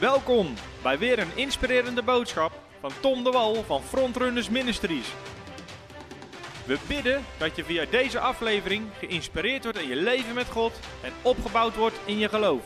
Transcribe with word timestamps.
Welkom 0.00 0.54
bij 0.82 0.98
weer 0.98 1.18
een 1.18 1.36
inspirerende 1.36 2.02
boodschap 2.02 2.52
van 2.80 2.90
Tom 3.00 3.24
de 3.24 3.30
Wal 3.30 3.64
van 3.64 3.82
Frontrunners 3.82 4.48
Ministries. 4.48 5.14
We 6.66 6.78
bidden 6.88 7.24
dat 7.38 7.56
je 7.56 7.64
via 7.64 7.84
deze 7.84 8.20
aflevering 8.20 8.90
geïnspireerd 8.98 9.62
wordt 9.62 9.78
in 9.78 9.88
je 9.88 9.96
leven 9.96 10.34
met 10.34 10.46
God 10.46 10.72
en 11.02 11.12
opgebouwd 11.22 11.76
wordt 11.76 11.96
in 12.04 12.18
je 12.18 12.28
geloof. 12.28 12.62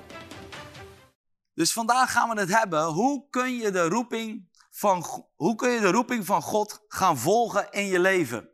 Dus 1.55 1.73
vandaag 1.73 2.13
gaan 2.13 2.29
we 2.29 2.41
het 2.41 2.59
hebben, 2.59 2.85
hoe 2.85 3.27
kun 3.31 3.57
je 3.57 3.71
de 3.71 3.89
roeping 3.89 4.49
van, 4.71 5.05
hoe 5.35 5.55
kun 5.55 5.71
je 5.71 5.81
de 5.81 5.91
roeping 5.91 6.27
van 6.27 6.43
God 6.43 6.85
gaan 6.89 7.19
volgen 7.19 7.71
in 7.71 7.87
je 7.87 8.01
leven? 8.01 8.49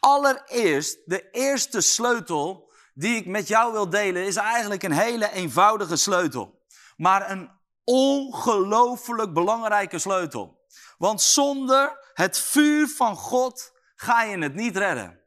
Allereerst, 0.00 0.98
de 1.04 1.30
eerste 1.30 1.80
sleutel 1.80 2.72
die 2.94 3.16
ik 3.16 3.26
met 3.26 3.48
jou 3.48 3.72
wil 3.72 3.90
delen, 3.90 4.26
is 4.26 4.36
eigenlijk 4.36 4.82
een 4.82 4.92
hele 4.92 5.32
eenvoudige 5.32 5.96
sleutel. 5.96 6.58
Maar 6.96 7.30
een 7.30 7.58
ongelooflijk 7.90 9.32
belangrijke 9.32 9.98
sleutel. 9.98 10.58
Want 10.98 11.22
zonder 11.22 11.98
het 12.14 12.38
vuur 12.38 12.88
van 12.88 13.16
God 13.16 13.72
ga 13.94 14.22
je 14.22 14.38
het 14.38 14.54
niet 14.54 14.76
redden. 14.76 15.20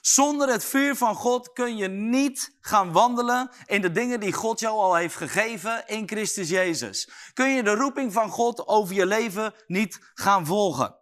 Zonder 0.00 0.48
het 0.48 0.64
vuur 0.64 0.96
van 0.96 1.14
God 1.14 1.52
kun 1.52 1.76
je 1.76 1.88
niet 1.88 2.56
gaan 2.60 2.92
wandelen 2.92 3.50
in 3.66 3.80
de 3.80 3.92
dingen 3.92 4.20
die 4.20 4.32
God 4.32 4.60
jou 4.60 4.74
al 4.74 4.94
heeft 4.94 5.16
gegeven 5.16 5.86
in 5.86 6.08
Christus 6.08 6.48
Jezus. 6.48 7.08
Kun 7.32 7.50
je 7.50 7.62
de 7.62 7.74
roeping 7.74 8.12
van 8.12 8.30
God 8.30 8.66
over 8.66 8.94
je 8.94 9.06
leven 9.06 9.54
niet 9.66 9.98
gaan 10.14 10.46
volgen. 10.46 10.96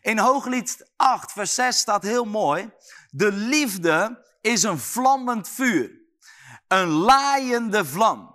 In 0.00 0.18
Hooglied 0.18 0.90
8, 0.96 1.32
vers 1.32 1.54
6 1.54 1.78
staat 1.78 2.02
heel 2.02 2.24
mooi. 2.24 2.70
De 3.10 3.32
liefde 3.32 4.24
is 4.40 4.62
een 4.62 4.78
vlammend 4.78 5.48
vuur. 5.48 5.90
Een 6.68 6.88
laaiende 6.88 7.84
vlam. 7.84 8.33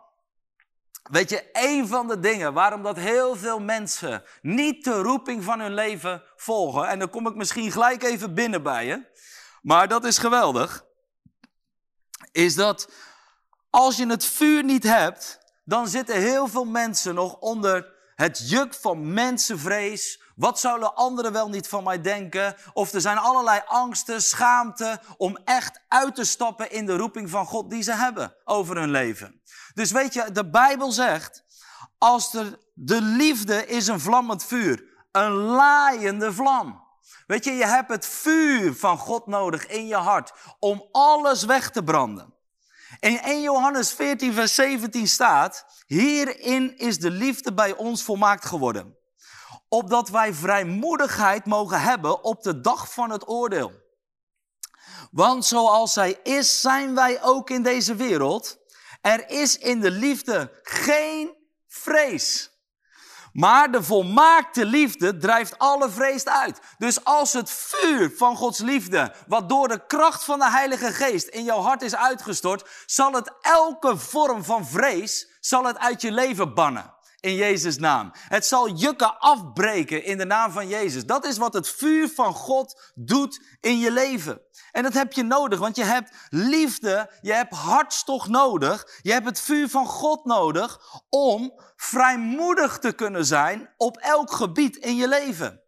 Weet 1.09 1.29
je, 1.29 1.49
een 1.53 1.87
van 1.87 2.07
de 2.07 2.19
dingen 2.19 2.53
waarom 2.53 2.83
dat 2.83 2.97
heel 2.97 3.35
veel 3.35 3.59
mensen 3.59 4.23
niet 4.41 4.83
de 4.83 5.01
roeping 5.01 5.43
van 5.43 5.59
hun 5.59 5.73
leven 5.73 6.23
volgen, 6.35 6.87
en 6.87 6.99
dan 6.99 7.09
kom 7.09 7.27
ik 7.27 7.35
misschien 7.35 7.71
gelijk 7.71 8.03
even 8.03 8.33
binnen 8.33 8.63
bij 8.63 8.85
je, 8.85 9.05
maar 9.61 9.87
dat 9.87 10.05
is 10.05 10.17
geweldig, 10.17 10.85
is 12.31 12.55
dat 12.55 12.91
als 13.69 13.97
je 13.97 14.07
het 14.07 14.25
vuur 14.25 14.63
niet 14.63 14.83
hebt, 14.83 15.39
dan 15.63 15.87
zitten 15.87 16.15
heel 16.15 16.47
veel 16.47 16.65
mensen 16.65 17.15
nog 17.15 17.39
onder 17.39 17.93
het 18.15 18.49
juk 18.49 18.73
van 18.73 19.13
mensenvrees. 19.13 20.21
Wat 20.39 20.59
zouden 20.59 20.95
anderen 20.95 21.31
wel 21.31 21.49
niet 21.49 21.67
van 21.67 21.83
mij 21.83 22.01
denken? 22.01 22.55
Of 22.73 22.93
er 22.93 23.01
zijn 23.01 23.17
allerlei 23.17 23.61
angsten, 23.65 24.21
schaamte 24.21 24.99
om 25.17 25.37
echt 25.45 25.81
uit 25.87 26.15
te 26.15 26.23
stappen 26.23 26.71
in 26.71 26.85
de 26.85 26.97
roeping 26.97 27.29
van 27.29 27.45
God 27.45 27.69
die 27.69 27.81
ze 27.81 27.93
hebben 27.93 28.35
over 28.43 28.77
hun 28.77 28.89
leven. 28.89 29.41
Dus 29.73 29.91
weet 29.91 30.13
je, 30.13 30.31
de 30.31 30.49
Bijbel 30.49 30.91
zegt, 30.91 31.43
als 31.97 32.33
er 32.33 32.59
de 32.73 33.01
liefde 33.01 33.65
is 33.65 33.87
een 33.87 33.99
vlammend 33.99 34.45
vuur, 34.45 34.83
een 35.11 35.31
laaiende 35.31 36.33
vlam. 36.33 36.83
Weet 37.27 37.43
je, 37.43 37.51
je 37.51 37.65
hebt 37.65 37.89
het 37.89 38.05
vuur 38.05 38.75
van 38.75 38.97
God 38.97 39.27
nodig 39.27 39.67
in 39.67 39.87
je 39.87 39.95
hart 39.95 40.33
om 40.59 40.87
alles 40.91 41.43
weg 41.43 41.71
te 41.71 41.83
branden. 41.83 42.33
In 42.99 43.19
1 43.19 43.41
Johannes 43.41 43.93
14, 43.93 44.33
vers 44.33 44.55
17 44.55 45.07
staat, 45.07 45.65
hierin 45.85 46.77
is 46.77 46.99
de 46.99 47.11
liefde 47.11 47.53
bij 47.53 47.75
ons 47.75 48.03
volmaakt 48.03 48.45
geworden. 48.45 48.98
Opdat 49.69 50.09
wij 50.09 50.33
vrijmoedigheid 50.33 51.45
mogen 51.45 51.81
hebben 51.81 52.23
op 52.23 52.43
de 52.43 52.61
dag 52.61 52.93
van 52.93 53.09
het 53.09 53.27
oordeel. 53.27 53.71
Want 55.11 55.45
zoals 55.45 55.93
zij 55.93 56.19
is, 56.23 56.61
zijn 56.61 56.95
wij 56.95 57.23
ook 57.23 57.49
in 57.49 57.63
deze 57.63 57.95
wereld. 57.95 58.57
Er 59.01 59.29
is 59.29 59.57
in 59.57 59.79
de 59.79 59.91
liefde 59.91 60.59
geen 60.63 61.35
vrees. 61.67 62.57
Maar 63.33 63.71
de 63.71 63.83
volmaakte 63.83 64.65
liefde 64.65 65.17
drijft 65.17 65.57
alle 65.57 65.89
vrees 65.89 66.25
uit. 66.25 66.59
Dus 66.77 67.03
als 67.03 67.33
het 67.33 67.51
vuur 67.51 68.13
van 68.17 68.35
Gods 68.35 68.59
liefde, 68.59 69.13
wat 69.27 69.49
door 69.49 69.67
de 69.67 69.85
kracht 69.85 70.23
van 70.23 70.39
de 70.39 70.49
Heilige 70.49 70.93
Geest 70.93 71.27
in 71.27 71.43
jouw 71.43 71.59
hart 71.59 71.81
is 71.81 71.95
uitgestort, 71.95 72.69
zal 72.85 73.13
het 73.13 73.33
elke 73.41 73.97
vorm 73.97 74.43
van 74.43 74.67
vrees, 74.67 75.37
zal 75.39 75.63
het 75.63 75.77
uit 75.77 76.01
je 76.01 76.11
leven 76.11 76.53
bannen. 76.53 76.93
In 77.19 77.35
Jezus' 77.35 77.77
naam. 77.77 78.11
Het 78.13 78.45
zal 78.45 78.69
jukken 78.69 79.19
afbreken 79.19 80.03
in 80.03 80.17
de 80.17 80.25
naam 80.25 80.51
van 80.51 80.67
Jezus. 80.67 81.05
Dat 81.05 81.25
is 81.25 81.37
wat 81.37 81.53
het 81.53 81.69
vuur 81.69 82.09
van 82.09 82.33
God 82.33 82.91
doet 82.95 83.41
in 83.59 83.79
je 83.79 83.91
leven. 83.91 84.41
En 84.71 84.83
dat 84.83 84.93
heb 84.93 85.13
je 85.13 85.23
nodig, 85.23 85.59
want 85.59 85.75
je 85.75 85.83
hebt 85.83 86.11
liefde, 86.29 87.11
je 87.21 87.33
hebt 87.33 87.53
hartstocht 87.53 88.27
nodig, 88.27 88.99
je 89.01 89.11
hebt 89.11 89.25
het 89.25 89.41
vuur 89.41 89.69
van 89.69 89.85
God 89.85 90.25
nodig 90.25 90.79
om 91.09 91.61
vrijmoedig 91.75 92.79
te 92.79 92.91
kunnen 92.91 93.25
zijn 93.25 93.73
op 93.77 93.97
elk 93.97 94.31
gebied 94.31 94.75
in 94.75 94.95
je 94.95 95.07
leven. 95.07 95.63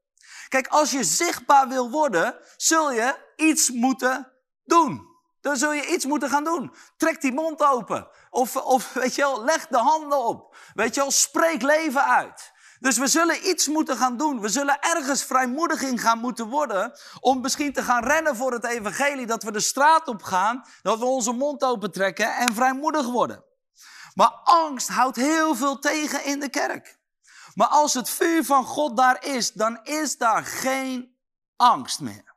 Kijk, 0.48 0.68
als 0.68 0.92
je 0.92 1.04
zichtbaar 1.04 1.68
wil 1.68 1.90
worden, 1.90 2.36
zul 2.56 2.92
je 2.92 3.16
iets 3.36 3.70
moeten 3.70 4.32
doen. 4.64 5.10
Dan 5.42 5.58
zul 5.58 5.74
je 5.74 5.88
iets 5.88 6.06
moeten 6.06 6.30
gaan 6.30 6.44
doen. 6.44 6.74
Trek 6.98 7.22
die 7.22 7.34
mond 7.34 7.62
open. 7.62 8.08
Of, 8.32 8.56
of 8.56 8.94
weet 8.94 9.16
je 9.16 9.22
wel, 9.22 9.44
leg 9.44 9.68
de 9.68 9.78
handen 9.78 10.26
op. 10.26 10.56
Weet 10.74 10.96
je 10.96 11.02
wel, 11.02 11.12
spreek 11.12 11.62
leven 11.62 12.06
uit. 12.06 12.52
Dus 12.80 12.98
we 12.98 13.08
zullen 13.08 13.50
iets 13.50 13.68
moeten 13.68 13.98
gaan 13.98 14.18
doen. 14.18 14.42
We 14.42 14.50
zullen 14.50 14.80
ergens 14.80 15.24
vrijmoedig 15.24 15.82
in 15.82 16.00
gaan 16.00 16.18
moeten 16.18 16.48
worden. 16.48 16.98
Om 17.20 17.42
misschien 17.42 17.74
te 17.74 17.84
gaan 17.84 18.04
rennen 18.04 18.36
voor 18.36 18.52
het 18.52 18.66
evangelie. 18.66 19.26
Dat 19.26 19.44
we 19.44 19.52
de 19.52 19.60
straat 19.60 20.08
op 20.08 20.24
gaan. 20.24 20.66
Dat 20.82 21.00
we 21.00 21.06
onze 21.06 21.32
mond 21.32 21.64
open 21.64 21.92
trekken 21.92 22.36
en 22.36 22.54
vrijmoedig 22.54 23.06
worden. 23.06 23.44
Maar 24.14 24.32
angst 24.44 24.88
houdt 24.88 25.16
heel 25.16 25.56
veel 25.56 25.80
tegen 25.80 26.26
in 26.26 26.40
de 26.40 26.50
kerk. 26.50 27.00
Maar 27.54 27.68
als 27.68 27.94
het 27.94 28.10
vuur 28.10 28.46
van 28.46 28.66
God 28.66 28.98
daar 28.98 29.26
is, 29.26 29.52
dan 29.52 29.80
is 29.84 30.18
daar 30.18 30.46
geen 30.46 31.16
angst 31.56 32.00
meer. 32.00 32.36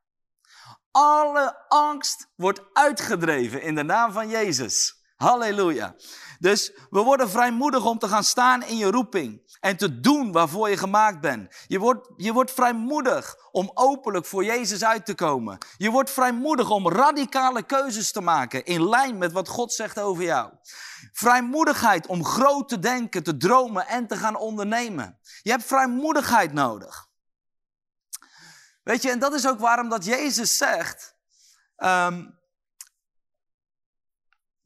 Alle 0.90 1.68
angst 1.68 2.28
wordt 2.36 2.60
uitgedreven 2.72 3.62
in 3.62 3.74
de 3.74 3.82
naam 3.82 4.12
van 4.12 4.28
Jezus. 4.28 5.03
Halleluja. 5.24 5.94
Dus 6.38 6.72
we 6.90 7.00
worden 7.00 7.30
vrijmoedig 7.30 7.84
om 7.84 7.98
te 7.98 8.08
gaan 8.08 8.24
staan 8.24 8.62
in 8.62 8.76
je 8.76 8.90
roeping 8.90 9.56
en 9.60 9.76
te 9.76 10.00
doen 10.00 10.32
waarvoor 10.32 10.70
je 10.70 10.76
gemaakt 10.76 11.20
bent. 11.20 11.54
Je 11.66 11.78
wordt, 11.78 12.08
je 12.16 12.32
wordt 12.32 12.50
vrijmoedig 12.50 13.36
om 13.50 13.70
openlijk 13.74 14.26
voor 14.26 14.44
Jezus 14.44 14.84
uit 14.84 15.06
te 15.06 15.14
komen. 15.14 15.58
Je 15.76 15.90
wordt 15.90 16.10
vrijmoedig 16.10 16.70
om 16.70 16.88
radicale 16.88 17.62
keuzes 17.62 18.12
te 18.12 18.20
maken 18.20 18.64
in 18.64 18.88
lijn 18.88 19.18
met 19.18 19.32
wat 19.32 19.48
God 19.48 19.72
zegt 19.72 20.00
over 20.00 20.24
jou. 20.24 20.52
Vrijmoedigheid 21.12 22.06
om 22.06 22.24
groot 22.24 22.68
te 22.68 22.78
denken, 22.78 23.22
te 23.22 23.36
dromen 23.36 23.86
en 23.86 24.06
te 24.06 24.16
gaan 24.16 24.36
ondernemen. 24.36 25.18
Je 25.42 25.50
hebt 25.50 25.64
vrijmoedigheid 25.64 26.52
nodig. 26.52 27.08
Weet 28.82 29.02
je, 29.02 29.10
en 29.10 29.18
dat 29.18 29.34
is 29.34 29.48
ook 29.48 29.58
waarom 29.58 29.88
dat 29.88 30.04
Jezus 30.04 30.56
zegt, 30.56 31.16
um, 31.76 32.38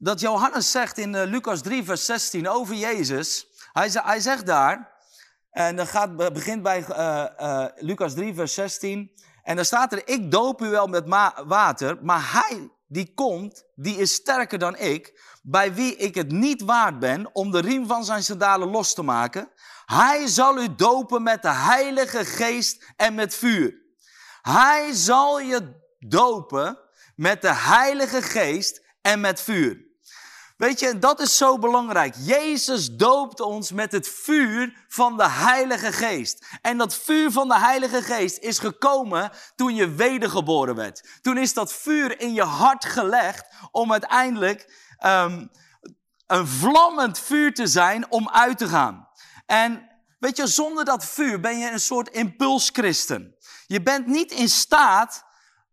dat 0.01 0.19
Johannes 0.19 0.71
zegt 0.71 0.97
in 0.97 1.13
uh, 1.13 1.23
Lucas 1.23 1.61
3, 1.61 1.83
vers 1.83 2.05
16 2.05 2.47
over 2.47 2.75
Jezus. 2.75 3.47
Hij, 3.71 3.89
hij 3.91 4.19
zegt 4.19 4.45
daar, 4.45 4.97
en 5.51 5.75
dan 5.75 5.87
gaat, 5.87 6.15
begint 6.33 6.63
bij 6.63 6.85
uh, 6.89 7.65
Lucas 7.75 8.13
3, 8.13 8.33
vers 8.33 8.53
16. 8.53 9.11
En 9.43 9.55
dan 9.55 9.65
staat 9.65 9.91
er, 9.91 10.07
ik 10.07 10.31
doop 10.31 10.61
u 10.61 10.69
wel 10.69 10.87
met 10.87 11.07
water, 11.45 11.97
maar 12.01 12.31
hij 12.31 12.69
die 12.87 13.13
komt, 13.13 13.63
die 13.75 13.97
is 13.97 14.13
sterker 14.13 14.59
dan 14.59 14.77
ik, 14.77 15.21
bij 15.41 15.73
wie 15.73 15.95
ik 15.95 16.15
het 16.15 16.31
niet 16.31 16.61
waard 16.61 16.99
ben 16.99 17.35
om 17.35 17.51
de 17.51 17.59
riem 17.59 17.87
van 17.87 18.03
zijn 18.03 18.23
sandalen 18.23 18.69
los 18.69 18.93
te 18.93 19.03
maken. 19.03 19.51
Hij 19.85 20.27
zal 20.27 20.61
u 20.61 20.75
dopen 20.75 21.23
met 21.23 21.41
de 21.41 21.53
heilige 21.53 22.25
geest 22.25 22.93
en 22.95 23.15
met 23.15 23.35
vuur. 23.35 23.75
Hij 24.41 24.93
zal 24.93 25.39
je 25.39 25.73
dopen 25.99 26.79
met 27.15 27.41
de 27.41 27.53
heilige 27.53 28.21
geest 28.21 28.81
en 29.01 29.19
met 29.19 29.41
vuur. 29.41 29.88
Weet 30.59 30.79
je, 30.79 30.99
dat 30.99 31.19
is 31.19 31.37
zo 31.37 31.57
belangrijk. 31.57 32.15
Jezus 32.17 32.95
doopt 32.95 33.39
ons 33.39 33.71
met 33.71 33.91
het 33.91 34.07
vuur 34.09 34.85
van 34.87 35.17
de 35.17 35.29
Heilige 35.29 35.91
Geest. 35.91 36.45
En 36.61 36.77
dat 36.77 36.95
vuur 36.95 37.31
van 37.31 37.47
de 37.47 37.59
Heilige 37.59 38.01
Geest 38.01 38.37
is 38.37 38.59
gekomen 38.59 39.31
toen 39.55 39.75
je 39.75 39.95
wedergeboren 39.95 40.75
werd. 40.75 41.19
Toen 41.21 41.37
is 41.37 41.53
dat 41.53 41.73
vuur 41.73 42.19
in 42.19 42.33
je 42.33 42.43
hart 42.43 42.85
gelegd 42.85 43.45
om 43.71 43.91
uiteindelijk 43.91 44.73
um, 45.05 45.51
een 46.27 46.47
vlammend 46.47 47.19
vuur 47.19 47.53
te 47.53 47.67
zijn 47.67 48.11
om 48.11 48.29
uit 48.29 48.57
te 48.57 48.67
gaan. 48.67 49.07
En 49.45 49.89
weet 50.17 50.37
je, 50.37 50.47
zonder 50.47 50.85
dat 50.85 51.05
vuur 51.05 51.39
ben 51.39 51.59
je 51.59 51.71
een 51.71 51.79
soort 51.79 52.09
impulschristen. 52.09 53.35
Je 53.67 53.81
bent 53.81 54.07
niet 54.07 54.31
in 54.31 54.49
staat 54.49 55.25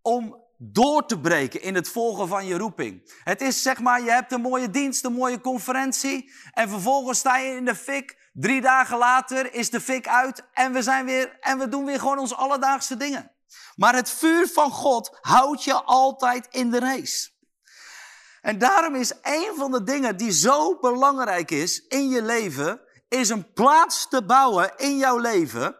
om 0.02 0.45
door 0.58 1.06
te 1.06 1.20
breken 1.20 1.62
in 1.62 1.74
het 1.74 1.88
volgen 1.88 2.28
van 2.28 2.46
je 2.46 2.58
roeping. 2.58 3.20
Het 3.24 3.40
is 3.40 3.62
zeg 3.62 3.80
maar, 3.80 4.02
je 4.02 4.10
hebt 4.10 4.32
een 4.32 4.40
mooie 4.40 4.70
dienst, 4.70 5.04
een 5.04 5.12
mooie 5.12 5.40
conferentie 5.40 6.32
en 6.52 6.68
vervolgens 6.68 7.18
sta 7.18 7.38
je 7.38 7.56
in 7.56 7.64
de 7.64 7.74
fik. 7.74 8.30
Drie 8.32 8.60
dagen 8.60 8.98
later 8.98 9.54
is 9.54 9.70
de 9.70 9.80
fik 9.80 10.08
uit 10.08 10.42
en 10.52 10.72
we 10.72 10.82
zijn 10.82 11.04
weer 11.04 11.36
en 11.40 11.58
we 11.58 11.68
doen 11.68 11.84
weer 11.84 11.98
gewoon 11.98 12.18
onze 12.18 12.34
alledaagse 12.34 12.96
dingen. 12.96 13.30
Maar 13.74 13.94
het 13.94 14.10
vuur 14.10 14.48
van 14.48 14.70
God 14.70 15.18
houdt 15.20 15.64
je 15.64 15.82
altijd 15.82 16.46
in 16.50 16.70
de 16.70 16.78
race. 16.78 17.34
En 18.40 18.58
daarom 18.58 18.94
is 18.94 19.12
een 19.22 19.52
van 19.56 19.70
de 19.70 19.82
dingen 19.82 20.16
die 20.16 20.32
zo 20.32 20.78
belangrijk 20.78 21.50
is 21.50 21.86
in 21.86 22.08
je 22.08 22.22
leven, 22.22 22.80
is 23.08 23.28
een 23.28 23.52
plaats 23.52 24.08
te 24.08 24.24
bouwen 24.24 24.72
in 24.76 24.96
jouw 24.96 25.18
leven 25.18 25.76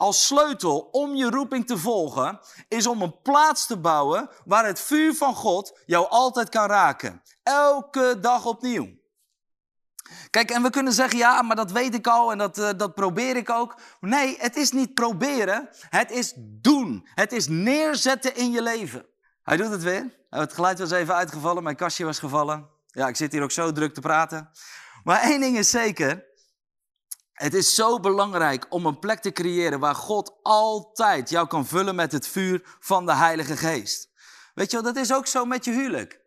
als 0.00 0.26
sleutel 0.26 0.78
om 0.78 1.14
je 1.14 1.30
roeping 1.30 1.66
te 1.66 1.78
volgen, 1.78 2.40
is 2.68 2.86
om 2.86 3.02
een 3.02 3.20
plaats 3.22 3.66
te 3.66 3.76
bouwen 3.76 4.30
waar 4.44 4.66
het 4.66 4.80
vuur 4.80 5.14
van 5.14 5.34
God 5.34 5.80
jou 5.86 6.08
altijd 6.08 6.48
kan 6.48 6.66
raken. 6.66 7.22
Elke 7.42 8.18
dag 8.20 8.46
opnieuw. 8.46 8.88
Kijk, 10.30 10.50
en 10.50 10.62
we 10.62 10.70
kunnen 10.70 10.92
zeggen, 10.92 11.18
ja, 11.18 11.42
maar 11.42 11.56
dat 11.56 11.70
weet 11.70 11.94
ik 11.94 12.06
al 12.06 12.32
en 12.32 12.38
dat, 12.38 12.58
uh, 12.58 12.68
dat 12.76 12.94
probeer 12.94 13.36
ik 13.36 13.50
ook. 13.50 13.76
Nee, 14.00 14.36
het 14.38 14.56
is 14.56 14.72
niet 14.72 14.94
proberen, 14.94 15.68
het 15.88 16.10
is 16.10 16.32
doen. 16.36 17.08
Het 17.14 17.32
is 17.32 17.48
neerzetten 17.48 18.36
in 18.36 18.50
je 18.50 18.62
leven. 18.62 19.06
Hij 19.42 19.56
doet 19.56 19.70
het 19.70 19.82
weer. 19.82 20.18
Het 20.30 20.52
geluid 20.52 20.78
was 20.78 20.90
even 20.90 21.14
uitgevallen, 21.14 21.62
mijn 21.62 21.76
kastje 21.76 22.04
was 22.04 22.18
gevallen. 22.18 22.68
Ja, 22.86 23.08
ik 23.08 23.16
zit 23.16 23.32
hier 23.32 23.42
ook 23.42 23.50
zo 23.50 23.72
druk 23.72 23.94
te 23.94 24.00
praten. 24.00 24.50
Maar 25.04 25.20
één 25.20 25.40
ding 25.40 25.58
is 25.58 25.70
zeker, 25.70 26.24
het 27.40 27.54
is 27.54 27.74
zo 27.74 28.00
belangrijk 28.00 28.66
om 28.68 28.86
een 28.86 28.98
plek 28.98 29.20
te 29.20 29.32
creëren 29.32 29.80
waar 29.80 29.94
God 29.94 30.38
altijd 30.42 31.30
jou 31.30 31.46
kan 31.46 31.66
vullen 31.66 31.94
met 31.94 32.12
het 32.12 32.26
vuur 32.26 32.76
van 32.80 33.06
de 33.06 33.14
Heilige 33.14 33.56
Geest. 33.56 34.08
Weet 34.54 34.70
je 34.70 34.80
dat 34.80 34.96
is 34.96 35.12
ook 35.12 35.26
zo 35.26 35.44
met 35.44 35.64
je 35.64 35.70
huwelijk. 35.70 36.20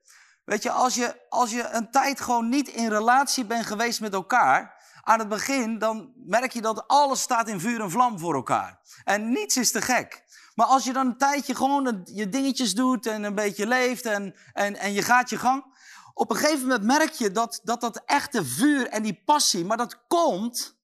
Weet 0.46 0.64
je, 0.64 0.72
als 0.72 0.96
je, 0.96 1.26
als 1.30 1.52
je 1.52 1.70
een 1.72 1.92
tijd 1.92 2.22
gewoon 2.22 2.50
niet 2.50 2.68
in 2.68 2.90
relatie 2.90 3.46
bent 3.46 3.66
geweest 3.66 4.02
met 4.02 4.14
elkaar, 4.14 4.82
aan 5.02 5.20
het 5.20 5.30
begin, 5.30 5.80
dan 5.80 6.14
merk 6.16 6.52
je 6.52 6.62
dat 6.62 6.88
alles 6.88 7.22
staat 7.22 7.48
in 7.48 7.60
vuur 7.60 7.82
en 7.82 7.92
vlam 7.92 8.20
voor 8.20 8.36
elkaar. 8.36 8.80
En 9.04 9.30
niets 9.30 9.58
is 9.58 9.72
te 9.72 9.82
gek. 9.82 10.24
Maar 10.56 10.68
als 10.68 10.84
je 10.84 10.94
dan 10.94 11.08
een 11.08 11.18
tijdje 11.18 11.56
gewoon 11.56 12.02
je 12.06 12.30
dingetjes 12.30 12.74
doet 12.74 13.06
en 13.06 13.24
een 13.24 13.36
beetje 13.36 13.68
leeft 13.68 14.06
en, 14.06 14.36
en, 14.54 14.76
en 14.76 14.94
je 14.94 15.02
gaat 15.02 15.30
je 15.30 15.38
gang, 15.38 15.66
op 16.14 16.30
een 16.30 16.36
gegeven 16.36 16.62
moment 16.62 16.84
merk 16.84 17.12
je 17.12 17.32
dat, 17.32 17.60
dat 17.64 17.82
dat 17.82 18.02
echte 18.06 18.46
vuur 18.46 18.88
en 18.88 19.04
die 19.04 19.22
passie, 19.26 19.66
maar 19.66 19.78
dat 19.78 20.08
komt 20.08 20.82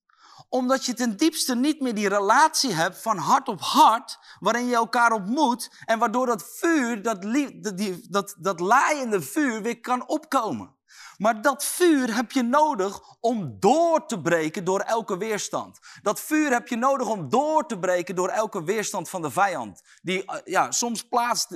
omdat 0.50 0.84
je 0.84 0.94
ten 0.94 1.16
diepste 1.16 1.54
niet 1.54 1.80
meer 1.80 1.94
die 1.94 2.08
relatie 2.08 2.72
hebt 2.72 3.02
van 3.02 3.16
hart 3.16 3.48
op 3.48 3.60
hart, 3.60 4.18
waarin 4.38 4.66
je 4.66 4.74
elkaar 4.74 5.12
ontmoet 5.12 5.70
en 5.84 5.98
waardoor 5.98 6.26
dat 6.26 6.42
vuur, 6.56 7.02
dat, 7.02 7.22
dat, 7.60 7.78
dat, 8.08 8.36
dat 8.38 8.60
laaiende 8.60 9.20
vuur 9.20 9.62
weer 9.62 9.80
kan 9.80 10.08
opkomen. 10.08 10.78
Maar 11.20 11.42
dat 11.42 11.64
vuur 11.64 12.14
heb 12.14 12.32
je 12.32 12.42
nodig 12.42 13.00
om 13.20 13.56
door 13.58 14.06
te 14.06 14.20
breken 14.20 14.64
door 14.64 14.80
elke 14.80 15.16
weerstand. 15.16 15.78
Dat 16.02 16.20
vuur 16.20 16.50
heb 16.50 16.68
je 16.68 16.76
nodig 16.76 17.08
om 17.08 17.28
door 17.28 17.66
te 17.66 17.78
breken 17.78 18.14
door 18.14 18.28
elke 18.28 18.64
weerstand 18.64 19.08
van 19.08 19.22
de 19.22 19.30
vijand. 19.30 19.82
Die, 20.02 20.24
eh, 20.24 20.38
ja, 20.44 20.70
soms 20.70 21.08
plaatst 21.08 21.48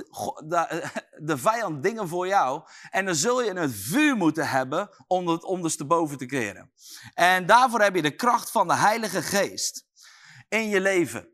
de, 0.45 1.37
vijand 1.37 1.83
dingen 1.83 2.07
voor 2.07 2.27
jou. 2.27 2.61
En 2.89 3.05
dan 3.05 3.15
zul 3.15 3.43
je 3.43 3.53
het 3.53 3.75
vuur 3.75 4.15
moeten 4.15 4.47
hebben 4.47 4.89
om 5.07 5.27
het 5.27 5.43
ondersteboven 5.43 6.17
te 6.17 6.25
keren. 6.25 6.71
En 7.13 7.45
daarvoor 7.45 7.81
heb 7.81 7.95
je 7.95 8.01
de 8.01 8.15
kracht 8.15 8.51
van 8.51 8.67
de 8.67 8.75
Heilige 8.75 9.21
Geest 9.21 9.85
in 10.49 10.69
je 10.69 10.81
leven. 10.81 11.29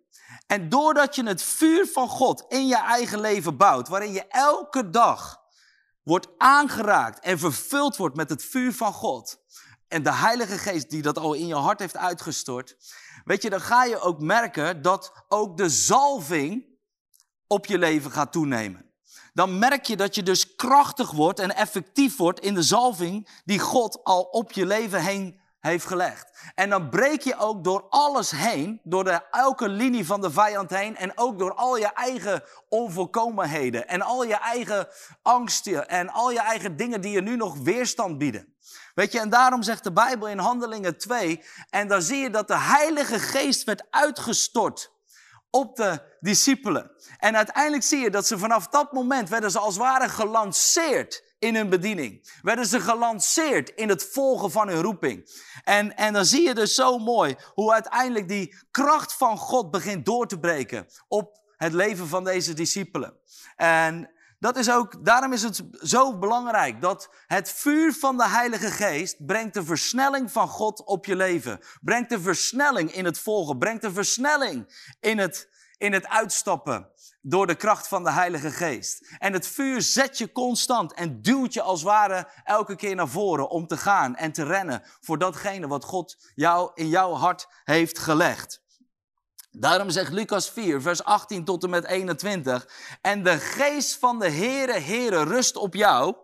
En 0.48 0.69
doordat 0.69 1.16
je 1.16 1.24
het 1.24 1.44
vuur 1.44 1.88
van 1.88 2.07
God 2.07 2.45
in 2.48 2.68
je 2.68 2.77
eigen 2.77 3.19
leven 3.19 3.57
bouwt, 3.57 3.88
waarin 3.88 4.13
je 4.13 4.27
elke 4.27 4.89
dag 4.89 5.40
wordt 6.03 6.27
aangeraakt 6.38 7.19
en 7.19 7.39
vervuld 7.39 7.98
wordt 7.98 8.15
met 8.15 8.30
het 8.30 8.44
vuur 8.44 8.74
van 8.74 8.94
God. 8.94 9.39
En 9.88 10.03
de 10.03 10.13
Heilige 10.13 10.57
Geest 10.57 10.89
die 10.89 11.01
dat 11.01 11.18
al 11.18 11.33
in 11.33 11.48
je 11.48 11.56
hart 11.56 11.80
heeft 11.80 11.98
uitgestort. 11.98 12.77
Weet 13.24 13.42
je, 13.42 13.50
dan 13.50 13.62
ga 13.62 13.83
je 13.83 14.00
ook 14.00 14.19
merken 14.19 14.81
dat 14.81 15.25
ook 15.27 15.57
de 15.57 15.69
zalving 15.69 16.65
op 17.48 17.65
je 17.65 17.77
leven 17.77 18.12
gaat 18.12 18.31
toenemen. 18.31 18.89
Dan 19.33 19.59
merk 19.59 19.86
je 19.86 19.95
dat 19.95 20.15
je 20.15 20.24
dus 20.24 20.56
krachtig 20.56 21.12
wordt 21.12 21.39
en 21.39 21.56
effectief 21.56 22.18
wordt 22.18 22.39
in 22.39 22.53
de 22.53 22.63
zalving 22.63 23.42
die 23.45 23.59
God 23.59 24.03
al 24.03 24.21
op 24.21 24.51
je 24.51 24.65
leven 24.65 25.03
heen 25.03 25.40
heeft 25.62 25.86
gelegd. 25.86 26.31
En 26.56 26.69
dan 26.69 26.90
breek 26.90 27.22
je 27.22 27.38
ook 27.38 27.63
door 27.63 27.86
alles 27.90 28.31
heen, 28.31 28.80
door 28.84 29.04
de, 29.04 29.22
elke 29.31 29.69
linie 29.69 30.06
van 30.06 30.22
de 30.22 30.31
vijand 30.31 30.69
heen 30.69 30.98
en 30.98 31.18
ook 31.18 31.40
door 31.40 31.54
al 31.54 31.78
je 31.78 31.94
eigen 31.94 32.44
onvolkomenheden 32.69 33.88
en 33.88 34.02
al 34.02 34.24
je 34.24 34.36
eigen 34.36 34.88
angsten 35.22 35.88
en 35.88 36.10
al 36.10 36.31
je 36.31 36.40
eigen 36.40 36.75
dingen 36.75 37.02
die 37.02 37.12
je 37.12 37.22
nu 37.22 37.36
nog 37.36 37.58
weerstand 37.58 38.18
bieden. 38.18 38.56
Weet 38.96 39.12
je, 39.12 39.19
en 39.19 39.30
daarom 39.30 39.63
zegt 39.63 39.84
de 39.84 39.92
Bijbel 39.92 40.28
in 40.28 40.38
Handelingen 40.38 40.98
2, 40.98 41.44
en 41.69 41.88
dan 41.88 42.02
zie 42.02 42.18
je 42.18 42.30
dat 42.30 42.48
de 42.48 42.58
Heilige 42.58 43.19
Geest 43.19 43.63
werd 43.63 43.84
uitgestort 43.90 44.92
op 45.50 45.75
de 45.75 46.18
discipelen. 46.19 46.92
En 47.18 47.36
uiteindelijk 47.36 47.84
zie 47.84 48.00
je 48.00 48.10
dat 48.10 48.28
ze 48.28 48.38
vanaf 48.38 48.68
dat 48.68 48.92
moment 48.92 49.30
werden 49.30 49.52
ze 49.52 49.60
als 49.60 49.78
ware 49.78 50.10
gelanceerd 50.10 51.31
in 51.41 51.55
hun 51.55 51.69
bediening. 51.69 52.29
Werden 52.41 52.65
ze 52.65 52.79
gelanceerd 52.79 53.69
in 53.69 53.89
het 53.89 54.03
volgen 54.03 54.51
van 54.51 54.67
hun 54.67 54.81
roeping. 54.81 55.29
En, 55.63 55.95
en 55.95 56.13
dan 56.13 56.25
zie 56.25 56.47
je 56.47 56.53
dus 56.53 56.75
zo 56.75 56.97
mooi 56.97 57.35
hoe 57.53 57.73
uiteindelijk 57.73 58.27
die 58.27 58.55
kracht 58.71 59.13
van 59.13 59.38
God 59.38 59.71
begint 59.71 60.05
door 60.05 60.27
te 60.27 60.39
breken 60.39 60.88
op 61.07 61.39
het 61.57 61.73
leven 61.73 62.07
van 62.07 62.23
deze 62.23 62.53
discipelen. 62.53 63.17
En 63.55 64.11
dat 64.39 64.57
is 64.57 64.71
ook, 64.71 65.05
daarom 65.05 65.33
is 65.33 65.43
het 65.43 65.63
zo 65.81 66.17
belangrijk 66.17 66.81
dat 66.81 67.09
het 67.27 67.51
vuur 67.51 67.93
van 67.93 68.17
de 68.17 68.27
Heilige 68.27 68.71
Geest 68.71 69.25
brengt 69.25 69.53
de 69.53 69.63
versnelling 69.63 70.31
van 70.31 70.47
God 70.47 70.85
op 70.85 71.05
je 71.05 71.15
leven. 71.15 71.59
Brengt 71.81 72.09
de 72.09 72.21
versnelling 72.21 72.93
in 72.93 73.05
het 73.05 73.19
volgen. 73.19 73.57
Brengt 73.57 73.81
de 73.81 73.91
versnelling 73.91 74.73
in 74.99 75.17
het, 75.17 75.49
in 75.77 75.93
het 75.93 76.07
uitstappen 76.07 76.90
door 77.21 77.47
de 77.47 77.56
kracht 77.56 77.88
van 77.88 78.03
de 78.03 78.12
Heilige 78.12 78.51
Geest. 78.51 79.15
En 79.18 79.33
het 79.33 79.47
vuur 79.47 79.81
zet 79.81 80.18
je 80.18 80.31
constant 80.31 80.94
en 80.94 81.21
duwt 81.21 81.53
je 81.53 81.62
als 81.62 81.83
ware 81.83 82.27
elke 82.44 82.75
keer 82.75 82.95
naar 82.95 83.07
voren 83.07 83.50
om 83.50 83.68
te 83.68 83.77
gaan 83.77 84.15
en 84.15 84.31
te 84.31 84.44
rennen 84.44 84.83
voor 85.00 85.18
datgene 85.18 85.68
wat 85.68 85.83
God 85.83 86.18
jou 86.35 86.71
in 86.73 86.88
jouw 86.88 87.13
hart 87.13 87.47
heeft 87.63 88.00
gelegd. 88.00 88.62
Daarom 89.51 89.89
zegt 89.89 90.12
Lucas 90.12 90.50
4, 90.50 90.81
vers 90.81 91.03
18 91.03 91.45
tot 91.45 91.63
en 91.63 91.69
met 91.69 91.85
21. 91.85 92.68
En 93.01 93.24
de 93.24 93.38
geest 93.38 93.97
van 93.97 94.19
de 94.19 94.29
Heere, 94.29 94.79
Heere 94.79 95.24
rust 95.24 95.56
op 95.56 95.74
jou, 95.74 96.15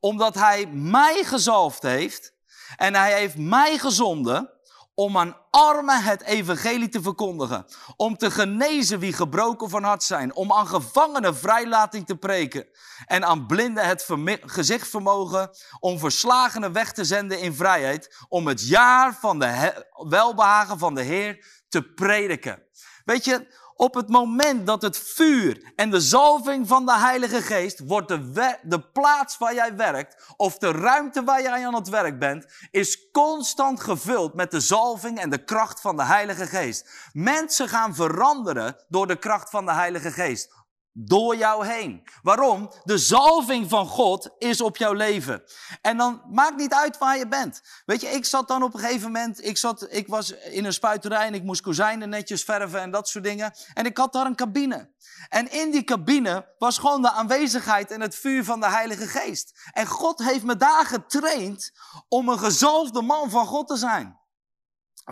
omdat 0.00 0.34
hij 0.34 0.66
mij 0.66 1.24
gezalfd 1.24 1.82
heeft 1.82 2.34
en 2.76 2.94
hij 2.94 3.18
heeft 3.18 3.36
mij 3.36 3.78
gezonden 3.78 4.55
om 4.98 5.18
aan 5.18 5.36
armen 5.50 6.02
het 6.02 6.22
evangelie 6.22 6.88
te 6.88 7.02
verkondigen, 7.02 7.66
om 7.96 8.16
te 8.16 8.30
genezen 8.30 8.98
wie 8.98 9.12
gebroken 9.12 9.70
van 9.70 9.82
hart 9.82 10.02
zijn, 10.02 10.34
om 10.34 10.52
aan 10.52 10.66
gevangenen 10.66 11.36
vrijlating 11.36 12.06
te 12.06 12.16
preken 12.16 12.66
en 13.06 13.24
aan 13.24 13.46
blinden 13.46 13.86
het 13.86 14.06
gezichtvermogen, 14.40 15.50
om 15.80 15.98
verslagenen 15.98 16.72
weg 16.72 16.92
te 16.92 17.04
zenden 17.04 17.40
in 17.40 17.54
vrijheid, 17.54 18.16
om 18.28 18.46
het 18.46 18.68
jaar 18.68 19.14
van 19.14 19.38
de 19.38 19.86
welbehagen 20.08 20.78
van 20.78 20.94
de 20.94 21.02
Heer 21.02 21.46
te 21.68 21.82
prediken. 21.82 22.62
Weet 23.04 23.24
je, 23.24 23.54
op 23.76 23.94
het 23.94 24.08
moment 24.08 24.66
dat 24.66 24.82
het 24.82 24.98
vuur 24.98 25.72
en 25.76 25.90
de 25.90 26.00
zalving 26.00 26.68
van 26.68 26.86
de 26.86 26.98
Heilige 26.98 27.42
Geest 27.42 27.80
wordt 27.86 28.08
de, 28.08 28.58
de 28.62 28.80
plaats 28.80 29.38
waar 29.38 29.54
jij 29.54 29.76
werkt, 29.76 30.34
of 30.36 30.58
de 30.58 30.70
ruimte 30.70 31.24
waar 31.24 31.42
jij 31.42 31.66
aan 31.66 31.74
het 31.74 31.88
werk 31.88 32.18
bent, 32.18 32.46
is 32.70 33.10
constant 33.10 33.80
gevuld 33.80 34.34
met 34.34 34.50
de 34.50 34.60
zalving 34.60 35.18
en 35.18 35.30
de 35.30 35.44
kracht 35.44 35.80
van 35.80 35.96
de 35.96 36.04
Heilige 36.04 36.46
Geest. 36.46 37.10
Mensen 37.12 37.68
gaan 37.68 37.94
veranderen 37.94 38.84
door 38.88 39.06
de 39.06 39.18
kracht 39.18 39.50
van 39.50 39.66
de 39.66 39.72
Heilige 39.72 40.10
Geest 40.10 40.54
door 40.98 41.36
jou 41.36 41.66
heen. 41.66 42.02
Waarom? 42.22 42.72
De 42.84 42.98
zalving 42.98 43.68
van 43.68 43.86
God 43.86 44.30
is 44.38 44.60
op 44.60 44.76
jouw 44.76 44.92
leven. 44.92 45.42
En 45.80 45.96
dan 45.96 46.22
maakt 46.30 46.56
niet 46.56 46.72
uit 46.72 46.98
waar 46.98 47.18
je 47.18 47.28
bent. 47.28 47.60
Weet 47.84 48.00
je, 48.00 48.06
ik 48.06 48.24
zat 48.24 48.48
dan 48.48 48.62
op 48.62 48.74
een 48.74 48.80
gegeven 48.80 49.12
moment, 49.12 49.44
ik, 49.44 49.56
zat, 49.56 49.86
ik 49.90 50.08
was 50.08 50.30
in 50.30 50.64
een 50.64 50.72
spuiterij 50.72 51.26
en 51.26 51.34
ik 51.34 51.42
moest 51.42 51.60
kozijnen 51.60 52.08
netjes 52.08 52.44
verven 52.44 52.80
en 52.80 52.90
dat 52.90 53.08
soort 53.08 53.24
dingen. 53.24 53.54
En 53.74 53.84
ik 53.84 53.96
had 53.96 54.12
daar 54.12 54.26
een 54.26 54.36
cabine. 54.36 54.94
En 55.28 55.52
in 55.52 55.70
die 55.70 55.84
cabine 55.84 56.54
was 56.58 56.78
gewoon 56.78 57.02
de 57.02 57.10
aanwezigheid 57.10 57.90
en 57.90 58.00
het 58.00 58.14
vuur 58.14 58.44
van 58.44 58.60
de 58.60 58.70
Heilige 58.70 59.06
Geest. 59.06 59.70
En 59.72 59.86
God 59.86 60.18
heeft 60.22 60.44
me 60.44 60.56
daar 60.56 60.86
getraind 60.86 61.72
om 62.08 62.28
een 62.28 62.38
gezalfde 62.38 63.02
man 63.02 63.30
van 63.30 63.46
God 63.46 63.68
te 63.68 63.76
zijn. 63.76 64.24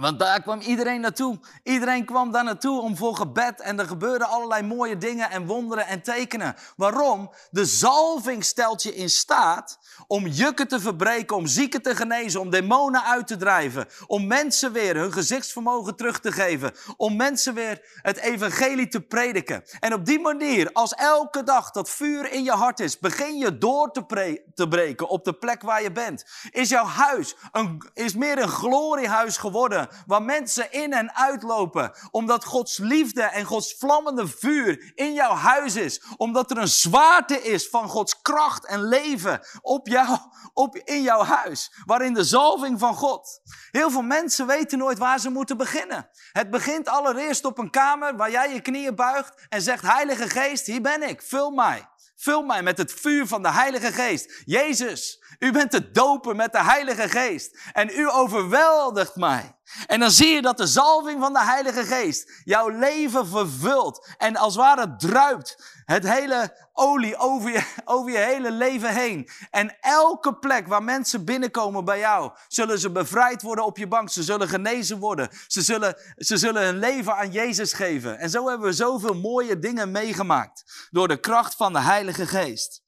Want 0.00 0.18
daar 0.18 0.42
kwam 0.42 0.60
iedereen 0.60 1.00
naartoe. 1.00 1.38
Iedereen 1.62 2.04
kwam 2.04 2.32
daar 2.32 2.44
naartoe 2.44 2.80
om 2.80 2.96
voor 2.96 3.16
gebed. 3.16 3.60
En 3.60 3.78
er 3.78 3.86
gebeurden 3.86 4.28
allerlei 4.28 4.62
mooie 4.62 4.98
dingen 4.98 5.30
en 5.30 5.46
wonderen 5.46 5.86
en 5.86 6.02
tekenen. 6.02 6.54
Waarom? 6.76 7.30
De 7.50 7.64
zalving 7.64 8.44
stelt 8.44 8.82
je 8.82 8.94
in 8.94 9.10
staat 9.10 9.78
om 10.06 10.26
jukken 10.26 10.68
te 10.68 10.80
verbreken, 10.80 11.36
om 11.36 11.46
zieken 11.46 11.82
te 11.82 11.96
genezen, 11.96 12.40
om 12.40 12.50
demonen 12.50 13.04
uit 13.04 13.26
te 13.26 13.36
drijven. 13.36 13.86
Om 14.06 14.26
mensen 14.26 14.72
weer 14.72 14.96
hun 14.96 15.12
gezichtsvermogen 15.12 15.96
terug 15.96 16.20
te 16.20 16.32
geven. 16.32 16.72
Om 16.96 17.16
mensen 17.16 17.54
weer 17.54 17.98
het 18.02 18.16
evangelie 18.16 18.88
te 18.88 19.00
prediken. 19.00 19.64
En 19.80 19.94
op 19.94 20.04
die 20.06 20.20
manier, 20.20 20.70
als 20.72 20.94
elke 20.94 21.42
dag 21.42 21.70
dat 21.70 21.90
vuur 21.90 22.32
in 22.32 22.44
je 22.44 22.52
hart 22.52 22.80
is, 22.80 22.98
begin 22.98 23.38
je 23.38 23.58
door 23.58 23.90
te, 23.90 24.42
te 24.54 24.68
breken 24.68 25.08
op 25.08 25.24
de 25.24 25.32
plek 25.32 25.62
waar 25.62 25.82
je 25.82 25.92
bent. 25.92 26.24
Is 26.50 26.68
jouw 26.68 26.84
huis 26.84 27.36
een, 27.52 27.90
is 27.92 28.14
meer 28.14 28.38
een 28.38 28.48
gloriehuis 28.48 29.36
geworden 29.36 29.82
waar 30.06 30.22
mensen 30.22 30.72
in 30.72 30.92
en 30.92 31.14
uitlopen. 31.14 31.92
Omdat 32.10 32.44
Gods 32.44 32.78
liefde 32.78 33.22
en 33.22 33.44
Gods 33.44 33.74
vlammende 33.78 34.28
vuur 34.28 34.92
in 34.94 35.12
jouw 35.12 35.34
huis 35.34 35.76
is. 35.76 36.02
Omdat 36.16 36.50
er 36.50 36.58
een 36.58 36.68
zwaarte 36.68 37.42
is 37.42 37.68
van 37.68 37.88
Gods 37.88 38.20
kracht 38.22 38.66
en 38.66 38.82
leven 38.84 39.40
op 39.60 39.88
jou, 39.88 40.18
op, 40.52 40.76
in 40.76 41.02
jouw 41.02 41.22
huis. 41.22 41.72
Waarin 41.84 42.14
de 42.14 42.24
zalving 42.24 42.78
van 42.78 42.94
God. 42.94 43.40
Heel 43.70 43.90
veel 43.90 44.02
mensen 44.02 44.46
weten 44.46 44.78
nooit 44.78 44.98
waar 44.98 45.18
ze 45.18 45.30
moeten 45.30 45.56
beginnen. 45.56 46.08
Het 46.32 46.50
begint 46.50 46.88
allereerst 46.88 47.44
op 47.44 47.58
een 47.58 47.70
kamer 47.70 48.16
waar 48.16 48.30
jij 48.30 48.52
je 48.52 48.60
knieën 48.60 48.94
buigt 48.94 49.46
en 49.48 49.62
zegt, 49.62 49.82
Heilige 49.82 50.28
Geest, 50.28 50.66
hier 50.66 50.82
ben 50.82 51.08
ik, 51.08 51.22
vul 51.22 51.50
mij. 51.50 51.88
Vul 52.24 52.42
mij 52.42 52.62
met 52.62 52.78
het 52.78 52.92
vuur 52.92 53.26
van 53.26 53.42
de 53.42 53.50
Heilige 53.50 53.92
Geest. 53.92 54.42
Jezus, 54.44 55.22
u 55.38 55.52
bent 55.52 55.70
te 55.70 55.90
dopen 55.90 56.36
met 56.36 56.52
de 56.52 56.62
Heilige 56.62 57.08
Geest. 57.08 57.58
En 57.72 57.90
u 57.98 58.10
overweldigt 58.10 59.16
mij. 59.16 59.56
En 59.86 60.00
dan 60.00 60.10
zie 60.10 60.28
je 60.28 60.42
dat 60.42 60.56
de 60.56 60.66
zalving 60.66 61.20
van 61.20 61.32
de 61.32 61.44
Heilige 61.44 61.84
Geest 61.84 62.40
jouw 62.44 62.68
leven 62.68 63.26
vervult. 63.26 64.08
En 64.18 64.36
als 64.36 64.54
het 64.54 64.62
ware 64.62 64.96
druipt 64.96 65.73
het 65.84 66.08
hele 66.08 66.56
olie 66.72 67.16
over 67.16 67.52
je, 67.52 67.72
over 67.84 68.10
je 68.12 68.18
hele 68.18 68.50
leven 68.50 68.94
heen. 68.94 69.28
En 69.50 69.76
elke 69.80 70.34
plek 70.34 70.66
waar 70.66 70.82
mensen 70.82 71.24
binnenkomen 71.24 71.84
bij 71.84 71.98
jou, 71.98 72.32
zullen 72.48 72.78
ze 72.78 72.90
bevrijd 72.90 73.42
worden 73.42 73.64
op 73.64 73.78
je 73.78 73.86
bank. 73.86 74.10
Ze 74.10 74.22
zullen 74.22 74.48
genezen 74.48 74.98
worden. 74.98 75.28
Ze 75.46 75.62
zullen, 75.62 75.96
ze 76.16 76.36
zullen 76.36 76.64
hun 76.64 76.78
leven 76.78 77.16
aan 77.16 77.30
Jezus 77.30 77.72
geven. 77.72 78.18
En 78.18 78.30
zo 78.30 78.48
hebben 78.48 78.68
we 78.68 78.74
zoveel 78.74 79.14
mooie 79.14 79.58
dingen 79.58 79.90
meegemaakt. 79.90 80.88
Door 80.90 81.08
de 81.08 81.20
kracht 81.20 81.54
van 81.54 81.72
de 81.72 81.80
Heilige 81.80 82.26
Geest. 82.26 82.82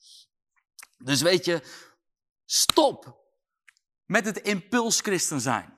Dus 0.99 1.23
weet 1.23 1.45
je, 1.45 1.63
stop 2.45 3.25
met 4.05 4.25
het 4.25 4.39
impuls 4.39 5.01
christen 5.01 5.41
zijn. 5.41 5.76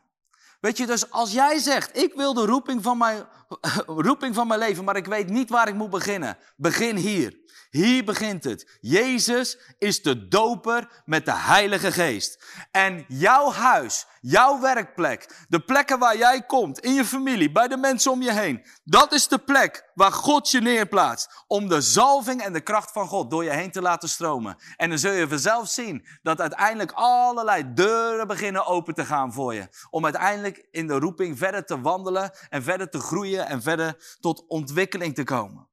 Weet 0.60 0.76
je, 0.76 0.86
dus 0.86 1.10
als 1.10 1.32
jij 1.32 1.58
zegt, 1.58 1.96
ik 1.96 2.14
wil 2.14 2.34
de 2.34 2.46
roeping 2.46 2.82
van, 2.82 2.98
mijn, 2.98 3.26
roeping 3.86 4.34
van 4.34 4.46
mijn 4.46 4.60
leven, 4.60 4.84
maar 4.84 4.96
ik 4.96 5.06
weet 5.06 5.28
niet 5.28 5.50
waar 5.50 5.68
ik 5.68 5.74
moet 5.74 5.90
beginnen. 5.90 6.38
Begin 6.56 6.96
hier. 6.96 7.38
Hier 7.70 8.04
begint 8.04 8.44
het. 8.44 8.78
Jezus 8.80 9.58
is 9.78 10.02
de 10.02 10.28
doper 10.28 11.02
met 11.04 11.24
de 11.24 11.34
Heilige 11.34 11.92
Geest. 11.92 12.44
En 12.70 13.04
jouw 13.08 13.52
huis, 13.52 14.06
jouw 14.20 14.60
werkplek, 14.60 15.46
de 15.48 15.60
plekken 15.60 15.98
waar 15.98 16.16
jij 16.16 16.42
komt, 16.42 16.78
in 16.78 16.94
je 16.94 17.04
familie, 17.04 17.52
bij 17.52 17.68
de 17.68 17.76
mensen 17.76 18.10
om 18.10 18.22
je 18.22 18.32
heen, 18.32 18.66
dat 18.84 19.12
is 19.12 19.28
de 19.28 19.38
plek 19.38 19.90
waar 19.94 20.12
God 20.12 20.50
je 20.50 20.60
neerplaatst. 20.60 21.44
Om 21.46 21.68
de 21.68 21.80
zalving 21.80 22.42
en 22.42 22.52
de 22.52 22.60
kracht 22.60 22.92
van 22.92 23.08
God 23.08 23.30
door 23.30 23.44
je 23.44 23.50
heen 23.50 23.70
te 23.70 23.82
laten 23.82 24.08
stromen. 24.08 24.56
En 24.76 24.88
dan 24.88 24.98
zul 24.98 25.12
je 25.12 25.28
vanzelf 25.28 25.68
zien 25.68 26.06
dat 26.22 26.40
uiteindelijk 26.40 26.92
allerlei 26.94 27.74
deuren 27.74 28.26
beginnen 28.26 28.66
open 28.66 28.94
te 28.94 29.04
gaan 29.04 29.32
voor 29.32 29.54
je. 29.54 29.68
Om 29.90 30.04
uiteindelijk 30.04 30.66
in 30.70 30.86
de 30.86 30.98
roeping 30.98 31.38
verder 31.38 31.64
te 31.64 31.80
wandelen 31.80 32.30
en 32.48 32.62
verder 32.62 32.90
te 32.90 33.00
groeien 33.00 33.46
en 33.46 33.62
verder 33.62 34.16
tot 34.20 34.44
ontwikkeling 34.46 35.14
te 35.14 35.24
komen. 35.24 35.68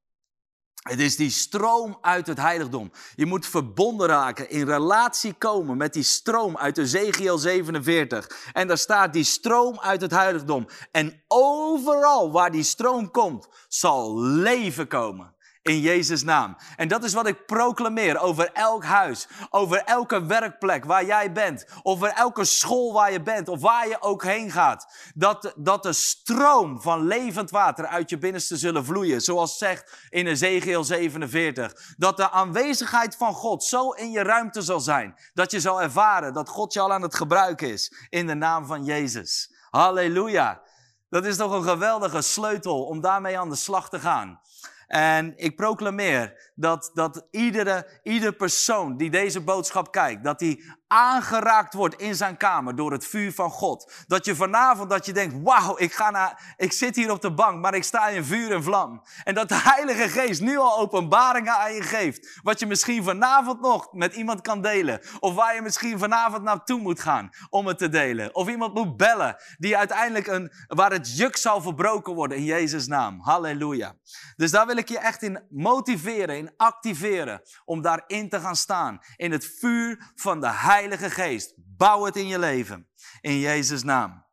Het 0.89 0.99
is 0.99 1.15
die 1.15 1.29
stroom 1.29 1.97
uit 2.01 2.27
het 2.27 2.37
heiligdom. 2.37 2.91
Je 3.15 3.25
moet 3.25 3.47
verbonden 3.47 4.07
raken, 4.07 4.49
in 4.49 4.65
relatie 4.65 5.33
komen 5.33 5.77
met 5.77 5.93
die 5.93 6.03
stroom 6.03 6.57
uit 6.57 6.77
Ezekiel 6.77 7.37
47. 7.37 8.49
En 8.53 8.67
daar 8.67 8.77
staat 8.77 9.13
die 9.13 9.23
stroom 9.23 9.79
uit 9.79 10.01
het 10.01 10.11
heiligdom. 10.11 10.67
En 10.91 11.23
overal 11.27 12.31
waar 12.31 12.51
die 12.51 12.63
stroom 12.63 13.11
komt, 13.11 13.47
zal 13.67 14.19
leven 14.21 14.87
komen. 14.87 15.34
In 15.69 15.79
Jezus' 15.79 16.23
naam. 16.23 16.57
En 16.75 16.87
dat 16.87 17.03
is 17.03 17.13
wat 17.13 17.27
ik 17.27 17.45
proclameer 17.45 18.19
over 18.19 18.49
elk 18.53 18.83
huis, 18.83 19.27
over 19.49 19.77
elke 19.77 20.25
werkplek 20.25 20.85
waar 20.85 21.05
jij 21.05 21.31
bent, 21.31 21.65
over 21.83 22.07
elke 22.09 22.45
school 22.45 22.93
waar 22.93 23.11
je 23.11 23.21
bent 23.21 23.47
of 23.47 23.61
waar 23.61 23.87
je 23.87 24.01
ook 24.01 24.23
heen 24.23 24.51
gaat. 24.51 25.11
Dat, 25.15 25.53
dat 25.55 25.83
de 25.83 25.93
stroom 25.93 26.81
van 26.81 27.07
levend 27.07 27.49
water 27.49 27.85
uit 27.85 28.09
je 28.09 28.17
binnenste 28.17 28.57
zullen 28.57 28.85
vloeien, 28.85 29.21
zoals 29.21 29.57
zegt 29.57 30.07
in 30.09 30.27
Ezekiel 30.27 30.83
47. 30.83 31.73
Dat 31.97 32.17
de 32.17 32.31
aanwezigheid 32.31 33.15
van 33.15 33.33
God 33.33 33.63
zo 33.63 33.89
in 33.89 34.11
je 34.11 34.23
ruimte 34.23 34.61
zal 34.61 34.79
zijn, 34.79 35.15
dat 35.33 35.51
je 35.51 35.59
zal 35.59 35.81
ervaren 35.81 36.33
dat 36.33 36.49
God 36.49 36.73
je 36.73 36.79
al 36.79 36.93
aan 36.93 37.01
het 37.01 37.15
gebruiken 37.15 37.71
is 37.71 38.07
in 38.09 38.27
de 38.27 38.35
naam 38.35 38.65
van 38.65 38.83
Jezus. 38.83 39.53
Halleluja. 39.69 40.61
Dat 41.09 41.25
is 41.25 41.37
toch 41.37 41.51
een 41.51 41.63
geweldige 41.63 42.21
sleutel 42.21 42.83
om 42.83 43.01
daarmee 43.01 43.39
aan 43.39 43.49
de 43.49 43.55
slag 43.55 43.89
te 43.89 43.99
gaan. 43.99 44.39
En 44.87 45.33
ik 45.35 45.55
proclameer 45.55 46.51
dat, 46.55 46.91
dat 46.93 47.27
iedere, 47.31 47.99
ieder 48.03 48.33
persoon 48.33 48.97
die 48.97 49.09
deze 49.09 49.41
boodschap 49.41 49.91
kijkt, 49.91 50.23
dat 50.23 50.39
die 50.39 50.63
aangeraakt 50.87 51.73
wordt 51.73 51.95
in 51.95 52.15
zijn 52.15 52.37
kamer 52.37 52.75
door 52.75 52.91
het 52.91 53.05
vuur 53.05 53.33
van 53.33 53.49
God. 53.49 53.93
Dat 54.07 54.25
je 54.25 54.35
vanavond 54.35 54.89
dat 54.89 55.05
je 55.05 55.13
denkt, 55.13 55.35
wauw, 55.43 55.77
ik, 55.77 55.93
ga 55.93 56.09
naar, 56.09 56.55
ik 56.57 56.71
zit 56.71 56.95
hier 56.95 57.11
op 57.11 57.21
de 57.21 57.33
bank, 57.33 57.61
maar 57.61 57.73
ik 57.73 57.83
sta 57.83 58.07
in 58.07 58.23
vuur 58.23 58.51
en 58.51 58.63
vlam. 58.63 59.03
En 59.23 59.33
dat 59.33 59.49
de 59.49 59.59
Heilige 59.59 60.09
Geest 60.09 60.41
nu 60.41 60.57
al 60.57 60.79
openbaringen 60.79 61.57
aan 61.57 61.73
je 61.73 61.81
geeft. 61.81 62.39
Wat 62.43 62.59
je 62.59 62.65
misschien 62.65 63.03
vanavond 63.03 63.61
nog 63.61 63.93
met 63.93 64.13
iemand 64.13 64.41
kan 64.41 64.61
delen. 64.61 65.01
Of 65.19 65.33
waar 65.33 65.55
je 65.55 65.61
misschien 65.61 65.99
vanavond 65.99 66.43
naartoe 66.43 66.79
moet 66.79 66.99
gaan 66.99 67.29
om 67.49 67.67
het 67.67 67.77
te 67.77 67.89
delen. 67.89 68.35
Of 68.35 68.47
iemand 68.47 68.73
moet 68.73 68.97
bellen 68.97 69.35
die 69.57 69.77
uiteindelijk 69.77 70.27
een, 70.27 70.51
waar 70.67 70.91
het 70.91 71.17
juk 71.17 71.37
zal 71.37 71.61
verbroken 71.61 72.13
worden 72.13 72.37
in 72.37 72.43
Jezus' 72.43 72.87
naam. 72.87 73.19
Halleluja. 73.21 73.95
Dus 74.35 74.51
daar 74.51 74.65
wil 74.65 74.77
ik 74.77 74.89
je 74.89 74.99
echt 74.99 75.21
in 75.21 75.45
motiveren, 75.49 76.37
in 76.37 76.53
activeren. 76.57 77.41
Om 77.65 77.81
daarin 77.81 78.29
te 78.29 78.39
gaan 78.39 78.55
staan. 78.55 78.99
In 79.15 79.31
het 79.31 79.45
vuur 79.59 80.11
van 80.15 80.39
de 80.39 80.49
Heilige 80.49 80.74
Heilige 80.75 81.09
Geest. 81.09 81.53
Bouw 81.55 82.05
het 82.05 82.15
in 82.15 82.27
je 82.27 82.39
leven. 82.39 82.87
In 83.21 83.39
Jezus' 83.39 83.83
naam. 83.83 84.25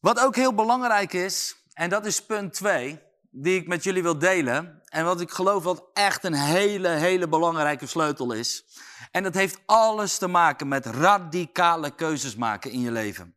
Wat 0.00 0.20
ook 0.20 0.36
heel 0.36 0.54
belangrijk 0.54 1.12
is, 1.12 1.56
en 1.72 1.90
dat 1.90 2.06
is 2.06 2.24
punt 2.24 2.52
2, 2.52 3.00
die 3.30 3.60
ik 3.60 3.66
met 3.66 3.84
jullie 3.84 4.02
wil 4.02 4.18
delen. 4.18 4.82
En 4.84 5.04
wat 5.04 5.20
ik 5.20 5.30
geloof 5.30 5.62
wat 5.62 5.84
echt 5.92 6.24
een 6.24 6.34
hele, 6.34 6.88
hele 6.88 7.28
belangrijke 7.28 7.86
sleutel 7.86 8.32
is. 8.32 8.64
En 9.10 9.22
dat 9.22 9.34
heeft 9.34 9.60
alles 9.66 10.18
te 10.18 10.26
maken 10.26 10.68
met 10.68 10.86
radicale 10.86 11.90
keuzes 11.90 12.36
maken 12.36 12.70
in 12.70 12.80
je 12.80 12.92
leven. 12.92 13.36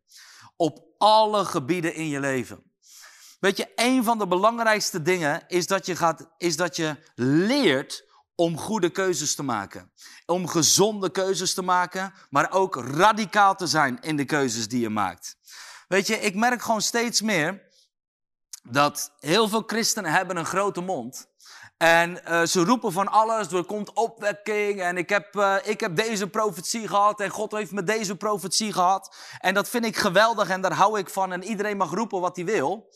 Op 0.55 0.79
alle 0.97 1.45
gebieden 1.45 1.93
in 1.93 2.07
je 2.07 2.19
leven. 2.19 2.63
Weet 3.39 3.57
je, 3.57 3.71
een 3.75 4.03
van 4.03 4.17
de 4.17 4.27
belangrijkste 4.27 5.01
dingen 5.01 5.43
is 5.47 5.67
dat 5.67 5.85
je, 5.85 5.95
gaat, 5.95 6.29
is 6.37 6.55
dat 6.55 6.75
je 6.75 6.95
leert 7.15 8.07
om 8.39 8.57
goede 8.57 8.89
keuzes 8.89 9.35
te 9.35 9.43
maken. 9.43 9.91
Om 10.25 10.47
gezonde 10.47 11.11
keuzes 11.11 11.53
te 11.53 11.61
maken, 11.61 12.13
maar 12.29 12.51
ook 12.51 12.75
radicaal 12.75 13.55
te 13.55 13.67
zijn 13.67 13.99
in 14.01 14.15
de 14.15 14.25
keuzes 14.25 14.67
die 14.67 14.79
je 14.79 14.89
maakt. 14.89 15.37
Weet 15.87 16.07
je, 16.07 16.19
ik 16.19 16.35
merk 16.35 16.61
gewoon 16.61 16.81
steeds 16.81 17.21
meer 17.21 17.61
dat 18.63 19.11
heel 19.19 19.47
veel 19.47 19.63
christenen 19.65 20.11
hebben 20.11 20.37
een 20.37 20.45
grote 20.45 20.81
mond. 20.81 21.27
En 21.77 22.21
uh, 22.27 22.43
ze 22.43 22.63
roepen 22.63 22.91
van 22.91 23.07
alles, 23.07 23.51
er 23.51 23.65
komt 23.65 23.93
opwekking 23.93 24.81
en 24.81 24.97
ik 24.97 25.09
heb, 25.09 25.35
uh, 25.35 25.55
ik 25.63 25.79
heb 25.79 25.95
deze 25.95 26.27
profetie 26.27 26.87
gehad 26.87 27.19
en 27.19 27.29
God 27.29 27.51
heeft 27.51 27.71
me 27.71 27.83
deze 27.83 28.15
profetie 28.15 28.73
gehad. 28.73 29.15
En 29.39 29.53
dat 29.53 29.69
vind 29.69 29.85
ik 29.85 29.97
geweldig 29.97 30.49
en 30.49 30.61
daar 30.61 30.73
hou 30.73 30.99
ik 30.99 31.09
van 31.09 31.31
en 31.31 31.43
iedereen 31.43 31.77
mag 31.77 31.91
roepen 31.91 32.21
wat 32.21 32.35
hij 32.35 32.45
wil. 32.45 32.89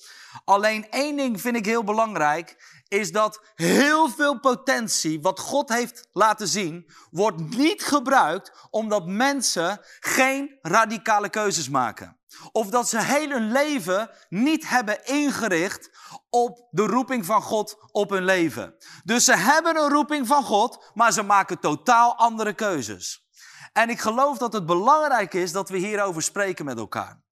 Alleen 0.45 0.91
één 0.91 1.15
ding 1.15 1.41
vind 1.41 1.55
ik 1.55 1.65
heel 1.65 1.83
belangrijk, 1.83 2.72
is 2.93 3.11
dat 3.11 3.41
heel 3.55 4.09
veel 4.09 4.39
potentie 4.39 5.21
wat 5.21 5.39
God 5.39 5.69
heeft 5.69 6.07
laten 6.11 6.47
zien, 6.47 6.91
wordt 7.11 7.57
niet 7.57 7.83
gebruikt 7.83 8.67
omdat 8.69 9.07
mensen 9.07 9.79
geen 9.99 10.57
radicale 10.61 11.29
keuzes 11.29 11.69
maken. 11.69 12.17
Of 12.51 12.67
dat 12.69 12.89
ze 12.89 13.01
heel 13.01 13.29
hun 13.29 13.51
leven 13.51 14.09
niet 14.29 14.69
hebben 14.69 15.05
ingericht 15.05 15.89
op 16.29 16.67
de 16.69 16.85
roeping 16.85 17.25
van 17.25 17.41
God 17.41 17.77
op 17.91 18.09
hun 18.09 18.25
leven. 18.25 18.75
Dus 19.03 19.25
ze 19.25 19.35
hebben 19.35 19.75
een 19.77 19.89
roeping 19.89 20.27
van 20.27 20.43
God, 20.43 20.91
maar 20.93 21.13
ze 21.13 21.23
maken 21.23 21.59
totaal 21.59 22.17
andere 22.17 22.53
keuzes. 22.53 23.27
En 23.73 23.89
ik 23.89 23.99
geloof 23.99 24.37
dat 24.37 24.53
het 24.53 24.65
belangrijk 24.65 25.33
is 25.33 25.51
dat 25.51 25.69
we 25.69 25.77
hierover 25.77 26.21
spreken 26.21 26.65
met 26.65 26.77
elkaar. 26.77 27.22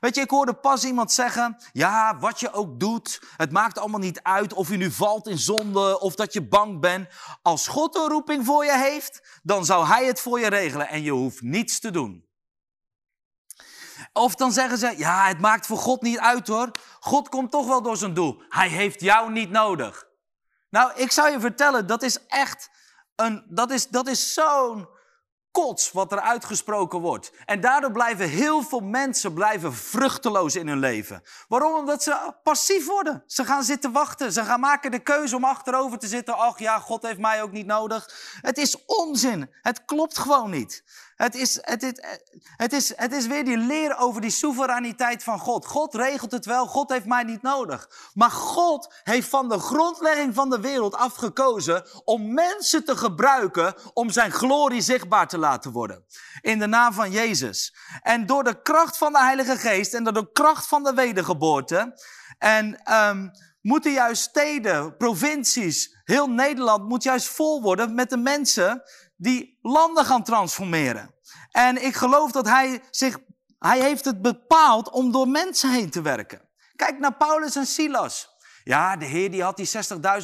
Weet 0.00 0.14
je, 0.14 0.20
ik 0.20 0.30
hoorde 0.30 0.54
pas 0.54 0.84
iemand 0.84 1.12
zeggen, 1.12 1.56
ja, 1.72 2.18
wat 2.18 2.40
je 2.40 2.52
ook 2.52 2.80
doet, 2.80 3.22
het 3.36 3.52
maakt 3.52 3.78
allemaal 3.78 4.00
niet 4.00 4.22
uit 4.22 4.52
of 4.52 4.68
je 4.68 4.76
nu 4.76 4.90
valt 4.90 5.28
in 5.28 5.38
zonde 5.38 6.00
of 6.00 6.14
dat 6.14 6.32
je 6.32 6.48
bang 6.48 6.80
bent. 6.80 7.08
Als 7.42 7.66
God 7.66 7.96
een 7.96 8.08
roeping 8.08 8.44
voor 8.44 8.64
je 8.64 8.78
heeft, 8.78 9.40
dan 9.42 9.64
zou 9.64 9.86
Hij 9.86 10.06
het 10.06 10.20
voor 10.20 10.40
je 10.40 10.48
regelen 10.48 10.88
en 10.88 11.02
je 11.02 11.10
hoeft 11.10 11.42
niets 11.42 11.80
te 11.80 11.90
doen. 11.90 12.26
Of 14.12 14.34
dan 14.34 14.52
zeggen 14.52 14.78
ze, 14.78 14.94
ja, 14.96 15.26
het 15.26 15.40
maakt 15.40 15.66
voor 15.66 15.78
God 15.78 16.02
niet 16.02 16.18
uit 16.18 16.48
hoor. 16.48 16.70
God 17.00 17.28
komt 17.28 17.50
toch 17.50 17.66
wel 17.66 17.82
door 17.82 17.96
zijn 17.96 18.14
doel. 18.14 18.42
Hij 18.48 18.68
heeft 18.68 19.00
jou 19.00 19.32
niet 19.32 19.50
nodig. 19.50 20.06
Nou, 20.70 20.92
ik 20.94 21.12
zou 21.12 21.30
je 21.30 21.40
vertellen, 21.40 21.86
dat 21.86 22.02
is 22.02 22.26
echt 22.26 22.70
een, 23.16 23.44
dat 23.48 23.70
is, 23.70 23.88
dat 23.88 24.06
is 24.06 24.34
zo'n 24.34 24.88
wat 25.92 26.12
er 26.12 26.20
uitgesproken 26.20 27.00
wordt. 27.00 27.32
En 27.44 27.60
daardoor 27.60 27.92
blijven 27.92 28.28
heel 28.28 28.62
veel 28.62 28.80
mensen 28.80 29.32
blijven 29.32 29.74
vruchteloos 29.74 30.56
in 30.56 30.68
hun 30.68 30.78
leven. 30.78 31.22
Waarom? 31.48 31.74
Omdat 31.74 32.02
ze 32.02 32.32
passief 32.42 32.86
worden. 32.86 33.22
Ze 33.26 33.44
gaan 33.44 33.62
zitten 33.62 33.92
wachten. 33.92 34.32
Ze 34.32 34.44
gaan 34.44 34.60
maken 34.60 34.90
de 34.90 34.98
keuze 34.98 35.36
om 35.36 35.44
achterover 35.44 35.98
te 35.98 36.06
zitten. 36.06 36.36
Ach 36.36 36.58
ja, 36.58 36.78
God 36.78 37.02
heeft 37.02 37.18
mij 37.18 37.42
ook 37.42 37.52
niet 37.52 37.66
nodig. 37.66 38.10
Het 38.40 38.58
is 38.58 38.84
onzin. 38.86 39.50
Het 39.62 39.84
klopt 39.84 40.18
gewoon 40.18 40.50
niet. 40.50 40.82
Het 41.18 41.34
is, 41.34 41.58
het, 41.60 41.82
het, 41.82 42.26
het, 42.56 42.72
is, 42.72 42.96
het 42.96 43.12
is 43.12 43.26
weer 43.26 43.44
die 43.44 43.56
leer 43.56 43.96
over 43.96 44.20
die 44.20 44.30
soevereiniteit 44.30 45.22
van 45.22 45.38
God. 45.38 45.66
God 45.66 45.94
regelt 45.94 46.30
het 46.30 46.44
wel, 46.44 46.66
God 46.66 46.90
heeft 46.90 47.04
mij 47.04 47.22
niet 47.22 47.42
nodig. 47.42 47.90
Maar 48.14 48.30
God 48.30 48.94
heeft 49.02 49.28
van 49.28 49.48
de 49.48 49.58
grondlegging 49.58 50.34
van 50.34 50.50
de 50.50 50.60
wereld 50.60 50.94
afgekozen 50.94 51.84
om 52.04 52.34
mensen 52.34 52.84
te 52.84 52.96
gebruiken 52.96 53.74
om 53.92 54.10
zijn 54.10 54.32
glorie 54.32 54.80
zichtbaar 54.80 55.28
te 55.28 55.38
laten 55.38 55.72
worden. 55.72 56.04
In 56.40 56.58
de 56.58 56.66
naam 56.66 56.92
van 56.92 57.10
Jezus. 57.10 57.76
En 58.02 58.26
door 58.26 58.44
de 58.44 58.62
kracht 58.62 58.96
van 58.96 59.12
de 59.12 59.18
Heilige 59.18 59.56
Geest 59.56 59.94
en 59.94 60.04
door 60.04 60.12
de 60.12 60.32
kracht 60.32 60.66
van 60.66 60.84
de 60.84 60.94
wedergeboorte. 60.94 62.00
En 62.38 62.94
um, 62.94 63.30
moeten 63.60 63.92
juist 63.92 64.22
steden, 64.22 64.96
provincies, 64.96 65.96
heel 66.04 66.26
Nederland 66.30 66.88
moet 66.88 67.02
juist 67.02 67.28
vol 67.28 67.62
worden 67.62 67.94
met 67.94 68.10
de 68.10 68.16
mensen 68.16 68.82
die 69.18 69.58
landen 69.62 70.04
gaan 70.04 70.22
transformeren. 70.22 71.14
En 71.50 71.84
ik 71.84 71.94
geloof 71.94 72.32
dat 72.32 72.48
hij 72.48 72.82
zich, 72.90 73.18
hij 73.58 73.80
heeft 73.80 74.04
het 74.04 74.22
bepaald 74.22 74.90
om 74.90 75.12
door 75.12 75.28
mensen 75.28 75.70
heen 75.70 75.90
te 75.90 76.02
werken. 76.02 76.40
Kijk 76.76 76.98
naar 76.98 77.16
Paulus 77.16 77.56
en 77.56 77.66
Silas. 77.66 78.36
Ja, 78.64 78.96
de 78.96 79.04
Heer 79.04 79.30
die 79.30 79.42
had 79.42 79.56
die 79.56 79.70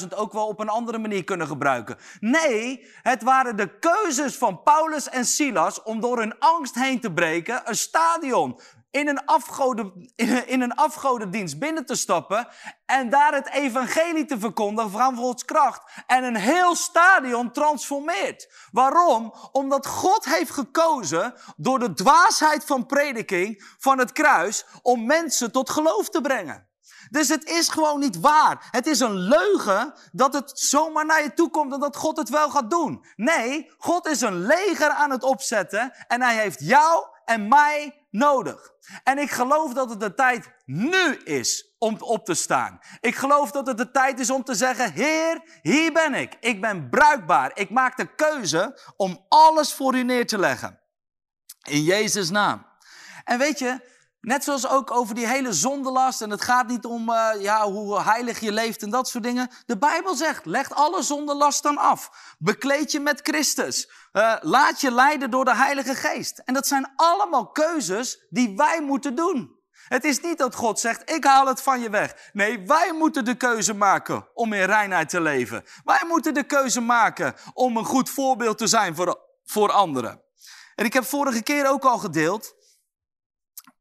60.000 0.01 0.09
ook 0.15 0.33
wel 0.33 0.47
op 0.47 0.61
een 0.61 0.69
andere 0.69 0.99
manier 0.99 1.25
kunnen 1.25 1.47
gebruiken. 1.47 1.97
Nee, 2.21 2.87
het 3.03 3.23
waren 3.23 3.57
de 3.57 3.79
keuzes 3.79 4.37
van 4.37 4.63
Paulus 4.63 5.09
en 5.09 5.25
Silas 5.25 5.83
om 5.83 6.01
door 6.01 6.19
hun 6.19 6.39
angst 6.39 6.75
heen 6.75 7.01
te 7.01 7.13
breken 7.13 7.63
een 7.65 7.77
stadion 7.77 8.61
in 8.95 9.09
een, 9.09 9.25
afgoden, 9.25 10.13
in 10.47 10.61
een 10.61 10.75
afgodendienst 10.75 11.59
binnen 11.59 11.87
te 11.87 11.95
stappen 11.95 12.49
en 12.87 13.11
daar 13.11 13.35
het 13.35 13.51
evangelie 13.51 14.25
te 14.25 14.39
verkondigen 14.39 14.91
van 14.91 15.17
Gods 15.17 15.45
kracht 15.45 15.83
en 16.07 16.25
een 16.25 16.37
heel 16.37 16.75
stadion 16.75 17.53
transformeert. 17.53 18.69
Waarom? 18.71 19.35
Omdat 19.53 19.87
God 19.87 20.25
heeft 20.25 20.51
gekozen 20.51 21.35
door 21.57 21.79
de 21.79 21.95
dwaasheid 21.95 22.65
van 22.65 22.87
prediking 22.87 23.75
van 23.79 23.99
het 23.99 24.13
kruis 24.13 24.67
om 24.83 25.07
mensen 25.07 25.53
tot 25.53 25.71
geloof 25.71 26.09
te 26.09 26.21
brengen. 26.21 26.69
Dus 27.11 27.29
het 27.29 27.45
is 27.45 27.69
gewoon 27.69 28.01
niet 28.01 28.21
waar. 28.21 28.69
Het 28.71 28.87
is 28.87 29.01
een 29.01 29.17
leugen 29.17 29.95
dat 30.13 30.35
het 30.35 30.51
zomaar 30.55 31.07
naar 31.07 31.23
je 31.23 31.35
toe 31.35 31.51
komt 31.51 31.73
en 31.73 31.81
dat 31.81 31.97
God 31.97 32.17
het 32.17 32.29
wel 32.29 32.51
gaat 32.51 32.71
doen. 32.71 33.05
Nee, 33.17 33.71
God 33.79 34.07
is 34.07 34.21
een 34.21 34.47
leger 34.47 34.89
aan 34.89 35.11
het 35.11 35.23
opzetten 35.23 35.93
en 36.07 36.23
hij 36.23 36.37
heeft 36.37 36.61
jou 36.61 37.13
en 37.25 37.49
mij 37.49 38.07
nodig. 38.11 38.71
En 39.05 39.19
ik 39.19 39.31
geloof 39.31 39.73
dat 39.73 39.91
het 39.91 40.01
de 40.01 40.15
tijd 40.15 40.51
nu 40.65 41.17
is 41.17 41.75
om 41.79 41.97
op 41.99 42.25
te 42.25 42.35
staan. 42.35 42.79
Ik 43.01 43.15
geloof 43.15 43.51
dat 43.51 43.67
het 43.67 43.79
de 43.79 43.91
tijd 43.91 44.21
is 44.21 44.31
om 44.31 44.45
te 44.45 44.55
zeggen, 44.55 44.93
Heer, 44.93 45.59
hier 45.63 45.93
ben 45.93 46.15
ik. 46.15 46.37
Ik 46.41 46.61
ben 46.61 46.89
bruikbaar. 46.89 47.51
Ik 47.55 47.71
maak 47.71 47.97
de 47.97 48.15
keuze 48.15 48.93
om 48.97 49.25
alles 49.29 49.75
voor 49.75 49.95
u 49.95 50.03
neer 50.03 50.27
te 50.27 50.39
leggen. 50.39 50.81
In 51.63 51.83
Jezus' 51.83 52.31
naam. 52.31 52.67
En 53.25 53.39
weet 53.39 53.59
je, 53.59 53.94
Net 54.25 54.45
zoals 54.45 54.69
ook 54.69 54.91
over 54.91 55.15
die 55.15 55.27
hele 55.27 55.53
zondelast. 55.53 56.23
En 56.23 56.31
het 56.31 56.43
gaat 56.43 56.67
niet 56.67 56.85
om 56.85 57.11
uh, 57.11 57.29
ja, 57.39 57.71
hoe 57.71 58.01
heilig 58.01 58.41
je 58.41 58.53
leeft 58.53 58.83
en 58.83 58.91
dat 58.91 59.09
soort 59.09 59.25
dingen. 59.25 59.51
De 59.67 59.79
Bijbel 59.79 60.15
zegt, 60.15 60.47
leg 60.47 60.71
alle 60.71 61.03
zondelast 61.03 61.63
dan 61.63 61.79
af. 61.79 62.11
Bekleed 62.39 62.93
je 62.93 63.01
met 63.01 63.21
Christus. 63.23 63.91
Uh, 64.13 64.37
laat 64.41 64.81
je 64.81 64.91
leiden 64.91 65.31
door 65.31 65.45
de 65.45 65.55
Heilige 65.55 65.95
Geest. 65.95 66.39
En 66.39 66.55
dat 66.55 66.67
zijn 66.67 66.93
allemaal 66.97 67.47
keuzes 67.51 68.27
die 68.31 68.57
wij 68.57 68.83
moeten 68.83 69.15
doen. 69.15 69.63
Het 69.89 70.05
is 70.05 70.21
niet 70.21 70.39
dat 70.39 70.55
God 70.55 70.81
zegt, 70.81 71.11
ik 71.11 71.25
haal 71.25 71.47
het 71.47 71.63
van 71.63 71.81
je 71.81 71.91
weg. 71.91 72.31
Nee, 72.33 72.67
wij 72.67 72.93
moeten 72.93 73.25
de 73.25 73.35
keuze 73.35 73.75
maken 73.75 74.29
om 74.35 74.53
in 74.53 74.65
reinheid 74.65 75.09
te 75.09 75.21
leven. 75.21 75.65
Wij 75.85 76.03
moeten 76.09 76.35
de 76.35 76.45
keuze 76.45 76.81
maken 76.81 77.35
om 77.53 77.77
een 77.77 77.85
goed 77.85 78.11
voorbeeld 78.11 78.59
te 78.59 78.67
zijn 78.67 78.95
voor, 78.95 79.21
voor 79.45 79.73
anderen. 79.73 80.23
En 80.75 80.85
ik 80.85 80.93
heb 80.93 81.05
vorige 81.05 81.43
keer 81.43 81.69
ook 81.69 81.85
al 81.85 81.99
gedeeld 81.99 82.55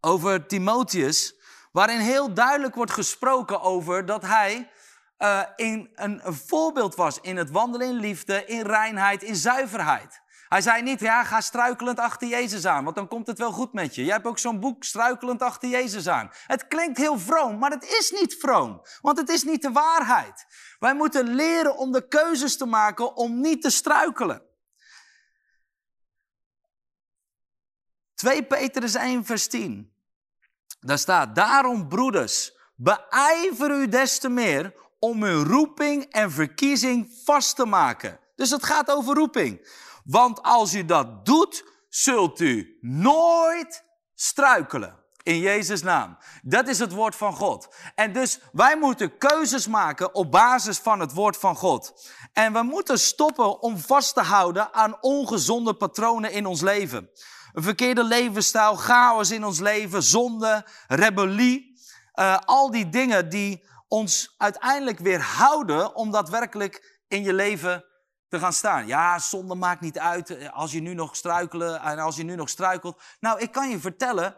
over 0.06 0.48
Timotheus, 0.48 1.36
waarin 1.72 2.00
heel 2.00 2.34
duidelijk 2.34 2.76
wordt 2.76 2.92
gesproken 2.92 3.62
over 3.62 4.06
dat 4.06 4.22
hij 4.22 4.72
uh, 5.20 5.42
in 5.56 5.92
een, 5.96 6.28
een, 6.28 6.34
voorbeeld 6.34 6.96
was 6.96 7.20
in 7.22 7.38
het 7.38 7.52
wandelen 7.52 7.88
in 7.88 7.94
liefde, 7.94 8.46
in 8.46 8.62
reinheid, 8.62 9.24
in 9.24 9.36
zuiverheid. 9.36 10.22
Hij 10.48 10.62
zei 10.62 10.82
niet, 10.82 11.00
ja, 11.00 11.24
ga 11.24 11.42
struikelend 11.42 12.00
achter 12.00 12.28
Jezus 12.28 12.66
aan, 12.66 12.84
want 12.84 12.96
dan 12.96 13.08
komt 13.08 13.28
het 13.28 13.38
wel 13.38 13.52
goed 13.52 13.74
met 13.74 13.96
je. 13.96 14.04
Jij 14.04 14.14
hebt 14.14 14.26
ook 14.26 14.40
zo'n 14.40 14.60
boek, 14.60 14.84
Struikelend 14.84 15.42
achter 15.42 15.70
Jezus 15.70 16.08
aan. 16.08 16.32
Het 16.48 16.68
klinkt 16.68 16.98
heel 16.98 17.20
vroom, 17.20 17.58
maar 17.58 17.72
het 17.72 17.84
is 17.84 18.12
niet 18.12 18.36
vroom, 18.36 18.82
want 19.02 19.18
het 19.18 19.30
is 19.30 19.44
niet 19.44 19.62
de 19.62 19.72
waarheid. 19.72 20.46
Wij 20.80 20.96
moeten 20.96 21.36
leren 21.36 21.78
om 21.78 21.92
de 21.92 22.08
keuzes 22.08 22.58
te 22.58 22.66
maken 22.66 23.16
om 23.16 23.42
niet 23.42 23.62
te 23.62 23.70
struikelen. 23.70 24.42
2 28.14 28.44
Petrus 28.44 28.96
1, 28.96 29.26
vers 29.26 29.48
10. 29.48 29.93
Daar 30.86 30.98
staat, 30.98 31.36
daarom 31.36 31.88
broeders, 31.88 32.52
beijver 32.76 33.72
u 33.72 33.88
des 33.88 34.20
te 34.20 34.30
meer 34.30 34.74
om 35.00 35.24
uw 35.24 35.44
roeping 35.44 36.04
en 36.04 36.32
verkiezing 36.32 37.22
vast 37.24 37.56
te 37.56 37.66
maken. 37.66 38.20
Dus 38.36 38.50
het 38.50 38.64
gaat 38.66 38.92
over 38.92 39.16
roeping. 39.16 39.68
Want 40.04 40.42
als 40.42 40.74
u 40.74 40.86
dat 40.86 41.26
doet, 41.26 41.64
zult 41.90 42.40
u 42.40 42.78
nooit 42.82 43.84
struikelen. 44.16 45.02
In 45.24 45.38
Jezus' 45.38 45.82
naam. 45.82 46.18
Dat 46.42 46.68
is 46.68 46.80
het 46.80 46.92
woord 46.92 47.16
van 47.16 47.34
God. 47.34 47.76
En 47.96 48.14
dus 48.14 48.40
wij 48.52 48.78
moeten 48.78 49.18
keuzes 49.18 49.68
maken 49.68 50.16
op 50.16 50.32
basis 50.32 50.78
van 50.78 51.00
het 51.00 51.14
woord 51.14 51.38
van 51.38 51.56
God. 51.56 52.12
En 52.34 52.54
we 52.54 52.62
moeten 52.62 53.00
stoppen 53.00 53.62
om 53.62 53.78
vast 53.78 54.14
te 54.14 54.22
houden 54.22 54.74
aan 54.74 54.98
ongezonde 55.02 55.74
patronen 55.74 56.32
in 56.32 56.46
ons 56.46 56.62
leven. 56.62 57.10
Een 57.54 57.64
verkeerde 57.64 58.04
levensstijl, 58.04 58.76
chaos 58.76 59.32
in 59.32 59.46
ons 59.46 59.60
leven, 59.60 60.04
zonde, 60.04 60.66
rebellie. 60.88 61.82
Uh, 62.16 62.38
al 62.46 62.72
die 62.72 62.90
dingen 62.90 63.30
die 63.30 63.68
ons 63.88 64.34
uiteindelijk 64.38 65.00
weerhouden 65.00 65.96
om 65.96 66.12
daadwerkelijk 66.12 67.02
in 67.08 67.24
je 67.24 67.34
leven 67.34 67.86
te 68.28 68.40
gaan 68.40 68.54
staan. 68.54 68.88
Ja, 68.88 69.20
zonde 69.20 69.56
maakt 69.56 69.82
niet 69.82 70.00
uit 70.00 70.30
eh, 70.30 70.54
als 70.54 70.72
je 70.72 70.80
nu 70.80 70.94
nog 70.94 71.16
struikelen 71.16 71.82
en 71.82 72.00
als 72.00 72.16
je 72.16 72.24
nu 72.24 72.36
nog 72.36 72.50
struikelt. 72.50 73.02
Nou, 73.20 73.40
ik 73.40 73.52
kan 73.52 73.70
je 73.70 73.80
vertellen, 73.80 74.36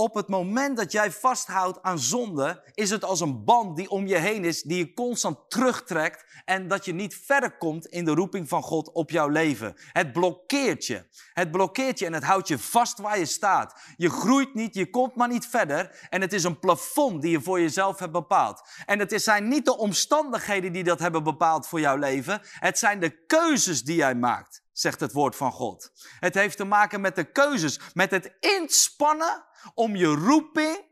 op 0.00 0.14
het 0.14 0.28
moment 0.28 0.76
dat 0.76 0.92
jij 0.92 1.10
vasthoudt 1.10 1.82
aan 1.82 1.98
zonde, 1.98 2.62
is 2.74 2.90
het 2.90 3.04
als 3.04 3.20
een 3.20 3.44
band 3.44 3.76
die 3.76 3.90
om 3.90 4.06
je 4.06 4.16
heen 4.16 4.44
is, 4.44 4.62
die 4.62 4.78
je 4.78 4.94
constant 4.94 5.38
terugtrekt 5.48 6.24
en 6.44 6.68
dat 6.68 6.84
je 6.84 6.92
niet 6.92 7.16
verder 7.24 7.56
komt 7.56 7.86
in 7.86 8.04
de 8.04 8.14
roeping 8.14 8.48
van 8.48 8.62
God 8.62 8.92
op 8.92 9.10
jouw 9.10 9.28
leven. 9.28 9.74
Het 9.92 10.12
blokkeert 10.12 10.86
je. 10.86 11.06
Het 11.32 11.50
blokkeert 11.50 11.98
je 11.98 12.06
en 12.06 12.12
het 12.12 12.24
houdt 12.24 12.48
je 12.48 12.58
vast 12.58 12.98
waar 12.98 13.18
je 13.18 13.26
staat. 13.26 13.80
Je 13.96 14.10
groeit 14.10 14.54
niet, 14.54 14.74
je 14.74 14.90
komt 14.90 15.14
maar 15.14 15.28
niet 15.28 15.46
verder 15.46 16.06
en 16.10 16.20
het 16.20 16.32
is 16.32 16.44
een 16.44 16.58
plafond 16.58 17.22
die 17.22 17.30
je 17.30 17.40
voor 17.40 17.60
jezelf 17.60 17.98
hebt 17.98 18.12
bepaald. 18.12 18.62
En 18.86 18.98
het 18.98 19.22
zijn 19.22 19.48
niet 19.48 19.64
de 19.64 19.76
omstandigheden 19.76 20.72
die 20.72 20.84
dat 20.84 20.98
hebben 20.98 21.24
bepaald 21.24 21.66
voor 21.66 21.80
jouw 21.80 21.96
leven, 21.96 22.40
het 22.42 22.78
zijn 22.78 23.00
de 23.00 23.24
keuzes 23.26 23.82
die 23.82 23.96
jij 23.96 24.14
maakt 24.14 24.62
zegt 24.72 25.00
het 25.00 25.12
woord 25.12 25.36
van 25.36 25.52
God. 25.52 25.92
Het 26.20 26.34
heeft 26.34 26.56
te 26.56 26.64
maken 26.64 27.00
met 27.00 27.14
de 27.14 27.24
keuzes, 27.24 27.80
met 27.94 28.10
het 28.10 28.36
inspannen 28.40 29.44
om 29.74 29.96
je 29.96 30.06
roeping 30.06 30.88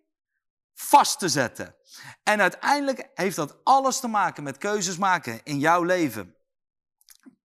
vast 0.74 1.18
te 1.18 1.28
zetten. 1.28 1.74
En 2.22 2.40
uiteindelijk 2.40 3.08
heeft 3.14 3.36
dat 3.36 3.56
alles 3.64 4.00
te 4.00 4.08
maken 4.08 4.42
met 4.42 4.58
keuzes 4.58 4.96
maken 4.96 5.40
in 5.44 5.58
jouw 5.58 5.82
leven. 5.82 6.36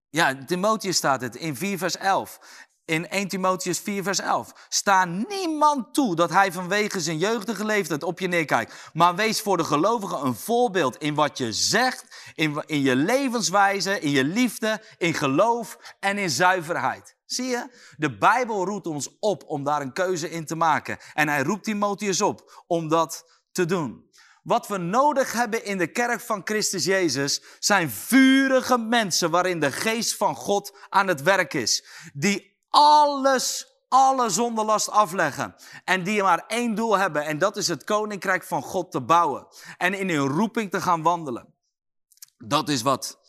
Ja, 0.10 0.46
Timotheus 0.46 0.98
staat 0.98 1.22
het 1.22 1.36
in 1.36 1.56
4 1.56 1.78
vers 1.78 1.98
11. 1.98 2.40
In 2.86 3.10
1 3.10 3.28
Timotheus 3.28 3.80
4 3.80 4.04
vers 4.04 4.20
11. 4.20 4.68
Sta 4.70 5.06
niemand 5.06 5.94
toe 5.94 6.16
dat 6.16 6.30
hij 6.30 6.52
vanwege 6.52 7.02
zijn 7.02 7.18
jeugdige 7.18 7.66
leeftijd 7.66 8.04
op 8.04 8.20
je 8.20 8.28
neerkijkt. 8.28 8.90
Maar 8.94 9.16
wees 9.16 9.42
voor 9.42 9.58
de 9.58 9.64
gelovigen 9.64 10.26
een 10.26 10.36
voorbeeld 10.36 10.98
in 10.98 11.14
wat 11.16 11.38
je 11.38 11.54
zegt, 11.54 12.32
in, 12.36 12.64
in 12.66 12.82
je 12.82 12.96
levenswijze, 12.96 14.00
in 14.00 14.10
je 14.10 14.24
liefde, 14.24 14.82
in 14.98 15.14
geloof 15.14 15.96
en 16.00 16.18
in 16.18 16.30
zuiverheid. 16.30 17.16
Zie 17.34 17.46
je? 17.46 17.70
De 17.98 18.18
Bijbel 18.18 18.66
roept 18.66 18.88
ons 18.88 19.10
op 19.20 19.44
om 19.48 19.64
daar 19.64 19.82
een 19.82 19.94
keuze 19.94 20.30
in 20.30 20.46
te 20.46 20.56
maken. 20.56 20.98
En 21.14 21.28
hij 21.28 21.44
roept 21.44 21.64
Timotheus 21.64 22.22
op 22.22 22.64
om 22.68 22.88
dat 22.88 23.42
te 23.52 23.66
doen. 23.66 24.12
Wat 24.44 24.68
we 24.68 24.78
nodig 24.78 25.34
hebben 25.34 25.66
in 25.66 25.78
de 25.78 25.88
kerk 25.88 26.20
van 26.20 26.42
Christus 26.44 26.86
Jezus 26.86 27.42
zijn 27.60 27.90
vurige 27.90 28.78
mensen 28.78 29.32
waarin 29.32 29.60
de 29.60 29.72
geest 29.72 30.16
van 30.16 30.36
God 30.36 30.78
aan 30.90 31.08
het 31.08 31.22
werk 31.22 31.54
is. 31.54 31.86
Die 32.14 32.58
alles, 32.70 33.68
alle 33.90 34.30
zonderlast 34.30 34.90
afleggen. 34.90 35.56
En 35.84 36.04
die 36.04 36.22
maar 36.22 36.44
één 36.48 36.76
doel 36.76 36.98
hebben 36.98 37.26
en 37.26 37.38
dat 37.38 37.58
is 37.58 37.68
het 37.68 37.84
koninkrijk 37.84 38.44
van 38.44 38.62
God 38.62 38.92
te 38.92 39.02
bouwen. 39.02 39.48
En 39.78 39.94
in 39.94 40.10
hun 40.10 40.28
roeping 40.28 40.72
te 40.72 40.82
gaan 40.82 41.02
wandelen. 41.02 41.54
Dat 42.38 42.70
is 42.70 42.82
wat 42.82 43.20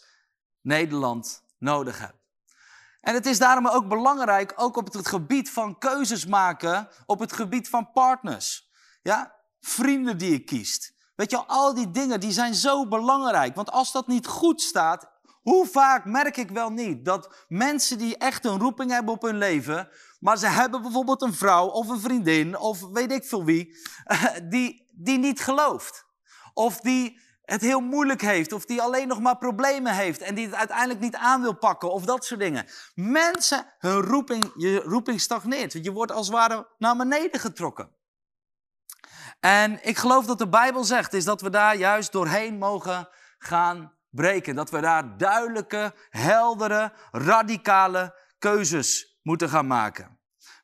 Nederland 0.60 1.42
nodig 1.58 1.98
heeft. 1.98 2.23
En 3.04 3.14
het 3.14 3.26
is 3.26 3.38
daarom 3.38 3.66
ook 3.66 3.88
belangrijk, 3.88 4.52
ook 4.56 4.76
op 4.76 4.92
het 4.92 5.08
gebied 5.08 5.50
van 5.50 5.78
keuzes 5.78 6.26
maken, 6.26 6.88
op 7.06 7.18
het 7.18 7.32
gebied 7.32 7.68
van 7.68 7.92
partners. 7.92 8.68
Ja, 9.02 9.34
vrienden 9.60 10.18
die 10.18 10.30
je 10.30 10.44
kiest. 10.44 10.92
Weet 11.14 11.30
je, 11.30 11.44
al 11.46 11.74
die 11.74 11.90
dingen 11.90 12.20
die 12.20 12.32
zijn 12.32 12.54
zo 12.54 12.88
belangrijk. 12.88 13.54
Want 13.54 13.70
als 13.70 13.92
dat 13.92 14.06
niet 14.06 14.26
goed 14.26 14.60
staat, 14.60 15.10
hoe 15.42 15.66
vaak 15.66 16.04
merk 16.04 16.36
ik 16.36 16.50
wel 16.50 16.70
niet 16.70 17.04
dat 17.04 17.44
mensen 17.48 17.98
die 17.98 18.16
echt 18.16 18.44
een 18.44 18.58
roeping 18.58 18.90
hebben 18.90 19.14
op 19.14 19.22
hun 19.22 19.38
leven, 19.38 19.88
maar 20.20 20.38
ze 20.38 20.46
hebben 20.46 20.82
bijvoorbeeld 20.82 21.22
een 21.22 21.34
vrouw 21.34 21.66
of 21.66 21.88
een 21.88 22.00
vriendin 22.00 22.58
of 22.58 22.80
weet 22.92 23.12
ik 23.12 23.24
veel 23.24 23.44
wie, 23.44 23.76
die, 24.52 24.88
die 24.92 25.18
niet 25.18 25.40
gelooft. 25.40 26.06
Of 26.54 26.80
die 26.80 27.20
het 27.44 27.60
heel 27.60 27.80
moeilijk 27.80 28.20
heeft, 28.20 28.52
of 28.52 28.64
die 28.64 28.82
alleen 28.82 29.08
nog 29.08 29.20
maar 29.20 29.38
problemen 29.38 29.94
heeft 29.94 30.20
en 30.20 30.34
die 30.34 30.46
het 30.46 30.54
uiteindelijk 30.54 31.00
niet 31.00 31.16
aan 31.16 31.42
wil 31.42 31.54
pakken, 31.54 31.92
of 31.92 32.04
dat 32.04 32.24
soort 32.24 32.40
dingen. 32.40 32.66
Mensen, 32.94 33.66
hun 33.78 34.00
roeping, 34.00 34.52
je 34.56 34.80
roeping 34.80 35.20
stagneert. 35.20 35.72
Je 35.72 35.92
wordt 35.92 36.12
als 36.12 36.26
het 36.26 36.36
ware 36.36 36.68
naar 36.78 36.96
beneden 36.96 37.40
getrokken. 37.40 37.90
En 39.40 39.86
ik 39.86 39.96
geloof 39.96 40.26
dat 40.26 40.38
de 40.38 40.48
Bijbel 40.48 40.84
zegt, 40.84 41.12
is 41.12 41.24
dat 41.24 41.40
we 41.40 41.50
daar 41.50 41.76
juist 41.76 42.12
doorheen 42.12 42.58
mogen 42.58 43.08
gaan 43.38 43.92
breken. 44.10 44.54
Dat 44.54 44.70
we 44.70 44.80
daar 44.80 45.16
duidelijke, 45.16 45.94
heldere, 46.10 46.92
radicale 47.10 48.14
keuzes 48.38 49.18
moeten 49.22 49.48
gaan 49.48 49.66
maken. 49.66 50.13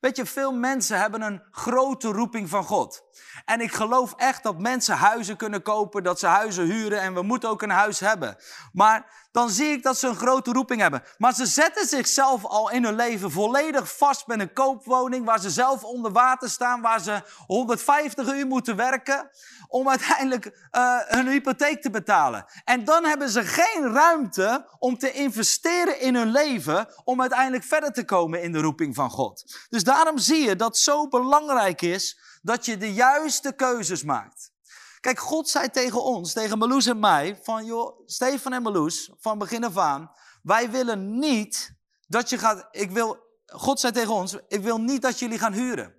Weet 0.00 0.16
je, 0.16 0.26
veel 0.26 0.52
mensen 0.52 0.98
hebben 0.98 1.22
een 1.22 1.42
grote 1.50 2.08
roeping 2.08 2.48
van 2.48 2.64
God. 2.64 3.02
En 3.44 3.60
ik 3.60 3.72
geloof 3.72 4.14
echt 4.16 4.42
dat 4.42 4.58
mensen 4.58 4.96
huizen 4.96 5.36
kunnen 5.36 5.62
kopen, 5.62 6.02
dat 6.02 6.18
ze 6.18 6.26
huizen 6.26 6.64
huren 6.64 7.00
en 7.00 7.14
we 7.14 7.22
moeten 7.22 7.48
ook 7.48 7.62
een 7.62 7.70
huis 7.70 8.00
hebben. 8.00 8.36
Maar 8.72 9.19
dan 9.32 9.50
zie 9.50 9.72
ik 9.72 9.82
dat 9.82 9.98
ze 9.98 10.06
een 10.06 10.16
grote 10.16 10.52
roeping 10.52 10.80
hebben. 10.80 11.02
Maar 11.18 11.34
ze 11.34 11.46
zetten 11.46 11.86
zichzelf 11.86 12.44
al 12.44 12.70
in 12.70 12.84
hun 12.84 12.94
leven 12.94 13.30
volledig 13.30 13.96
vast 13.96 14.26
met 14.26 14.40
een 14.40 14.52
koopwoning 14.52 15.24
waar 15.24 15.40
ze 15.40 15.50
zelf 15.50 15.84
onder 15.84 16.12
water 16.12 16.50
staan, 16.50 16.80
waar 16.80 17.00
ze 17.00 17.22
150 17.46 18.34
uur 18.34 18.46
moeten 18.46 18.76
werken 18.76 19.30
om 19.68 19.88
uiteindelijk 19.88 20.46
uh, 20.46 20.98
hun 20.98 21.28
hypotheek 21.28 21.82
te 21.82 21.90
betalen. 21.90 22.44
En 22.64 22.84
dan 22.84 23.04
hebben 23.04 23.28
ze 23.28 23.44
geen 23.44 23.92
ruimte 23.92 24.66
om 24.78 24.98
te 24.98 25.12
investeren 25.12 26.00
in 26.00 26.14
hun 26.14 26.30
leven 26.30 26.88
om 27.04 27.20
uiteindelijk 27.20 27.64
verder 27.64 27.92
te 27.92 28.04
komen 28.04 28.42
in 28.42 28.52
de 28.52 28.60
roeping 28.60 28.94
van 28.94 29.10
God. 29.10 29.66
Dus 29.68 29.84
daarom 29.84 30.18
zie 30.18 30.44
je 30.48 30.56
dat 30.56 30.68
het 30.68 30.78
zo 30.78 31.08
belangrijk 31.08 31.82
is 31.82 32.18
dat 32.42 32.64
je 32.64 32.76
de 32.76 32.92
juiste 32.92 33.52
keuzes 33.52 34.02
maakt. 34.02 34.52
Kijk, 35.00 35.18
God 35.18 35.48
zei 35.48 35.70
tegen 35.70 36.02
ons, 36.02 36.32
tegen 36.32 36.58
Meloes 36.58 36.86
en 36.86 36.98
mij, 36.98 37.38
van 37.42 37.64
joh, 37.64 38.00
Stefan 38.06 38.52
en 38.52 38.62
Meloes, 38.62 39.10
van 39.18 39.38
begin 39.38 39.64
af 39.64 39.76
aan, 39.76 40.12
wij 40.42 40.70
willen 40.70 41.18
niet 41.18 41.72
dat 42.06 42.30
je 42.30 42.38
gaat, 42.38 42.68
ik 42.70 42.90
wil, 42.90 43.18
God 43.46 43.80
zei 43.80 43.92
tegen 43.92 44.12
ons, 44.12 44.36
ik 44.48 44.62
wil 44.62 44.80
niet 44.80 45.02
dat 45.02 45.18
jullie 45.18 45.38
gaan 45.38 45.52
huren. 45.52 45.94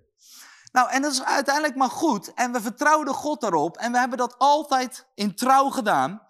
Nou, 0.72 0.90
en 0.90 1.02
dat 1.02 1.12
is 1.12 1.22
uiteindelijk 1.22 1.76
maar 1.76 1.90
goed. 1.90 2.34
En 2.34 2.52
we 2.52 2.60
vertrouwden 2.60 3.14
God 3.14 3.40
daarop. 3.40 3.76
En 3.76 3.92
we 3.92 3.98
hebben 3.98 4.18
dat 4.18 4.38
altijd 4.38 5.06
in 5.14 5.34
trouw 5.34 5.70
gedaan. 5.70 6.26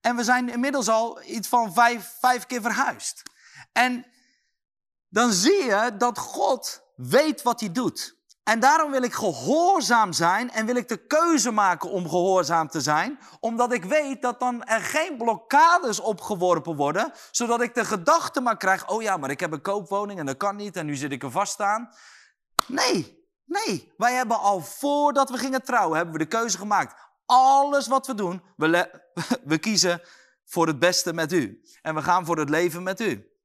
En 0.00 0.16
we 0.16 0.24
zijn 0.24 0.48
inmiddels 0.48 0.88
al 0.88 1.22
iets 1.22 1.48
van 1.48 1.72
vijf, 1.72 2.16
vijf 2.20 2.46
keer 2.46 2.60
verhuisd. 2.60 3.22
En 3.72 4.06
dan 5.08 5.32
zie 5.32 5.64
je 5.64 5.94
dat 5.98 6.18
God 6.18 6.82
weet 6.96 7.42
wat 7.42 7.60
hij 7.60 7.72
doet. 7.72 8.15
En 8.48 8.60
daarom 8.60 8.90
wil 8.90 9.02
ik 9.02 9.12
gehoorzaam 9.12 10.12
zijn 10.12 10.50
en 10.50 10.66
wil 10.66 10.76
ik 10.76 10.88
de 10.88 11.06
keuze 11.06 11.50
maken 11.50 11.90
om 11.90 12.08
gehoorzaam 12.08 12.68
te 12.68 12.80
zijn. 12.80 13.18
Omdat 13.40 13.72
ik 13.72 13.84
weet 13.84 14.22
dat 14.22 14.40
dan 14.40 14.64
er 14.64 14.80
geen 14.80 15.16
blokkades 15.16 16.00
opgeworpen 16.00 16.76
worden. 16.76 17.12
Zodat 17.30 17.60
ik 17.60 17.74
de 17.74 17.84
gedachte 17.84 18.40
maar 18.40 18.56
krijg, 18.56 18.88
oh 18.88 19.02
ja, 19.02 19.16
maar 19.16 19.30
ik 19.30 19.40
heb 19.40 19.52
een 19.52 19.60
koopwoning 19.60 20.18
en 20.18 20.26
dat 20.26 20.36
kan 20.36 20.56
niet 20.56 20.76
en 20.76 20.86
nu 20.86 20.94
zit 20.96 21.12
ik 21.12 21.22
er 21.22 21.30
vast 21.30 21.60
aan. 21.60 21.88
Nee, 22.66 23.26
nee. 23.44 23.92
Wij 23.96 24.12
hebben 24.12 24.40
al 24.40 24.60
voordat 24.60 25.30
we 25.30 25.38
gingen 25.38 25.62
trouwen, 25.62 25.96
hebben 25.96 26.14
we 26.14 26.24
de 26.24 26.36
keuze 26.36 26.58
gemaakt. 26.58 26.94
Alles 27.26 27.86
wat 27.86 28.06
we 28.06 28.14
doen, 28.14 28.42
we, 28.56 29.00
we 29.44 29.58
kiezen 29.58 30.00
voor 30.44 30.66
het 30.66 30.78
beste 30.78 31.12
met 31.12 31.32
u. 31.32 31.62
En 31.82 31.94
we 31.94 32.02
gaan 32.02 32.24
voor 32.24 32.38
het 32.38 32.48
leven 32.48 32.82
met 32.82 33.00
u. 33.00 33.35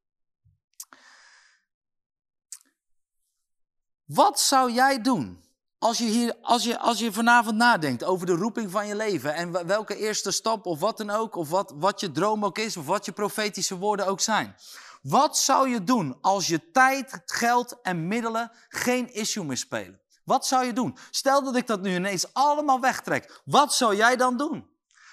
Wat 4.14 4.40
zou 4.40 4.72
jij 4.72 5.02
doen 5.02 5.44
als 5.80 5.98
je, 5.98 6.04
hier, 6.04 6.36
als, 6.42 6.64
je, 6.64 6.80
als 6.80 7.00
je 7.00 7.12
vanavond 7.12 7.56
nadenkt 7.56 8.04
over 8.04 8.26
de 8.26 8.36
roeping 8.36 8.72
van 8.72 8.88
je 8.88 8.96
leven 8.96 9.34
en 9.34 9.68
welke 9.68 9.96
eerste 9.96 10.32
stap 10.32 10.66
of 10.66 10.80
wat 10.80 10.98
dan 10.98 11.10
ook, 11.10 11.36
of 11.36 11.50
wat, 11.50 11.74
wat 11.76 12.00
je 12.00 12.12
droom 12.12 12.46
ook 12.46 12.58
is, 12.58 12.78
of 12.78 12.86
wat 12.86 13.06
je 13.06 13.12
profetische 13.12 13.78
woorden 13.78 14.08
ook 14.08 14.20
zijn? 14.20 14.56
Wat 15.02 15.38
zou 15.38 15.70
je 15.70 15.84
doen 15.84 16.18
als 16.22 16.48
je 16.48 16.72
tijd, 16.72 17.22
geld 17.26 17.82
en 17.82 18.08
middelen 18.08 18.52
geen 18.70 19.14
issue 19.14 19.44
meer 19.46 19.58
spelen? 19.58 20.02
Wat 20.24 20.48
zou 20.48 20.66
je 20.66 20.74
doen? 20.74 20.98
Stel 21.12 21.44
dat 21.44 21.56
ik 21.56 21.68
dat 21.68 21.82
nu 21.82 21.96
ineens 21.96 22.34
allemaal 22.34 22.80
wegtrek. 22.80 23.42
Wat 23.46 23.74
zou 23.74 23.96
jij 23.96 24.16
dan 24.16 24.38
doen? 24.38 24.70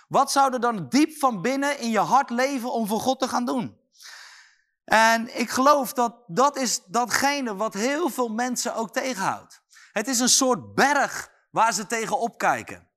Wat 0.09 0.33
zou 0.33 0.53
er 0.53 0.61
dan 0.61 0.89
diep 0.89 1.19
van 1.19 1.43
binnen 1.43 1.79
in 1.79 1.91
je 1.91 1.99
hart 1.99 2.31
leven 2.31 2.73
om 2.73 2.87
voor 2.87 3.01
God 3.01 3.19
te 3.19 3.29
gaan 3.29 3.45
doen? 3.45 3.77
En 4.89 5.39
ik 5.39 5.51
geloof 5.51 5.93
dat 5.93 6.15
dat 6.27 6.57
is 6.57 6.85
datgene 6.85 7.57
wat 7.57 7.75
heel 7.75 8.09
veel 8.09 8.29
mensen 8.29 8.75
ook 8.75 8.93
tegenhoudt. 8.93 9.63
Het 9.93 10.09
is 10.09 10.21
een 10.21 10.29
soort 10.29 10.75
berg 10.75 11.31
waar 11.51 11.73
ze 11.73 11.87
tegenop 11.87 12.39
kijken. 12.39 12.89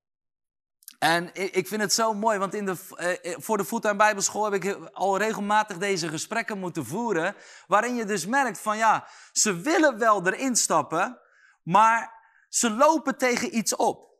En 1.00 1.30
ik 1.34 1.68
vind 1.68 1.82
het 1.82 1.94
zo 1.94 2.14
mooi, 2.14 2.38
want 2.38 2.54
in 2.54 2.66
de, 2.66 2.76
eh, 2.96 3.36
voor 3.40 3.58
de 3.58 3.66
Fulltime 3.66 3.96
Bijbelschool 3.96 4.52
heb 4.52 4.64
ik 4.64 4.90
al 4.94 5.18
regelmatig 5.18 5.78
deze 5.78 6.08
gesprekken 6.08 6.60
moeten 6.60 6.86
voeren. 6.86 7.36
Waarin 7.68 7.96
je 7.96 8.06
dus 8.06 8.26
merkt 8.26 8.60
van 8.60 8.78
ja, 8.78 9.08
ze 9.32 9.62
willen 9.62 9.98
wel 9.98 10.28
erin 10.28 10.56
stappen, 10.56 11.20
maar 11.64 12.14
ze 12.50 12.70
lopen 12.70 13.18
tegen 13.18 13.58
iets 13.58 13.76
op. 13.76 14.12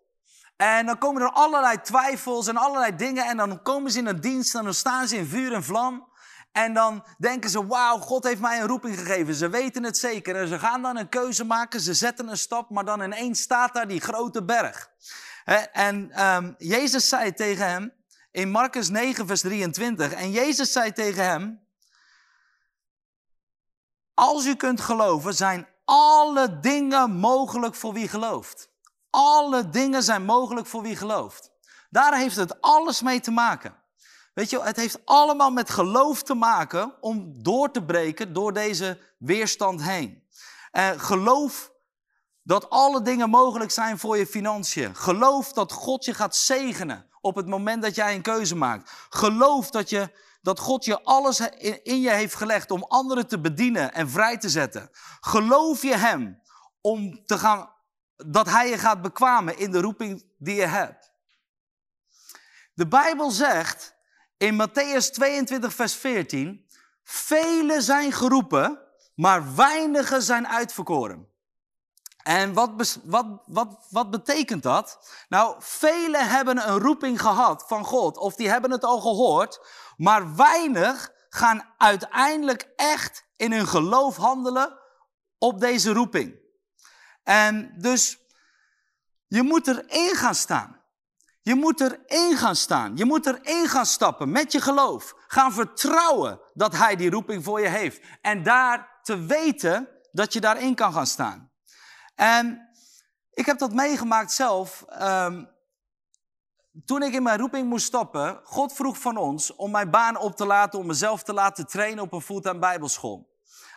En 0.58 0.86
dan 0.86 0.98
komen 0.98 1.22
er 1.22 1.32
allerlei 1.32 1.82
twijfels 1.82 2.48
en 2.48 2.58
allerlei 2.58 2.96
dingen. 2.96 3.26
En 3.26 3.38
dan 3.38 3.62
komen 3.62 3.92
ze 3.92 4.00
in 4.00 4.06
een 4.06 4.22
dienst 4.22 4.56
en 4.56 4.64
dan 4.64 4.74
staan 4.74 5.08
ze 5.08 5.18
in 5.18 5.26
vuur 5.26 5.54
en 5.54 5.64
vlam. 5.64 6.11
En 6.52 6.74
dan 6.74 7.04
denken 7.18 7.50
ze, 7.50 7.68
wauw, 7.68 7.98
God 7.98 8.24
heeft 8.24 8.42
mij 8.42 8.60
een 8.60 8.68
roeping 8.68 9.00
gegeven. 9.00 9.34
Ze 9.34 9.50
weten 9.50 9.84
het 9.84 9.98
zeker. 9.98 10.36
En 10.36 10.48
ze 10.48 10.60
gaan 10.60 10.82
dan 10.82 10.98
een 10.98 11.10
keuze 11.10 11.44
maken, 11.46 11.80
ze 11.82 11.94
zetten 11.94 12.28
een 12.28 12.38
stap, 12.38 12.70
maar 12.70 12.86
dan 12.86 13.02
ineens 13.02 13.42
staat 13.42 13.74
daar 13.74 13.88
die 13.88 14.02
grote 14.02 14.44
berg. 14.44 14.90
En 15.72 16.26
um, 16.26 16.56
Jezus 16.58 17.10
zei 17.10 17.34
tegen 17.34 17.70
hem, 17.70 17.94
in 18.32 18.50
Marcus 18.50 18.90
9, 18.90 19.28
vers 19.28 19.42
23, 19.42 20.14
en 20.14 20.32
Jezus 20.32 20.72
zei 20.72 20.92
tegen 20.92 21.24
hem, 21.26 21.68
als 24.14 24.46
u 24.46 24.56
kunt 24.56 24.82
geloven, 24.82 25.34
zijn 25.34 25.68
alle 25.86 26.60
dingen 26.60 27.12
mogelijk 27.12 27.76
voor 27.76 27.94
wie 27.94 28.08
gelooft. 28.08 28.70
Alle 29.10 29.70
dingen 29.70 30.04
zijn 30.04 30.24
mogelijk 30.24 30.68
voor 30.68 30.82
wie 30.82 30.96
gelooft. 30.96 31.52
Daar 31.90 32.18
heeft 32.18 32.36
het 32.36 32.62
alles 32.62 33.02
mee 33.02 33.20
te 33.20 33.32
maken. 33.32 33.81
Weet 34.34 34.50
je, 34.50 34.62
het 34.62 34.76
heeft 34.76 35.00
allemaal 35.06 35.52
met 35.52 35.70
geloof 35.70 36.24
te 36.24 36.34
maken 36.34 36.94
om 37.02 37.44
door 37.44 37.72
te 37.72 37.84
breken 37.84 38.34
door 38.34 38.54
deze 38.54 39.00
weerstand 39.18 39.84
heen. 39.84 40.24
En 40.72 41.00
geloof 41.00 41.72
dat 42.44 42.70
alle 42.70 43.02
dingen 43.02 43.30
mogelijk 43.30 43.72
zijn 43.72 44.00
voor 44.00 44.18
je 44.18 44.28
financiën. 44.28 44.96
Geloof 44.96 45.54
dat 45.54 45.72
God 45.72 46.06
je 46.06 46.14
gaat 46.14 46.36
zegenen 46.36 47.10
op 47.22 47.36
het 47.36 47.48
moment 47.48 47.82
dat 47.82 47.96
jij 47.96 48.16
een 48.16 48.22
keuze 48.22 48.56
maakt. 48.56 48.92
Geloof 49.10 49.70
dat, 49.70 49.90
je, 49.90 50.12
dat 50.42 50.60
God 50.60 50.86
je 50.86 51.04
alles 51.04 51.40
in 51.84 52.02
je 52.02 52.10
heeft 52.10 52.36
gelegd 52.36 52.72
om 52.72 52.84
anderen 52.84 53.28
te 53.28 53.40
bedienen 53.40 53.94
en 53.94 54.10
vrij 54.10 54.38
te 54.38 54.50
zetten. 54.50 54.90
Geloof 55.20 55.82
je 55.82 55.96
Hem 55.96 56.42
om 56.82 57.26
te 57.26 57.38
gaan, 57.38 57.74
dat 58.16 58.50
Hij 58.50 58.70
je 58.70 58.78
gaat 58.78 59.02
bekwamen 59.02 59.58
in 59.58 59.72
de 59.72 59.82
roeping 59.82 60.26
die 60.38 60.56
je 60.56 60.66
hebt. 60.66 61.12
De 62.74 62.88
Bijbel 62.88 63.32
zegt 63.32 64.00
in 64.42 64.56
Matthäus 64.56 65.12
22, 65.12 65.74
vers 65.74 65.96
14. 65.96 66.66
Velen 67.04 67.82
zijn 67.82 68.12
geroepen, 68.12 68.82
maar 69.16 69.56
weinigen 69.56 70.22
zijn 70.22 70.48
uitverkoren. 70.48 71.28
En 72.24 72.54
wat, 72.54 73.00
wat, 73.04 73.26
wat, 73.46 73.88
wat 73.90 74.12
betekent 74.12 74.64
dat? 74.64 75.10
Nou, 75.30 75.56
velen 75.60 76.28
hebben 76.28 76.70
een 76.70 76.80
roeping 76.80 77.22
gehad 77.22 77.64
van 77.68 77.86
God, 77.86 78.18
of 78.18 78.36
die 78.36 78.50
hebben 78.50 78.72
het 78.72 78.84
al 78.84 79.02
gehoord, 79.02 79.68
maar 79.98 80.36
weinig 80.36 81.12
gaan 81.30 81.74
uiteindelijk 81.78 82.70
echt 82.76 83.26
in 83.36 83.52
hun 83.52 83.68
geloof 83.68 84.16
handelen 84.16 84.80
op 85.38 85.60
deze 85.60 85.94
roeping. 85.94 86.40
En 87.24 87.74
dus 87.78 88.18
je 89.28 89.42
moet 89.42 89.68
erin 89.68 90.16
gaan 90.16 90.36
staan. 90.36 90.81
Je 91.42 91.56
moet 91.56 91.82
erin 91.82 92.38
gaan 92.38 92.56
staan. 92.56 92.98
Je 92.98 93.06
moet 93.06 93.26
erin 93.26 93.68
gaan 93.68 93.86
stappen 93.86 94.32
met 94.32 94.52
je 94.52 94.62
geloof. 94.62 95.14
Gaan 95.28 95.54
vertrouwen 95.54 96.40
dat 96.54 96.78
Hij 96.78 96.96
die 96.96 97.10
roeping 97.10 97.44
voor 97.44 97.62
je 97.62 97.68
heeft. 97.68 98.02
En 98.22 98.44
daar 98.44 99.00
te 99.02 99.26
weten 99.26 99.90
dat 100.12 100.34
je 100.34 100.42
daarin 100.42 100.76
kan 100.76 100.94
gaan 100.94 101.08
staan. 101.08 101.52
En 102.16 102.70
ik 103.34 103.46
heb 103.46 103.58
dat 103.58 103.74
meegemaakt 103.74 104.32
zelf. 104.32 104.86
Um, 105.02 105.50
toen 106.86 107.04
ik 107.04 107.14
in 107.14 107.24
mijn 107.24 107.40
roeping 107.40 107.70
moest 107.70 107.86
stappen, 107.86 108.40
God 108.44 108.74
vroeg 108.74 108.98
van 108.98 109.18
ons 109.18 109.56
om 109.56 109.72
mijn 109.72 109.90
baan 109.90 110.18
op 110.18 110.36
te 110.36 110.46
laten, 110.46 110.80
om 110.80 110.86
mezelf 110.86 111.24
te 111.24 111.34
laten 111.34 111.68
trainen 111.68 112.04
op 112.04 112.14
een 112.14 112.22
fulltime 112.22 112.60
bijbelschool. 112.60 113.31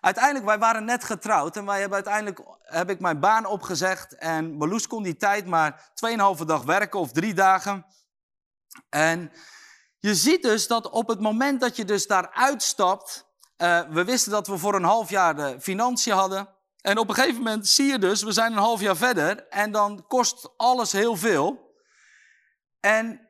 Uiteindelijk, 0.05 0.45
wij 0.45 0.59
waren 0.59 0.85
net 0.85 1.05
getrouwd 1.05 1.57
en 1.57 1.67
wij 1.67 1.81
hebben 1.81 1.95
uiteindelijk, 1.95 2.41
heb 2.61 2.91
ik 2.91 3.01
mijn 3.01 3.21
baan 3.21 3.47
opgezegd 3.47 4.15
en 4.17 4.53
Marloes 4.53 4.87
kon 4.87 5.03
die 5.03 5.17
tijd 5.17 5.47
maar 5.47 5.91
2,5 6.39 6.45
dag 6.45 6.63
werken 6.63 7.01
of 7.01 7.13
drie 7.13 7.35
dagen. 7.35 7.87
En 8.89 9.33
je 9.99 10.15
ziet 10.15 10.43
dus 10.43 10.67
dat 10.67 10.91
op 10.91 11.09
het 11.09 11.21
moment 11.21 11.61
dat 11.61 11.77
je 11.77 11.85
dus 11.85 12.07
daar 12.07 12.31
uitstapt, 12.31 13.27
uh, 13.59 13.81
we 13.91 14.05
wisten 14.05 14.33
dat 14.33 14.47
we 14.47 14.59
voor 14.59 14.75
een 14.75 14.85
half 14.85 15.11
jaar 15.11 15.37
de 15.37 15.61
financiën 15.61 16.13
hadden. 16.13 16.49
En 16.81 16.99
op 16.99 17.09
een 17.09 17.15
gegeven 17.15 17.43
moment 17.43 17.69
zie 17.69 17.87
je 17.87 17.99
dus, 17.99 18.23
we 18.23 18.33
zijn 18.33 18.53
een 18.53 18.59
half 18.59 18.81
jaar 18.81 18.97
verder 18.97 19.49
en 19.49 19.73
dan 19.73 20.05
kost 20.07 20.51
alles 20.57 20.93
heel 20.93 21.17
veel. 21.17 21.75
En 22.81 23.29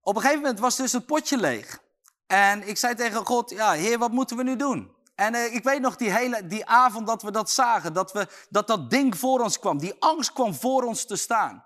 op 0.00 0.14
een 0.16 0.20
gegeven 0.20 0.42
moment 0.42 0.60
was 0.60 0.76
dus 0.76 0.92
het 0.92 1.06
potje 1.06 1.36
leeg. 1.36 1.78
En 2.26 2.68
ik 2.68 2.76
zei 2.76 2.94
tegen 2.94 3.26
God, 3.26 3.50
ja 3.50 3.72
heer, 3.72 3.98
wat 3.98 4.10
moeten 4.10 4.36
we 4.36 4.42
nu 4.42 4.56
doen? 4.56 4.95
En 5.16 5.34
uh, 5.34 5.54
ik 5.54 5.64
weet 5.64 5.80
nog 5.80 5.96
die 5.96 6.10
hele 6.10 6.46
die 6.46 6.66
avond 6.66 7.06
dat 7.06 7.22
we 7.22 7.30
dat 7.30 7.50
zagen, 7.50 7.92
dat, 7.92 8.12
we, 8.12 8.28
dat 8.50 8.66
dat 8.66 8.90
ding 8.90 9.18
voor 9.18 9.40
ons 9.40 9.58
kwam. 9.58 9.78
Die 9.78 9.96
angst 9.98 10.32
kwam 10.32 10.54
voor 10.54 10.82
ons 10.82 11.06
te 11.06 11.16
staan. 11.16 11.64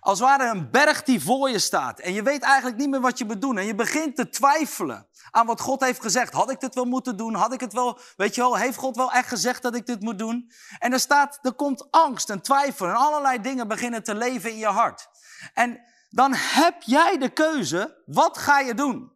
Als 0.00 0.20
ware 0.20 0.48
een 0.48 0.70
berg 0.70 1.02
die 1.02 1.22
voor 1.22 1.50
je 1.50 1.58
staat. 1.58 2.00
En 2.00 2.12
je 2.12 2.22
weet 2.22 2.42
eigenlijk 2.42 2.76
niet 2.76 2.88
meer 2.88 3.00
wat 3.00 3.18
je 3.18 3.24
moet 3.24 3.40
doen. 3.40 3.58
En 3.58 3.64
je 3.64 3.74
begint 3.74 4.16
te 4.16 4.28
twijfelen 4.28 5.06
aan 5.30 5.46
wat 5.46 5.60
God 5.60 5.80
heeft 5.80 6.00
gezegd. 6.00 6.32
Had 6.32 6.50
ik 6.50 6.60
dit 6.60 6.74
wel 6.74 6.84
moeten 6.84 7.16
doen? 7.16 7.34
Had 7.34 7.52
ik 7.52 7.60
het 7.60 7.72
wel, 7.72 7.98
weet 8.16 8.34
je 8.34 8.40
wel, 8.40 8.56
heeft 8.56 8.76
God 8.76 8.96
wel 8.96 9.12
echt 9.12 9.28
gezegd 9.28 9.62
dat 9.62 9.74
ik 9.74 9.86
dit 9.86 10.00
moet 10.00 10.18
doen? 10.18 10.52
En 10.78 10.92
er 10.92 11.00
staat, 11.00 11.38
er 11.42 11.52
komt 11.52 11.90
angst 11.90 12.30
en 12.30 12.42
twijfel 12.42 12.86
en 12.86 12.94
allerlei 12.94 13.40
dingen 13.40 13.68
beginnen 13.68 14.02
te 14.02 14.14
leven 14.14 14.50
in 14.50 14.58
je 14.58 14.66
hart. 14.66 15.08
En 15.54 15.80
dan 16.10 16.34
heb 16.34 16.82
jij 16.82 17.18
de 17.18 17.28
keuze, 17.28 18.02
wat 18.06 18.38
ga 18.38 18.60
je 18.60 18.74
doen? 18.74 19.12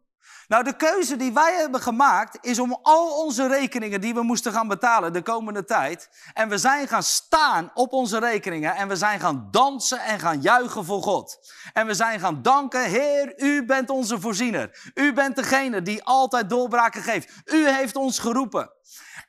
Nou, 0.47 0.63
de 0.63 0.75
keuze 0.75 1.15
die 1.15 1.33
wij 1.33 1.55
hebben 1.55 1.81
gemaakt 1.81 2.37
is 2.41 2.59
om 2.59 2.79
al 2.81 3.23
onze 3.25 3.47
rekeningen 3.47 4.01
die 4.01 4.13
we 4.13 4.21
moesten 4.21 4.51
gaan 4.51 4.67
betalen 4.67 5.13
de 5.13 5.21
komende 5.21 5.63
tijd. 5.63 6.09
En 6.33 6.49
we 6.49 6.57
zijn 6.57 6.87
gaan 6.87 7.03
staan 7.03 7.71
op 7.73 7.93
onze 7.93 8.19
rekeningen 8.19 8.75
en 8.75 8.87
we 8.87 8.95
zijn 8.95 9.19
gaan 9.19 9.47
dansen 9.51 9.99
en 9.99 10.19
gaan 10.19 10.41
juichen 10.41 10.85
voor 10.85 11.01
God. 11.01 11.53
En 11.73 11.87
we 11.87 11.93
zijn 11.93 12.19
gaan 12.19 12.41
danken, 12.41 12.83
Heer, 12.83 13.33
u 13.41 13.65
bent 13.65 13.89
onze 13.89 14.19
voorziener. 14.19 14.91
U 14.93 15.13
bent 15.13 15.35
degene 15.35 15.81
die 15.81 16.03
altijd 16.03 16.49
doorbraken 16.49 17.01
geeft. 17.01 17.31
U 17.45 17.69
heeft 17.69 17.95
ons 17.95 18.19
geroepen. 18.19 18.71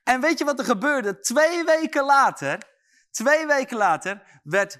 En 0.04 0.20
weet 0.20 0.38
je 0.38 0.44
wat 0.44 0.59
er 0.59 0.64
gebeurde? 0.64 1.20
Twee 1.20 1.64
weken 1.64 2.04
later, 2.04 2.59
twee 3.11 3.46
weken 3.46 3.76
later 3.76 4.40
werd 4.42 4.78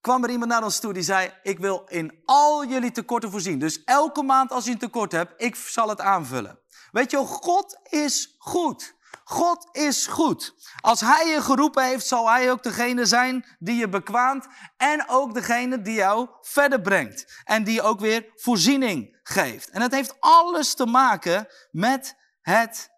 kwam 0.00 0.24
er 0.24 0.30
iemand 0.30 0.50
naar 0.50 0.64
ons 0.64 0.80
toe 0.80 0.92
die 0.92 1.02
zei: 1.02 1.32
Ik 1.42 1.58
wil 1.58 1.84
in 1.88 2.22
al 2.24 2.66
jullie 2.66 2.92
tekorten 2.92 3.30
voorzien. 3.30 3.58
Dus 3.58 3.84
elke 3.84 4.22
maand 4.22 4.50
als 4.50 4.64
je 4.64 4.70
een 4.70 4.78
tekort 4.78 5.12
hebt, 5.12 5.42
ik 5.42 5.56
zal 5.56 5.88
het 5.88 6.00
aanvullen. 6.00 6.58
Weet 6.90 7.10
je, 7.10 7.16
God 7.16 7.78
is 7.82 8.34
goed. 8.38 8.98
God 9.24 9.68
is 9.72 10.06
goed. 10.06 10.54
Als 10.80 11.00
Hij 11.00 11.26
je 11.26 11.42
geroepen 11.42 11.84
heeft, 11.84 12.06
zal 12.06 12.30
Hij 12.30 12.50
ook 12.50 12.62
degene 12.62 13.04
zijn 13.04 13.56
die 13.58 13.76
je 13.76 13.88
bekwaamt. 13.88 14.46
En 14.76 15.08
ook 15.08 15.34
degene 15.34 15.82
die 15.82 15.94
jou 15.94 16.28
verder 16.40 16.80
brengt. 16.80 17.42
En 17.44 17.64
die 17.64 17.82
ook 17.82 18.00
weer 18.00 18.32
voorziening 18.34 19.18
geeft. 19.22 19.70
En 19.70 19.82
het 19.82 19.92
heeft 19.92 20.20
alles 20.20 20.74
te 20.74 20.86
maken 20.86 21.48
met 21.70 22.16
het. 22.40 22.88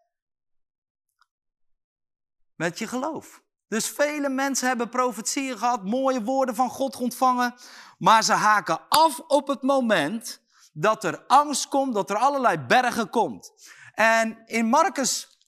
met 2.55 2.79
je 2.79 2.87
geloof. 2.87 3.42
Dus 3.73 3.89
vele 3.89 4.29
mensen 4.29 4.69
hebben 4.69 4.89
profetieën 4.89 5.59
gehad, 5.59 5.85
mooie 5.85 6.23
woorden 6.23 6.55
van 6.55 6.71
God 6.71 6.97
ontvangen, 6.97 7.55
maar 7.99 8.25
ze 8.25 8.33
haken 8.33 8.89
af 8.89 9.19
op 9.19 9.49
het 9.49 9.63
moment 9.63 10.41
dat 10.73 11.05
er 11.05 11.25
angst 11.27 11.69
komt, 11.69 11.95
dat 11.95 12.11
er 12.11 12.17
allerlei 12.17 12.59
bergen 12.59 13.11
komt. 13.11 13.53
En 13.95 14.43
in 14.47 14.67
Marcus, 14.67 15.39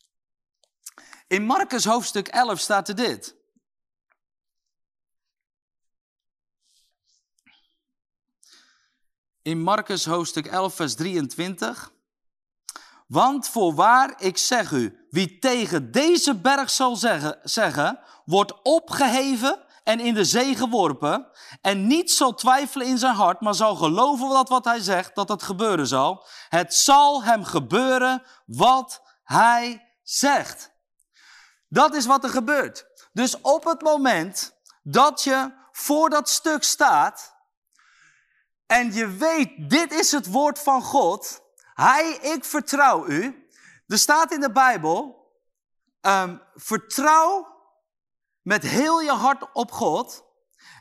in 1.26 1.44
Marcus 1.44 1.84
hoofdstuk 1.84 2.28
11 2.28 2.58
staat 2.58 2.88
er 2.88 2.94
dit. 2.94 3.36
In 9.42 9.60
Marcus 9.60 10.04
hoofdstuk 10.04 10.46
11 10.46 10.74
vers 10.74 10.94
23. 10.94 11.93
Want 13.14 13.48
voorwaar, 13.48 14.14
ik 14.16 14.38
zeg 14.38 14.70
u, 14.70 15.06
wie 15.10 15.38
tegen 15.38 15.90
deze 15.90 16.40
berg 16.40 16.70
zal 16.70 16.96
zeggen, 16.96 17.38
zeggen 17.42 18.00
wordt 18.24 18.62
opgeheven 18.62 19.64
en 19.84 20.00
in 20.00 20.14
de 20.14 20.24
zee 20.24 20.56
geworpen 20.56 21.26
en 21.60 21.86
niet 21.86 22.10
zal 22.10 22.34
twijfelen 22.34 22.86
in 22.86 22.98
zijn 22.98 23.14
hart, 23.14 23.40
maar 23.40 23.54
zal 23.54 23.74
geloven 23.74 24.28
dat 24.28 24.48
wat 24.48 24.64
hij 24.64 24.80
zegt, 24.80 25.14
dat 25.14 25.28
het 25.28 25.42
gebeuren 25.42 25.86
zal. 25.86 26.26
Het 26.48 26.74
zal 26.74 27.24
hem 27.24 27.44
gebeuren 27.44 28.22
wat 28.46 29.02
hij 29.22 29.90
zegt. 30.02 30.70
Dat 31.68 31.94
is 31.94 32.06
wat 32.06 32.24
er 32.24 32.30
gebeurt. 32.30 32.86
Dus 33.12 33.40
op 33.40 33.64
het 33.64 33.82
moment 33.82 34.60
dat 34.82 35.22
je 35.22 35.52
voor 35.72 36.10
dat 36.10 36.28
stuk 36.28 36.62
staat 36.62 37.34
en 38.66 38.92
je 38.92 39.06
weet, 39.06 39.70
dit 39.70 39.92
is 39.92 40.12
het 40.12 40.30
woord 40.30 40.58
van 40.58 40.82
God, 40.82 41.43
hij, 41.74 42.18
ik 42.22 42.44
vertrouw 42.44 43.06
u. 43.06 43.48
Er 43.86 43.98
staat 43.98 44.32
in 44.32 44.40
de 44.40 44.52
Bijbel, 44.52 45.30
um, 46.00 46.42
vertrouw 46.54 47.46
met 48.42 48.62
heel 48.62 49.00
je 49.00 49.10
hart 49.10 49.52
op 49.52 49.72
God. 49.72 50.24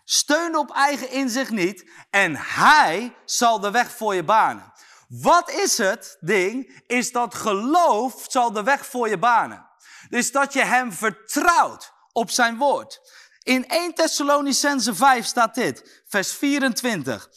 Steun 0.03 0.57
op 0.57 0.71
eigen 0.71 1.09
inzicht 1.09 1.51
niet. 1.51 1.89
En 2.09 2.35
hij 2.35 3.15
zal 3.25 3.59
de 3.59 3.71
weg 3.71 3.91
voor 3.91 4.15
je 4.15 4.23
banen. 4.23 4.73
Wat 5.07 5.51
is 5.51 5.77
het 5.77 6.17
ding? 6.19 6.81
Is 6.87 7.11
dat 7.11 7.35
geloof 7.35 8.25
zal 8.27 8.51
de 8.51 8.63
weg 8.63 8.85
voor 8.85 9.09
je 9.09 9.17
banen. 9.17 9.69
Dus 10.09 10.31
dat 10.31 10.53
je 10.53 10.63
hem 10.63 10.93
vertrouwt 10.93 11.93
op 12.11 12.29
zijn 12.29 12.57
woord. 12.57 13.01
In 13.43 13.67
1 13.67 13.93
Thessalonicense 13.93 14.95
5 14.95 15.25
staat 15.25 15.55
dit, 15.55 16.03
vers 16.07 16.33
24. 16.33 17.29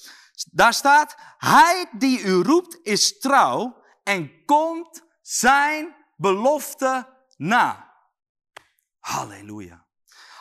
Daar 0.44 0.74
staat, 0.74 1.14
hij 1.38 1.86
die 1.92 2.20
u 2.20 2.42
roept 2.42 2.78
is 2.82 3.18
trouw 3.18 3.82
en 4.02 4.44
komt 4.44 5.02
zijn 5.22 5.96
belofte 6.16 7.08
na. 7.36 7.94
Halleluja. 8.98 9.86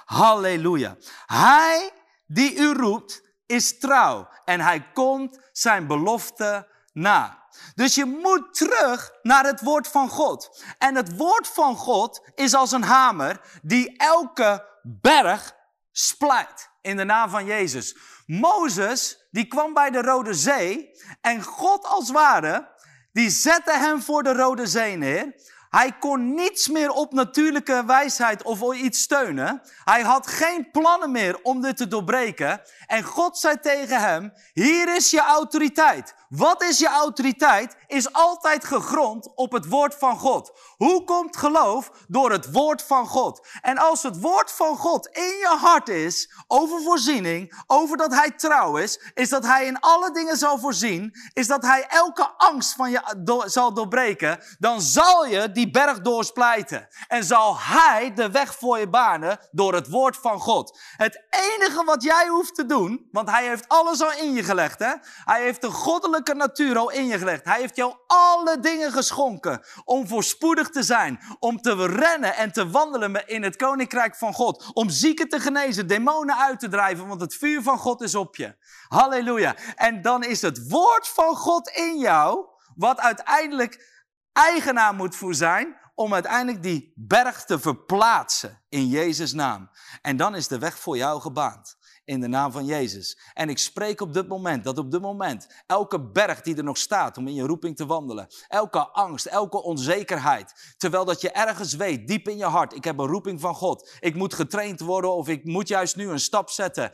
Halleluja. 0.05 0.97
Hij 1.25 1.91
die 2.25 2.55
u 2.55 2.73
roept 2.73 3.23
is 3.45 3.79
trouw 3.79 4.29
en 4.45 4.59
hij 4.59 4.91
komt 4.91 5.39
zijn 5.51 5.87
belofte 5.87 6.67
na. 6.93 7.43
Dus 7.75 7.95
je 7.95 8.05
moet 8.05 8.53
terug 8.53 9.11
naar 9.21 9.45
het 9.45 9.61
woord 9.61 9.87
van 9.87 10.09
God. 10.09 10.63
En 10.77 10.95
het 10.95 11.17
woord 11.17 11.47
van 11.47 11.75
God 11.75 12.29
is 12.35 12.53
als 12.53 12.71
een 12.71 12.83
hamer 12.83 13.59
die 13.61 13.97
elke 13.97 14.65
berg 14.83 15.55
splijt 15.91 16.69
in 16.81 16.97
de 16.97 17.03
naam 17.03 17.29
van 17.29 17.45
Jezus. 17.45 17.95
Mozes, 18.25 19.27
die 19.31 19.47
kwam 19.47 19.73
bij 19.73 19.89
de 19.89 20.01
Rode 20.01 20.33
Zee 20.33 20.91
en 21.21 21.43
God 21.43 21.85
als 21.85 22.11
ware, 22.11 22.73
die 23.11 23.29
zette 23.29 23.71
hem 23.71 24.01
voor 24.01 24.23
de 24.23 24.33
Rode 24.33 24.67
Zee 24.67 24.95
neer. 24.95 25.35
Hij 25.75 25.91
kon 25.99 26.33
niets 26.33 26.67
meer 26.67 26.89
op 26.89 27.13
natuurlijke 27.13 27.83
wijsheid 27.85 28.43
of 28.43 28.73
iets 28.73 29.01
steunen. 29.01 29.61
Hij 29.83 30.01
had 30.01 30.27
geen 30.27 30.71
plannen 30.71 31.11
meer 31.11 31.39
om 31.41 31.61
dit 31.61 31.77
te 31.77 31.87
doorbreken. 31.87 32.61
En 32.87 33.03
God 33.03 33.37
zei 33.37 33.59
tegen 33.59 33.99
hem, 33.99 34.33
hier 34.53 34.95
is 34.95 35.11
je 35.11 35.19
autoriteit. 35.19 36.13
Wat 36.29 36.63
is 36.63 36.79
je 36.79 36.87
autoriteit? 36.87 37.75
Is 37.87 38.13
altijd 38.13 38.65
gegrond 38.65 39.35
op 39.35 39.51
het 39.51 39.67
woord 39.67 39.95
van 39.95 40.17
God. 40.17 40.51
Hoe 40.77 41.03
komt 41.03 41.37
geloof? 41.37 41.91
Door 42.07 42.31
het 42.31 42.51
woord 42.51 42.81
van 42.81 43.07
God. 43.07 43.47
En 43.61 43.77
als 43.77 44.03
het 44.03 44.21
woord 44.21 44.51
van 44.51 44.77
God 44.77 45.07
in 45.07 45.23
je 45.23 45.55
hart 45.59 45.89
is, 45.89 46.33
over 46.47 46.81
voorziening, 46.81 47.63
over 47.67 47.97
dat 47.97 48.13
hij 48.13 48.31
trouw 48.31 48.77
is, 48.77 48.99
is 49.13 49.29
dat 49.29 49.45
hij 49.45 49.65
in 49.65 49.79
alle 49.79 50.11
dingen 50.11 50.37
zal 50.37 50.59
voorzien, 50.59 51.15
is 51.33 51.47
dat 51.47 51.61
hij 51.61 51.85
elke 51.87 52.29
angst 52.37 52.73
van 52.73 52.91
je 52.91 53.01
zal 53.45 53.73
doorbreken, 53.73 54.39
dan 54.59 54.81
zal 54.81 55.25
je 55.25 55.51
die 55.51 55.64
berg 55.71 56.01
doorsplijten. 56.01 56.87
En 57.07 57.23
zal 57.23 57.59
hij 57.59 58.13
de 58.13 58.31
weg 58.31 58.55
voor 58.55 58.79
je 58.79 58.89
banen 58.89 59.39
door 59.51 59.73
het 59.73 59.89
woord 59.89 60.17
van 60.17 60.39
God. 60.39 60.79
Het 60.97 61.25
enige 61.29 61.83
wat 61.83 62.03
jij 62.03 62.27
hoeft 62.27 62.55
te 62.55 62.65
doen, 62.65 63.07
want 63.11 63.29
hij 63.29 63.47
heeft 63.47 63.67
alles 63.67 64.01
al 64.01 64.11
in 64.11 64.33
je 64.33 64.43
gelegd, 64.43 64.79
hè? 64.79 64.93
Hij 65.23 65.41
heeft 65.41 65.61
de 65.61 65.71
goddelijke 65.71 66.33
natuur 66.33 66.77
al 66.77 66.91
in 66.91 67.07
je 67.07 67.17
gelegd. 67.17 67.45
Hij 67.45 67.59
heeft 67.59 67.75
jou 67.75 67.95
alle 68.07 68.59
dingen 68.59 68.91
geschonken 68.91 69.65
om 69.83 70.07
voorspoedig 70.07 70.69
te 70.69 70.83
zijn, 70.83 71.19
om 71.39 71.61
te 71.61 71.87
rennen 71.87 72.35
en 72.35 72.51
te 72.51 72.69
wandelen 72.69 73.27
in 73.27 73.43
het 73.43 73.55
koninkrijk 73.55 74.15
van 74.15 74.33
God, 74.33 74.73
om 74.73 74.89
zieken 74.89 75.29
te 75.29 75.39
genezen, 75.39 75.87
demonen 75.87 76.37
uit 76.37 76.59
te 76.59 76.69
drijven, 76.69 77.07
want 77.07 77.21
het 77.21 77.35
vuur 77.35 77.61
van 77.61 77.77
God 77.77 78.01
is 78.01 78.15
op 78.15 78.35
je. 78.35 78.55
Halleluja. 78.87 79.55
En 79.75 80.01
dan 80.01 80.23
is 80.23 80.41
het 80.41 80.69
woord 80.69 81.07
van 81.07 81.35
God 81.35 81.69
in 81.69 81.97
jou, 81.97 82.45
wat 82.75 82.99
uiteindelijk 82.99 83.94
eigenaar 84.35 84.93
moet 84.93 85.15
voor 85.15 85.35
zijn, 85.35 85.75
om 85.93 86.13
uiteindelijk 86.13 86.63
die 86.63 86.93
berg 86.95 87.45
te 87.45 87.59
verplaatsen 87.59 88.61
in 88.69 88.87
Jezus' 88.87 89.33
naam. 89.33 89.69
En 90.01 90.17
dan 90.17 90.35
is 90.35 90.47
de 90.47 90.59
weg 90.59 90.79
voor 90.79 90.97
jou 90.97 91.21
gebaand. 91.21 91.83
in 92.05 92.19
de 92.19 92.27
naam 92.27 92.51
van 92.51 92.65
Jezus. 92.65 93.19
En 93.33 93.49
ik 93.49 93.57
spreek 93.57 94.01
op 94.01 94.13
dit 94.13 94.27
moment 94.27 94.63
dat 94.63 94.77
op 94.77 94.91
dit 94.91 95.01
moment 95.01 95.47
elke 95.67 96.11
berg 96.11 96.41
die 96.41 96.55
er 96.55 96.63
nog 96.63 96.77
staat 96.77 97.17
om 97.17 97.27
in 97.27 97.33
je 97.33 97.45
roeping 97.45 97.75
te 97.75 97.85
wandelen, 97.85 98.27
elke 98.47 98.87
angst, 98.87 99.25
elke 99.25 99.63
onzekerheid, 99.63 100.75
terwijl 100.77 101.05
dat 101.05 101.21
je 101.21 101.31
ergens 101.31 101.73
weet, 101.73 102.07
diep 102.07 102.27
in 102.27 102.37
je 102.37 102.45
hart, 102.45 102.73
ik 102.73 102.83
heb 102.83 102.97
een 102.97 103.05
roeping 103.07 103.41
van 103.41 103.55
God, 103.55 103.97
ik 103.99 104.15
moet 104.15 104.33
getraind 104.33 104.79
worden 104.79 105.13
of 105.13 105.27
ik 105.27 105.43
moet 105.43 105.67
juist 105.67 105.95
nu 105.95 106.09
een 106.09 106.19
stap 106.19 106.49
zetten. 106.49 106.91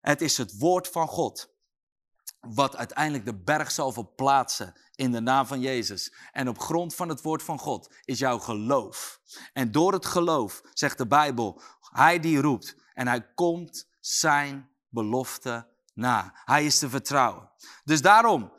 Het 0.00 0.20
is 0.20 0.38
het 0.38 0.58
woord 0.58 0.88
van 0.88 1.08
God 1.08 1.55
wat 2.54 2.76
uiteindelijk 2.76 3.24
de 3.24 3.42
berg 3.42 3.70
zal 3.70 3.92
verplaatsen 3.92 4.74
in 4.94 5.12
de 5.12 5.20
naam 5.20 5.46
van 5.46 5.60
Jezus. 5.60 6.14
En 6.32 6.48
op 6.48 6.58
grond 6.58 6.94
van 6.94 7.08
het 7.08 7.22
woord 7.22 7.42
van 7.42 7.58
God 7.58 7.94
is 8.04 8.18
jouw 8.18 8.38
geloof. 8.38 9.20
En 9.52 9.72
door 9.72 9.92
het 9.92 10.06
geloof, 10.06 10.62
zegt 10.72 10.98
de 10.98 11.06
Bijbel, 11.06 11.62
hij 11.80 12.20
die 12.20 12.40
roept 12.40 12.76
en 12.94 13.06
hij 13.06 13.32
komt 13.34 13.88
zijn 14.00 14.70
belofte 14.88 15.68
na. 15.94 16.40
Hij 16.44 16.64
is 16.64 16.78
te 16.78 16.88
vertrouwen. 16.88 17.50
Dus 17.84 18.02
daarom, 18.02 18.52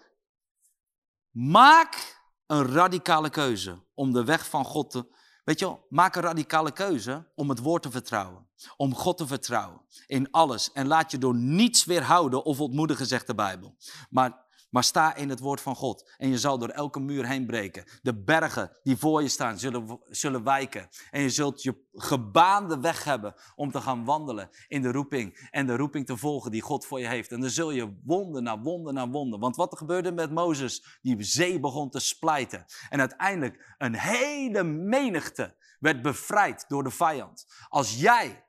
maak 1.31 2.21
een 2.45 2.65
radicale 2.65 3.29
keuze 3.29 3.83
om 3.93 4.13
de 4.13 4.23
weg 4.23 4.49
van 4.49 4.65
God 4.65 4.91
te. 4.91 5.15
Weet 5.47 5.59
je 5.59 5.77
maak 5.89 6.15
een 6.15 6.21
radicale 6.21 6.71
keuze 6.71 7.27
om 7.35 7.49
het 7.49 7.59
woord 7.59 7.81
te 7.81 7.91
vertrouwen. 7.91 8.47
Om 8.77 8.95
God 8.95 9.17
te 9.17 9.27
vertrouwen 9.27 9.81
in 10.07 10.31
alles. 10.31 10.71
En 10.71 10.87
laat 10.87 11.11
je 11.11 11.17
door 11.17 11.35
niets 11.35 11.85
weerhouden 11.85 12.43
of 12.43 12.59
ontmoedigen, 12.59 13.05
zegt 13.05 13.27
de 13.27 13.35
Bijbel. 13.35 13.75
Maar 14.09 14.45
maar 14.69 14.83
sta 14.83 15.15
in 15.15 15.29
het 15.29 15.39
woord 15.39 15.61
van 15.61 15.75
God 15.75 16.09
en 16.17 16.29
je 16.29 16.37
zal 16.37 16.57
door 16.57 16.69
elke 16.69 16.99
muur 16.99 17.27
heen 17.27 17.45
breken. 17.45 17.83
De 18.01 18.23
bergen 18.23 18.71
die 18.83 18.97
voor 18.97 19.21
je 19.21 19.27
staan 19.27 19.59
zullen, 19.59 19.99
zullen 20.09 20.43
wijken. 20.43 20.89
En 21.11 21.21
je 21.21 21.29
zult 21.29 21.63
je 21.63 21.85
gebaande 21.93 22.79
weg 22.79 23.03
hebben 23.03 23.35
om 23.55 23.71
te 23.71 23.81
gaan 23.81 24.05
wandelen 24.05 24.49
in 24.67 24.81
de 24.81 24.91
roeping. 24.91 25.47
En 25.51 25.67
de 25.67 25.75
roeping 25.75 26.05
te 26.05 26.17
volgen 26.17 26.51
die 26.51 26.61
God 26.61 26.85
voor 26.85 26.99
je 26.99 27.07
heeft. 27.07 27.31
En 27.31 27.41
dan 27.41 27.49
zul 27.49 27.71
je 27.71 27.99
wonden 28.03 28.43
na 28.43 28.59
wonden 28.59 28.93
na 28.93 29.09
wonden. 29.09 29.39
Want 29.39 29.55
wat 29.55 29.71
er 29.71 29.77
gebeurde 29.77 30.11
met 30.11 30.31
Mozes, 30.31 30.99
die 31.01 31.23
zee 31.23 31.59
begon 31.59 31.89
te 31.89 31.99
splijten. 31.99 32.65
En 32.89 32.99
uiteindelijk 32.99 33.75
een 33.77 33.95
hele 33.95 34.63
menigte 34.63 35.55
werd 35.79 36.01
bevrijd 36.01 36.65
door 36.67 36.83
de 36.83 36.91
vijand. 36.91 37.45
Als 37.67 37.99
jij 37.99 38.45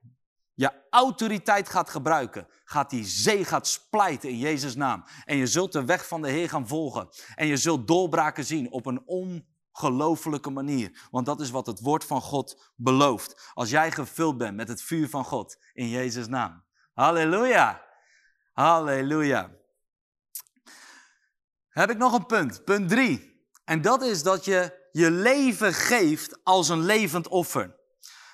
je 0.59 0.73
autoriteit 0.91 1.69
gaat 1.69 1.91
gebruiken, 1.91 2.49
gaat 2.65 2.91
die 2.91 3.05
zee 3.05 3.45
gaat 3.45 3.67
splijten 3.67 4.29
in 4.29 4.39
Jezus' 4.39 4.75
naam. 4.75 5.05
En 5.25 5.37
je 5.37 5.47
zult 5.47 5.73
de 5.73 5.85
weg 5.85 6.07
van 6.07 6.23
de 6.23 6.29
Heer 6.29 6.49
gaan 6.49 6.69
volgen. 6.69 7.09
En 7.35 7.47
je 7.47 7.57
zult 7.57 7.87
doorbraken 7.87 8.45
zien 8.45 8.73
op 8.73 8.87
een 8.87 9.03
ongelofelijke 9.07 10.51
manier. 10.51 11.09
Want 11.11 11.27
dat 11.27 11.41
is 11.41 11.51
wat 11.51 11.67
het 11.67 11.81
woord 11.81 12.05
van 12.05 12.21
God 12.21 12.73
belooft. 12.77 13.51
Als 13.55 13.71
jij 13.71 13.91
gevuld 13.91 14.39
bent 14.39 14.57
met 14.57 14.69
het 14.69 14.83
vuur 14.83 15.09
van 15.09 15.25
God 15.25 15.57
in 15.73 15.89
Jezus' 15.89 16.29
naam. 16.29 16.65
Halleluja. 16.95 17.85
Halleluja. 18.53 19.51
Heb 21.69 21.91
ik 21.91 21.99
nog 21.99 22.13
een 22.13 22.27
punt. 22.27 22.65
Punt 22.65 22.89
drie. 22.89 23.47
En 23.65 23.83
dat 23.83 24.03
is 24.03 24.23
dat 24.23 24.45
je 24.45 24.89
je 24.93 25.11
leven 25.11 25.75
geeft 25.75 26.45
als 26.45 26.69
een 26.69 26.83
levend 26.85 27.29
offer. 27.29 27.77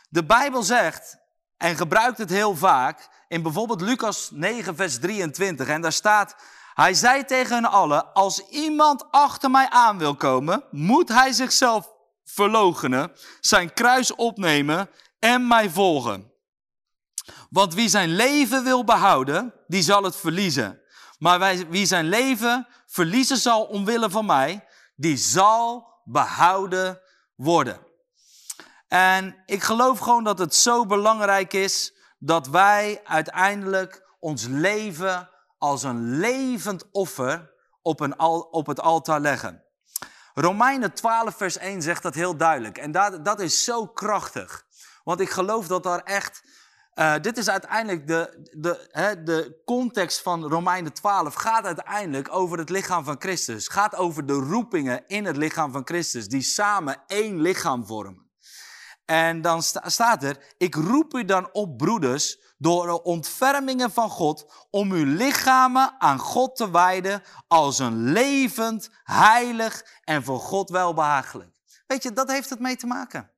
De 0.09 0.25
Bijbel 0.25 0.63
zegt 0.63 1.23
en 1.65 1.77
gebruikt 1.77 2.19
het 2.19 2.31
heel 2.31 2.57
vaak 2.57 3.09
in 3.29 3.43
bijvoorbeeld 3.43 3.81
Lucas 3.81 4.29
9, 4.33 4.77
vers 4.77 4.99
23. 4.99 5.69
En 5.69 5.81
daar 5.81 5.93
staat, 5.93 6.37
hij 6.75 6.95
zei 6.95 7.25
tegen 7.25 7.55
hen 7.55 7.65
allen, 7.65 8.13
als 8.13 8.49
iemand 8.49 9.05
achter 9.11 9.51
mij 9.51 9.71
aan 9.71 9.99
wil 9.99 10.17
komen, 10.17 10.65
moet 10.71 11.09
hij 11.09 11.33
zichzelf 11.33 11.93
verloochenen, 12.25 13.13
zijn 13.41 13.73
kruis 13.73 14.15
opnemen 14.15 14.91
en 15.19 15.47
mij 15.47 15.71
volgen. 15.71 16.33
Want 17.51 17.75
wie 17.75 17.89
zijn 17.89 18.09
leven 18.09 18.65
wil 18.65 18.85
behouden, 18.85 19.55
die 19.67 19.83
zal 19.83 20.03
het 20.03 20.17
verliezen. 20.17 20.81
Maar 21.19 21.69
wie 21.69 21.87
zijn 21.87 22.09
leven 22.09 22.67
verliezen 22.87 23.37
zal 23.37 23.63
omwille 23.63 24.11
van 24.11 24.27
mij, 24.27 24.65
die 24.97 25.17
zal 25.17 25.89
behouden 26.05 27.01
worden. 27.35 27.93
En 28.89 29.43
ik 29.47 29.63
geloof 29.63 29.99
gewoon 29.99 30.25
dat 30.25 30.39
het 30.39 30.55
zo 30.55 30.87
belangrijk 30.87 31.53
is 31.53 31.95
dat 32.19 32.47
wij 32.47 33.01
uiteindelijk 33.05 34.17
ons 34.21 34.47
leven 34.47 35.29
als 35.59 35.83
een 35.83 36.19
levend 36.19 36.91
offer 36.91 37.53
op, 37.83 38.01
een 38.01 38.21
op 38.51 38.67
het 38.67 38.81
altaar 38.81 39.21
leggen. 39.21 39.63
Romeinen 40.35 40.95
12, 40.95 41.37
vers 41.37 41.57
1 41.59 41.83
zegt 41.83 42.03
dat 42.03 42.15
heel 42.15 42.37
duidelijk. 42.37 42.79
En 42.79 42.93
dat, 42.93 43.25
dat 43.25 43.41
is 43.41 43.65
zo 43.65 43.87
krachtig. 43.87 44.67
Want 45.05 45.21
ik 45.21 45.31
geloof 45.31 45.67
dat 45.67 45.83
daar 45.83 46.03
echt. 46.03 46.43
Uh, 46.95 47.15
dit 47.21 47.39
is 47.39 47.49
uiteindelijk 47.49 48.07
de, 48.07 48.51
de, 48.53 48.89
hè, 48.91 49.23
de 49.23 49.63
context 49.65 50.23
van 50.23 50.45
Romeinen 50.45 50.93
12. 50.93 51.35
Gaat 51.35 51.65
uiteindelijk 51.65 52.35
over 52.35 52.59
het 52.59 52.71
lichaam 52.71 53.05
van 53.05 53.17
Christus. 53.19 53.69
Gaat 53.69 53.97
over 53.97 54.27
de 54.27 54.33
roepingen 54.33 55.05
in 55.07 55.25
het 55.25 55.37
lichaam 55.37 55.73
van 55.73 55.83
Christus. 55.85 56.29
Die 56.29 56.43
samen 56.43 57.03
één 57.07 57.41
lichaam 57.41 57.87
vormen. 57.87 58.24
En 59.05 59.43
dan 59.43 59.63
staat 59.63 60.23
er, 60.23 60.55
ik 60.57 60.75
roep 60.75 61.15
u 61.15 61.25
dan 61.25 61.53
op, 61.53 61.77
broeders, 61.77 62.39
door 62.59 62.87
de 62.87 63.03
ontfermingen 63.03 63.91
van 63.91 64.11
God, 64.11 64.67
om 64.71 64.93
uw 64.93 65.05
lichamen 65.05 65.95
aan 65.99 66.19
God 66.19 66.57
te 66.57 66.71
wijden 66.71 67.23
als 67.49 67.79
een 67.79 68.13
levend, 68.13 68.91
heilig 69.03 69.85
en 70.05 70.25
voor 70.25 70.41
God 70.41 70.71
welbehagelijk. 70.71 71.57
Weet 71.87 72.03
je, 72.03 72.13
dat 72.13 72.31
heeft 72.31 72.51
het 72.51 72.61
mee 72.61 72.77
te 72.77 72.87
maken. 72.87 73.31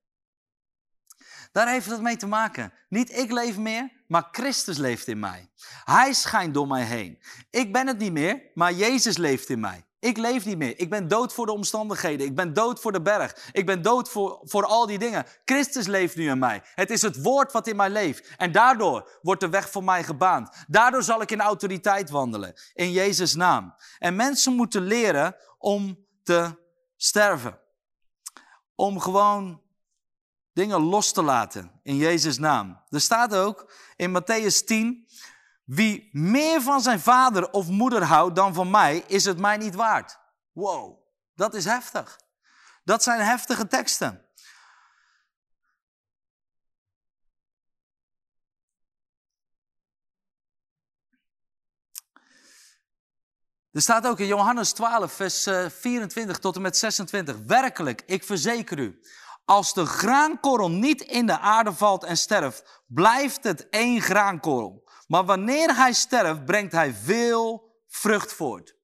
Daar 1.52 1.68
heeft 1.68 1.90
het 1.90 2.00
mee 2.00 2.16
te 2.16 2.26
maken. 2.26 2.72
Niet 2.88 3.16
ik 3.16 3.32
leef 3.32 3.56
meer, 3.56 3.92
maar 4.08 4.28
Christus 4.32 4.76
leeft 4.76 5.06
in 5.06 5.18
mij. 5.18 5.50
Hij 5.84 6.12
schijnt 6.12 6.54
door 6.54 6.66
mij 6.66 6.84
heen. 6.84 7.22
Ik 7.50 7.72
ben 7.72 7.86
het 7.86 7.98
niet 7.98 8.12
meer, 8.12 8.42
maar 8.54 8.72
Jezus 8.72 9.16
leeft 9.16 9.48
in 9.48 9.60
mij. 9.60 9.85
Ik 9.98 10.16
leef 10.16 10.44
niet 10.44 10.58
meer. 10.58 10.78
Ik 10.78 10.90
ben 10.90 11.08
dood 11.08 11.32
voor 11.32 11.46
de 11.46 11.52
omstandigheden. 11.52 12.26
Ik 12.26 12.34
ben 12.34 12.52
dood 12.52 12.80
voor 12.80 12.92
de 12.92 13.02
berg. 13.02 13.50
Ik 13.52 13.66
ben 13.66 13.82
dood 13.82 14.08
voor, 14.08 14.40
voor 14.42 14.64
al 14.64 14.86
die 14.86 14.98
dingen. 14.98 15.26
Christus 15.44 15.86
leeft 15.86 16.16
nu 16.16 16.28
in 16.30 16.38
mij. 16.38 16.62
Het 16.74 16.90
is 16.90 17.02
het 17.02 17.22
woord 17.22 17.52
wat 17.52 17.66
in 17.66 17.76
mij 17.76 17.90
leeft. 17.90 18.34
En 18.36 18.52
daardoor 18.52 19.18
wordt 19.22 19.40
de 19.40 19.48
weg 19.48 19.70
voor 19.70 19.84
mij 19.84 20.04
gebaand. 20.04 20.64
Daardoor 20.68 21.02
zal 21.02 21.22
ik 21.22 21.30
in 21.30 21.40
autoriteit 21.40 22.10
wandelen. 22.10 22.54
In 22.72 22.92
Jezus' 22.92 23.34
naam. 23.34 23.74
En 23.98 24.16
mensen 24.16 24.52
moeten 24.52 24.82
leren 24.82 25.36
om 25.58 26.06
te 26.22 26.64
sterven. 26.96 27.60
Om 28.74 29.00
gewoon 29.00 29.62
dingen 30.52 30.80
los 30.80 31.12
te 31.12 31.22
laten. 31.22 31.80
In 31.82 31.96
Jezus' 31.96 32.38
naam. 32.38 32.82
Er 32.88 33.00
staat 33.00 33.34
ook 33.34 33.72
in 33.96 34.20
Matthäus 34.20 34.64
10. 34.64 35.08
Wie 35.66 36.08
meer 36.12 36.62
van 36.62 36.80
zijn 36.80 37.00
vader 37.00 37.50
of 37.50 37.68
moeder 37.68 38.02
houdt 38.02 38.36
dan 38.36 38.54
van 38.54 38.70
mij, 38.70 39.04
is 39.06 39.24
het 39.24 39.38
mij 39.38 39.56
niet 39.56 39.74
waard. 39.74 40.18
Wow, 40.52 40.98
dat 41.34 41.54
is 41.54 41.64
heftig. 41.64 42.20
Dat 42.84 43.02
zijn 43.02 43.20
heftige 43.20 43.66
teksten. 43.66 44.26
Er 53.72 53.82
staat 53.82 54.06
ook 54.06 54.20
in 54.20 54.26
Johannes 54.26 54.72
12, 54.72 55.12
vers 55.12 55.42
24 55.68 56.36
eh, 56.36 56.42
tot 56.42 56.56
en 56.56 56.62
met 56.62 56.76
26. 56.76 57.36
Werkelijk, 57.46 58.02
ik 58.06 58.24
verzeker 58.24 58.78
u, 58.78 59.00
als 59.44 59.74
de 59.74 59.86
graankorrel 59.86 60.70
niet 60.70 61.00
in 61.00 61.26
de 61.26 61.38
aarde 61.38 61.72
valt 61.72 62.04
en 62.04 62.16
sterft, 62.16 62.82
blijft 62.86 63.44
het 63.44 63.68
één 63.68 64.00
graankorrel. 64.00 64.85
Maar 65.06 65.24
wanneer 65.24 65.76
hij 65.76 65.92
sterft, 65.92 66.44
brengt 66.44 66.72
hij 66.72 66.94
veel 66.94 67.74
vrucht 67.88 68.32
voort. 68.32 68.76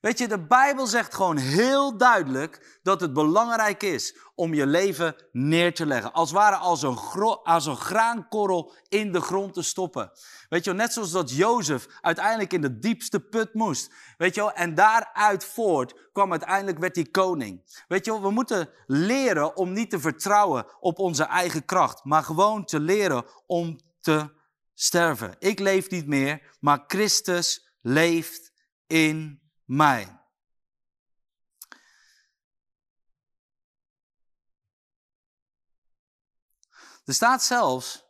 Weet 0.00 0.18
je, 0.18 0.28
de 0.28 0.46
Bijbel 0.46 0.86
zegt 0.86 1.14
gewoon 1.14 1.36
heel 1.36 1.96
duidelijk 1.96 2.78
dat 2.82 3.00
het 3.00 3.12
belangrijk 3.12 3.82
is 3.82 4.16
om 4.34 4.54
je 4.54 4.66
leven 4.66 5.14
neer 5.32 5.74
te 5.74 5.86
leggen. 5.86 6.12
Als 6.12 6.30
het 6.30 6.38
ware 6.38 6.56
als 6.56 6.82
een, 6.82 6.98
als 7.42 7.66
een 7.66 7.76
graankorrel 7.76 8.72
in 8.88 9.12
de 9.12 9.20
grond 9.20 9.54
te 9.54 9.62
stoppen. 9.62 10.10
Weet 10.48 10.64
je, 10.64 10.72
net 10.72 10.92
zoals 10.92 11.10
dat 11.10 11.30
Jozef 11.30 11.86
uiteindelijk 12.00 12.52
in 12.52 12.60
de 12.60 12.78
diepste 12.78 13.20
put 13.20 13.54
moest. 13.54 13.92
Weet 14.16 14.34
je 14.34 14.52
en 14.52 14.74
daaruit 14.74 15.44
voort 15.44 16.10
kwam 16.12 16.30
uiteindelijk 16.30 16.78
werd 16.78 16.96
hij 16.96 17.04
koning. 17.04 17.82
Weet 17.88 18.04
je 18.04 18.20
we 18.20 18.30
moeten 18.30 18.68
leren 18.86 19.56
om 19.56 19.72
niet 19.72 19.90
te 19.90 20.00
vertrouwen 20.00 20.66
op 20.80 20.98
onze 20.98 21.24
eigen 21.24 21.64
kracht, 21.64 22.04
maar 22.04 22.22
gewoon 22.22 22.64
te 22.64 22.80
leren 22.80 23.24
om 23.46 23.78
te 24.00 24.34
sterven. 24.78 25.36
Ik 25.38 25.58
leef 25.58 25.90
niet 25.90 26.06
meer, 26.06 26.56
maar 26.60 26.84
Christus 26.86 27.76
leeft 27.80 28.52
in 28.86 29.40
mij. 29.64 30.20
Er 37.04 37.14
staat 37.14 37.42
zelfs, 37.42 38.04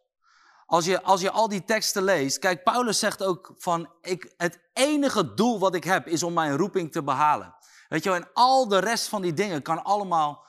als 0.67 0.85
je, 0.85 1.03
als 1.03 1.21
je 1.21 1.31
al 1.31 1.49
die 1.49 1.65
teksten 1.65 2.03
leest, 2.03 2.39
kijk, 2.39 2.63
Paulus 2.63 2.99
zegt 2.99 3.23
ook 3.23 3.55
van, 3.57 3.93
ik, 4.01 4.35
het 4.37 4.61
enige 4.73 5.35
doel 5.35 5.59
wat 5.59 5.75
ik 5.75 5.85
heb 5.85 6.07
is 6.07 6.23
om 6.23 6.33
mijn 6.33 6.57
roeping 6.57 6.93
te 6.93 7.03
behalen. 7.03 7.55
Weet 7.89 8.03
je, 8.03 8.13
en 8.13 8.29
al 8.33 8.69
de 8.69 8.79
rest 8.79 9.09
van 9.09 9.23
die 9.23 9.33
dingen 9.33 9.63
kan 9.63 9.85
allemaal, 9.85 10.47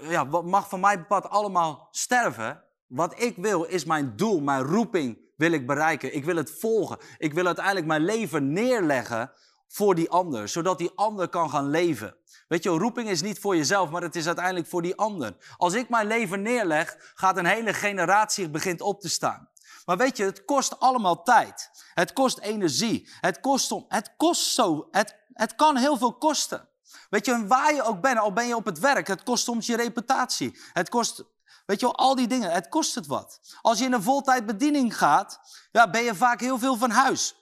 ja, 0.00 0.24
mag 0.24 0.68
van 0.68 0.80
mij 0.80 0.98
bepaald 0.98 1.28
allemaal 1.28 1.88
sterven. 1.90 2.64
Wat 2.86 3.20
ik 3.20 3.36
wil 3.36 3.64
is 3.64 3.84
mijn 3.84 4.16
doel, 4.16 4.40
mijn 4.40 4.62
roeping 4.62 5.18
wil 5.42 5.52
ik 5.52 5.66
bereiken. 5.66 6.14
Ik 6.14 6.24
wil 6.24 6.36
het 6.36 6.50
volgen. 6.58 6.98
Ik 7.18 7.34
wil 7.34 7.46
uiteindelijk 7.46 7.86
mijn 7.86 8.04
leven 8.04 8.52
neerleggen 8.52 9.32
voor 9.68 9.94
die 9.94 10.10
ander, 10.10 10.48
zodat 10.48 10.78
die 10.78 10.92
ander 10.94 11.28
kan 11.28 11.50
gaan 11.50 11.70
leven. 11.70 12.16
Weet 12.48 12.62
je, 12.62 12.68
roeping 12.68 13.08
is 13.08 13.22
niet 13.22 13.38
voor 13.38 13.56
jezelf, 13.56 13.90
maar 13.90 14.02
het 14.02 14.16
is 14.16 14.26
uiteindelijk 14.26 14.66
voor 14.66 14.82
die 14.82 14.96
ander. 14.96 15.36
Als 15.56 15.74
ik 15.74 15.88
mijn 15.88 16.06
leven 16.06 16.42
neerleg, 16.42 16.96
gaat 17.14 17.36
een 17.36 17.46
hele 17.46 17.74
generatie 17.74 18.50
begint 18.50 18.80
op 18.80 19.00
te 19.00 19.08
staan. 19.08 19.48
Maar 19.84 19.96
weet 19.96 20.16
je, 20.16 20.24
het 20.24 20.44
kost 20.44 20.80
allemaal 20.80 21.22
tijd. 21.22 21.70
Het 21.94 22.12
kost 22.12 22.38
energie. 22.38 23.08
Het 23.20 23.40
kost, 23.40 23.72
om, 23.72 23.84
het 23.88 24.14
kost 24.16 24.54
zo. 24.54 24.88
Het, 24.90 25.16
het 25.32 25.54
kan 25.54 25.76
heel 25.76 25.96
veel 25.96 26.14
kosten. 26.14 26.68
Weet 27.10 27.26
je, 27.26 27.46
waar 27.46 27.74
je 27.74 27.82
ook 27.82 28.00
bent, 28.00 28.18
al 28.18 28.32
ben 28.32 28.46
je 28.46 28.56
op 28.56 28.64
het 28.64 28.78
werk, 28.78 29.06
het 29.06 29.22
kost 29.22 29.44
soms 29.44 29.66
je 29.66 29.76
reputatie. 29.76 30.58
Het 30.72 30.88
kost, 30.88 31.24
weet 31.66 31.80
je 31.80 31.86
wel, 31.86 31.96
al 31.96 32.14
die 32.14 32.26
dingen, 32.26 32.50
het 32.50 32.68
kost 32.68 32.94
het 32.94 33.06
wat. 33.06 33.40
Als 33.60 33.78
je 33.78 33.84
in 33.84 33.92
een 33.92 34.02
voltijdbediening 34.02 34.98
gaat, 34.98 35.40
ja, 35.72 35.90
ben 35.90 36.02
je 36.02 36.14
vaak 36.14 36.40
heel 36.40 36.58
veel 36.58 36.76
van 36.76 36.90
huis. 36.90 37.34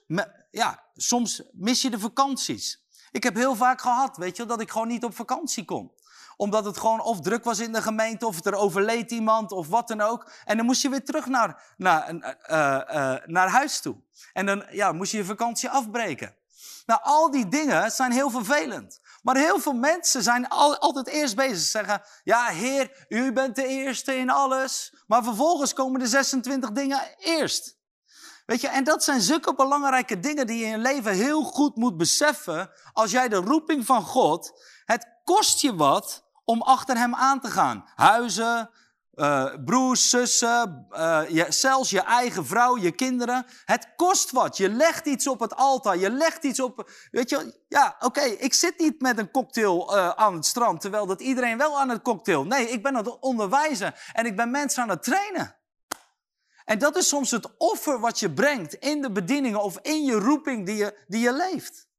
Ja, 0.51 0.83
soms 0.95 1.41
mis 1.51 1.81
je 1.81 1.89
de 1.89 1.99
vakanties. 1.99 2.79
Ik 3.11 3.23
heb 3.23 3.35
heel 3.35 3.55
vaak 3.55 3.81
gehad, 3.81 4.17
weet 4.17 4.37
je, 4.37 4.45
dat 4.45 4.61
ik 4.61 4.71
gewoon 4.71 4.87
niet 4.87 5.03
op 5.03 5.15
vakantie 5.15 5.65
kon 5.65 5.91
omdat 6.41 6.65
het 6.65 6.77
gewoon 6.77 7.01
of 7.01 7.21
druk 7.21 7.43
was 7.43 7.59
in 7.59 7.71
de 7.73 7.81
gemeente, 7.81 8.25
of 8.27 8.45
er 8.45 8.55
overleed 8.55 9.11
iemand, 9.11 9.51
of 9.51 9.67
wat 9.67 9.87
dan 9.87 10.01
ook. 10.01 10.31
En 10.45 10.57
dan 10.57 10.65
moest 10.65 10.81
je 10.81 10.89
weer 10.89 11.05
terug 11.05 11.25
naar, 11.25 11.73
naar, 11.77 12.13
uh, 12.13 12.25
uh, 12.49 13.25
naar 13.25 13.49
huis 13.49 13.79
toe. 13.79 13.95
En 14.33 14.45
dan 14.45 14.65
ja, 14.71 14.91
moest 14.91 15.11
je 15.11 15.17
je 15.17 15.25
vakantie 15.25 15.69
afbreken. 15.69 16.35
Nou, 16.85 16.99
al 17.03 17.31
die 17.31 17.47
dingen 17.47 17.91
zijn 17.91 18.11
heel 18.11 18.29
vervelend. 18.29 18.99
Maar 19.21 19.35
heel 19.35 19.59
veel 19.59 19.73
mensen 19.73 20.23
zijn 20.23 20.47
al, 20.47 20.77
altijd 20.77 21.07
eerst 21.07 21.35
bezig. 21.35 21.57
Ze 21.57 21.69
zeggen, 21.69 22.01
ja 22.23 22.45
heer, 22.45 23.05
u 23.07 23.33
bent 23.33 23.55
de 23.55 23.67
eerste 23.67 24.15
in 24.15 24.29
alles. 24.29 24.93
Maar 25.07 25.23
vervolgens 25.23 25.73
komen 25.73 25.99
de 25.99 26.07
26 26.07 26.71
dingen 26.71 27.15
eerst. 27.17 27.79
Weet 28.45 28.61
je, 28.61 28.67
en 28.67 28.83
dat 28.83 29.03
zijn 29.03 29.21
zulke 29.21 29.55
belangrijke 29.55 30.19
dingen 30.19 30.47
die 30.47 30.57
je 30.57 30.65
in 30.65 30.71
je 30.71 30.77
leven 30.77 31.13
heel 31.13 31.43
goed 31.43 31.75
moet 31.75 31.97
beseffen. 31.97 32.71
Als 32.93 33.11
jij 33.11 33.29
de 33.29 33.35
roeping 33.35 33.85
van 33.85 34.03
God, 34.03 34.51
het 34.85 35.07
kost 35.23 35.61
je 35.61 35.75
wat 35.75 36.23
om 36.45 36.61
achter 36.61 36.97
hem 36.97 37.15
aan 37.15 37.39
te 37.39 37.51
gaan. 37.51 37.83
Huizen, 37.95 38.69
uh, 39.15 39.53
broers, 39.65 40.09
zussen, 40.09 40.87
je, 41.29 41.45
zelfs 41.49 41.89
je 41.89 42.01
eigen 42.01 42.45
vrouw, 42.45 42.77
je 42.77 42.91
kinderen. 42.91 43.45
Het 43.65 43.87
kost 43.95 44.31
wat. 44.31 44.57
Je 44.57 44.69
legt 44.69 45.05
iets 45.05 45.27
op 45.27 45.39
het 45.39 45.55
altaar. 45.55 45.97
Je 45.97 46.11
legt 46.11 46.43
iets 46.43 46.59
op. 46.59 46.89
Weet 47.11 47.29
je, 47.29 47.59
ja, 47.67 47.95
oké, 47.99 48.21
ik 48.21 48.53
zit 48.53 48.79
niet 48.79 49.01
met 49.01 49.17
een 49.17 49.31
cocktail 49.31 49.95
uh, 49.95 50.09
aan 50.09 50.33
het 50.33 50.45
strand, 50.45 50.81
terwijl 50.81 51.05
dat 51.05 51.21
iedereen 51.21 51.57
wel 51.57 51.79
aan 51.79 51.89
het 51.89 52.01
cocktail. 52.01 52.45
Nee, 52.45 52.69
ik 52.69 52.83
ben 52.83 52.97
aan 52.97 53.05
het 53.05 53.19
onderwijzen 53.19 53.93
en 54.13 54.25
ik 54.25 54.35
ben 54.35 54.51
mensen 54.51 54.83
aan 54.83 54.89
het 54.89 55.03
trainen. 55.03 55.55
En 56.65 56.79
dat 56.79 56.95
is 56.95 57.07
soms 57.07 57.31
het 57.31 57.57
offer 57.57 57.99
wat 57.99 58.19
je 58.19 58.33
brengt 58.33 58.73
in 58.73 59.01
de 59.01 59.11
bedieningen 59.11 59.61
of 59.61 59.79
in 59.81 60.05
je 60.05 60.13
roeping 60.13 60.65
die 60.65 60.75
je, 60.75 61.03
die 61.07 61.21
je 61.21 61.33
leeft. 61.33 61.89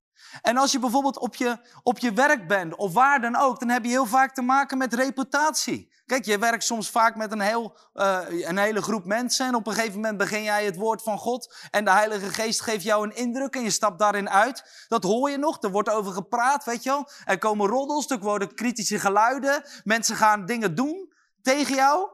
En 0.42 0.56
als 0.56 0.72
je 0.72 0.78
bijvoorbeeld 0.78 1.18
op 1.18 1.34
je, 1.34 1.58
op 1.82 1.98
je 1.98 2.12
werk 2.12 2.48
bent 2.48 2.76
of 2.76 2.92
waar 2.92 3.20
dan 3.20 3.36
ook, 3.36 3.60
dan 3.60 3.68
heb 3.68 3.84
je 3.84 3.90
heel 3.90 4.06
vaak 4.06 4.34
te 4.34 4.42
maken 4.42 4.78
met 4.78 4.94
reputatie. 4.94 5.90
Kijk, 6.06 6.24
je 6.24 6.38
werkt 6.38 6.64
soms 6.64 6.90
vaak 6.90 7.16
met 7.16 7.32
een, 7.32 7.40
heel, 7.40 7.76
uh, 7.94 8.18
een 8.28 8.58
hele 8.58 8.82
groep 8.82 9.04
mensen 9.04 9.46
en 9.46 9.54
op 9.54 9.66
een 9.66 9.72
gegeven 9.72 9.94
moment 9.94 10.16
begin 10.16 10.42
jij 10.42 10.64
het 10.64 10.76
woord 10.76 11.02
van 11.02 11.18
God 11.18 11.54
en 11.70 11.84
de 11.84 11.90
Heilige 11.90 12.32
Geest 12.32 12.60
geeft 12.60 12.84
jou 12.84 13.04
een 13.04 13.16
indruk 13.16 13.54
en 13.54 13.62
je 13.62 13.70
stapt 13.70 13.98
daarin 13.98 14.30
uit. 14.30 14.86
Dat 14.88 15.02
hoor 15.02 15.30
je 15.30 15.38
nog, 15.38 15.62
er 15.62 15.70
wordt 15.70 15.90
over 15.90 16.12
gepraat, 16.12 16.64
weet 16.64 16.82
je 16.82 16.90
wel. 16.90 17.08
Er 17.24 17.38
komen 17.38 17.68
roddels, 17.68 18.10
er 18.10 18.18
worden 18.18 18.54
kritische 18.54 18.98
geluiden, 18.98 19.64
mensen 19.84 20.16
gaan 20.16 20.46
dingen 20.46 20.74
doen 20.74 21.12
tegen 21.42 21.74
jou. 21.74 22.08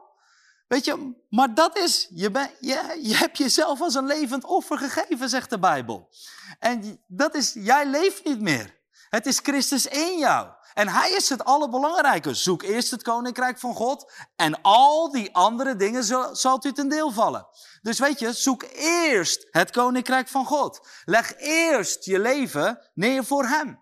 Weet 0.69 0.85
je, 0.85 1.13
maar 1.29 1.53
dat 1.53 1.77
is, 1.77 2.07
je, 2.13 2.31
ben, 2.31 2.51
je, 2.59 2.99
je 3.01 3.15
hebt 3.15 3.37
jezelf 3.37 3.81
als 3.81 3.95
een 3.95 4.05
levend 4.05 4.43
offer 4.43 4.77
gegeven, 4.77 5.29
zegt 5.29 5.49
de 5.49 5.59
Bijbel. 5.59 6.09
En 6.59 7.03
dat 7.07 7.35
is, 7.35 7.53
jij 7.53 7.85
leeft 7.85 8.23
niet 8.23 8.41
meer. 8.41 8.79
Het 9.09 9.25
is 9.25 9.39
Christus 9.39 9.85
in 9.85 10.17
jou. 10.17 10.49
En 10.73 10.87
hij 10.87 11.11
is 11.11 11.29
het 11.29 11.43
allerbelangrijke. 11.43 12.33
Zoek 12.33 12.63
eerst 12.63 12.91
het 12.91 13.03
koninkrijk 13.03 13.59
van 13.59 13.73
God 13.73 14.11
en 14.35 14.61
al 14.61 15.11
die 15.11 15.35
andere 15.35 15.75
dingen 15.75 16.03
zal, 16.35 16.65
u 16.65 16.71
ten 16.71 16.89
deel 16.89 17.11
vallen. 17.11 17.47
Dus 17.81 17.99
weet 17.99 18.19
je, 18.19 18.33
zoek 18.33 18.63
eerst 18.73 19.47
het 19.51 19.71
koninkrijk 19.71 20.27
van 20.27 20.45
God. 20.45 20.87
Leg 21.05 21.33
eerst 21.37 22.05
je 22.05 22.19
leven 22.19 22.89
neer 22.93 23.25
voor 23.25 23.45
hem. 23.45 23.79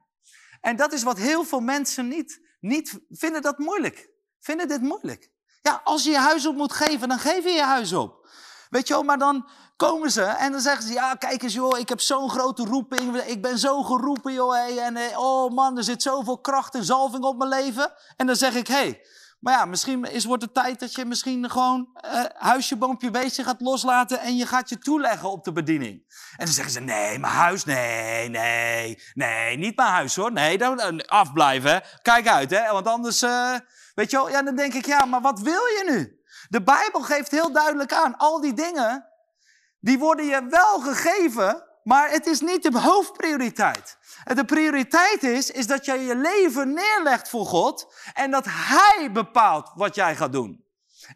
En 0.61 0.75
dat 0.75 0.93
is 0.93 1.03
wat 1.03 1.17
heel 1.17 1.43
veel 1.43 1.59
mensen 1.59 2.07
niet, 2.07 2.41
niet 2.59 2.99
vinden 3.09 3.41
dat 3.41 3.57
moeilijk. 3.57 4.09
Vinden 4.39 4.67
dit 4.67 4.81
moeilijk. 4.81 5.35
Ja, 5.67 5.81
als 5.83 6.03
je 6.03 6.09
je 6.09 6.17
huis 6.17 6.47
op 6.47 6.55
moet 6.55 6.73
geven, 6.73 7.09
dan 7.09 7.19
geef 7.19 7.43
je 7.43 7.49
je 7.49 7.63
huis 7.63 7.93
op. 7.93 8.27
Weet 8.69 8.87
je 8.87 8.93
wel, 8.93 9.03
maar 9.03 9.17
dan 9.17 9.49
komen 9.75 10.11
ze 10.11 10.23
en 10.23 10.51
dan 10.51 10.61
zeggen 10.61 10.83
ze, 10.87 10.93
ja, 10.93 11.13
kijk 11.13 11.43
eens 11.43 11.53
joh, 11.53 11.79
ik 11.79 11.89
heb 11.89 11.99
zo'n 11.99 12.29
grote 12.29 12.63
roeping, 12.63 13.17
ik 13.17 13.41
ben 13.41 13.57
zo 13.57 13.83
geroepen 13.83 14.33
joh, 14.33 14.53
hey, 14.53 14.77
en 14.77 14.95
eh, 14.95 15.19
oh 15.19 15.53
man, 15.53 15.77
er 15.77 15.83
zit 15.83 16.01
zoveel 16.01 16.39
kracht 16.39 16.75
en 16.75 16.83
zalving 16.83 17.23
op 17.23 17.37
mijn 17.37 17.49
leven. 17.49 17.93
En 18.15 18.27
dan 18.27 18.35
zeg 18.35 18.55
ik, 18.55 18.67
hé, 18.67 18.75
hey, 18.75 19.01
maar 19.39 19.53
ja, 19.53 19.65
misschien 19.65 20.03
is, 20.03 20.25
wordt 20.25 20.43
het 20.43 20.53
tijd 20.53 20.79
dat 20.79 20.93
je 20.93 21.05
misschien 21.05 21.49
gewoon 21.49 21.89
uh, 22.05 22.23
huisje, 22.33 22.75
boompje, 22.75 23.11
beestje 23.11 23.43
gaat 23.43 23.61
loslaten 23.61 24.19
en 24.19 24.37
je 24.37 24.45
gaat 24.45 24.69
je 24.69 24.77
toeleggen 24.77 25.31
op 25.31 25.43
de 25.43 25.51
bediening. 25.51 26.03
En 26.37 26.45
dan 26.45 26.53
zeggen 26.53 26.73
ze, 26.73 26.79
nee, 26.79 27.19
mijn 27.19 27.33
huis, 27.33 27.65
nee, 27.65 28.29
nee, 28.29 29.01
nee, 29.13 29.57
niet 29.57 29.75
mijn 29.75 29.89
huis 29.89 30.15
hoor. 30.15 30.31
Nee, 30.31 30.57
dan 30.57 31.05
afblijven, 31.05 31.83
kijk 32.01 32.27
uit 32.27 32.49
hè, 32.49 32.71
want 32.71 32.87
anders... 32.87 33.23
Uh, 33.23 33.55
Weet 33.97 34.11
je 34.11 34.17
wel? 34.17 34.29
Ja, 34.29 34.41
dan 34.41 34.55
denk 34.55 34.73
ik, 34.73 34.85
ja, 34.85 35.05
maar 35.05 35.21
wat 35.21 35.39
wil 35.39 35.53
je 35.53 35.83
nu? 35.89 36.21
De 36.49 36.63
Bijbel 36.63 37.01
geeft 37.01 37.31
heel 37.31 37.51
duidelijk 37.51 37.93
aan, 37.93 38.17
al 38.17 38.41
die 38.41 38.53
dingen, 38.53 39.07
die 39.79 39.99
worden 39.99 40.25
je 40.25 40.47
wel 40.49 40.79
gegeven, 40.79 41.63
maar 41.83 42.09
het 42.09 42.25
is 42.25 42.41
niet 42.41 42.63
de 42.63 42.79
hoofdprioriteit. 42.79 43.97
De 44.23 44.45
prioriteit 44.45 45.23
is, 45.23 45.51
is 45.51 45.67
dat 45.67 45.85
jij 45.85 45.99
je 45.99 46.15
leven 46.15 46.73
neerlegt 46.73 47.29
voor 47.29 47.45
God 47.45 47.93
en 48.13 48.31
dat 48.31 48.45
Hij 48.49 49.09
bepaalt 49.11 49.71
wat 49.75 49.95
jij 49.95 50.15
gaat 50.15 50.31
doen. 50.31 50.65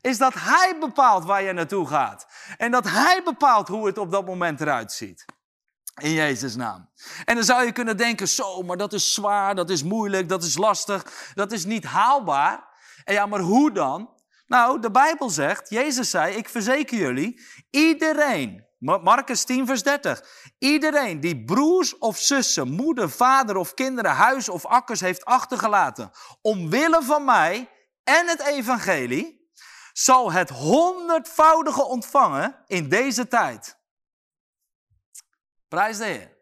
Is 0.02 0.18
dat 0.18 0.34
Hij 0.34 0.76
bepaalt 0.80 1.26
waar 1.26 1.42
je 1.42 1.54
naartoe 1.54 1.88
gaat. 1.88 2.28
En 2.58 2.72
dat 2.72 2.90
Hij 2.90 3.22
bepaalt 3.24 3.68
hoe 3.68 3.86
het 3.86 3.98
op 3.98 4.12
dat 4.12 4.26
moment 4.26 4.62
eruit 4.62 4.92
ziet. 4.92 5.26
In 6.02 6.12
Jezus' 6.12 6.56
naam. 6.56 6.90
En 7.26 7.36
dan 7.36 7.44
zou 7.44 7.66
je 7.66 7.72
kunnen 7.72 7.98
denken, 7.98 8.28
zo, 8.28 8.62
maar 8.62 8.78
dat 8.78 8.94
is 8.94 9.14
zwaar, 9.14 9.56
dat 9.56 9.70
is 9.70 9.84
moeilijk, 9.84 10.30
dat 10.30 10.44
is 10.44 10.58
lastig, 10.58 11.32
dat 11.34 11.52
is 11.52 11.66
niet 11.66 11.84
haalbaar. 11.84 12.70
Ja, 13.12 13.26
maar 13.26 13.40
hoe 13.40 13.72
dan? 13.72 14.10
Nou, 14.48 14.80
de 14.80 14.92
Bijbel 14.92 15.30
zegt, 15.30 15.70
Jezus 15.70 16.10
zei, 16.10 16.36
ik 16.36 16.50
verzeker 16.50 16.98
jullie, 16.98 17.42
iedereen, 17.70 18.66
Marcus 18.78 19.44
10 19.44 19.66
vers 19.66 19.84
30, 19.84 20.24
iedereen 20.58 21.20
die 21.20 21.44
broers 21.44 21.98
of 21.98 22.18
zussen, 22.18 22.72
moeder, 22.72 23.10
vader 23.10 23.56
of 23.56 23.74
kinderen, 23.74 24.12
huis 24.12 24.50
of 24.50 24.66
akkers 24.66 25.00
heeft 25.00 25.26
achtergelaten, 25.26 26.12
omwille 26.42 27.04
van 27.04 27.26
mij 27.26 27.70
en 28.04 28.28
het 28.28 28.42
evangelie, 28.42 29.50
zal 29.94 30.32
het 30.32 30.50
honderdvoudige 30.50 31.84
ontvangen 31.84 32.64
in 32.68 32.90
deze 32.90 33.28
tijd. 33.28 33.78
Prijs 35.68 35.98
de 35.98 36.06
Heer. 36.06 36.38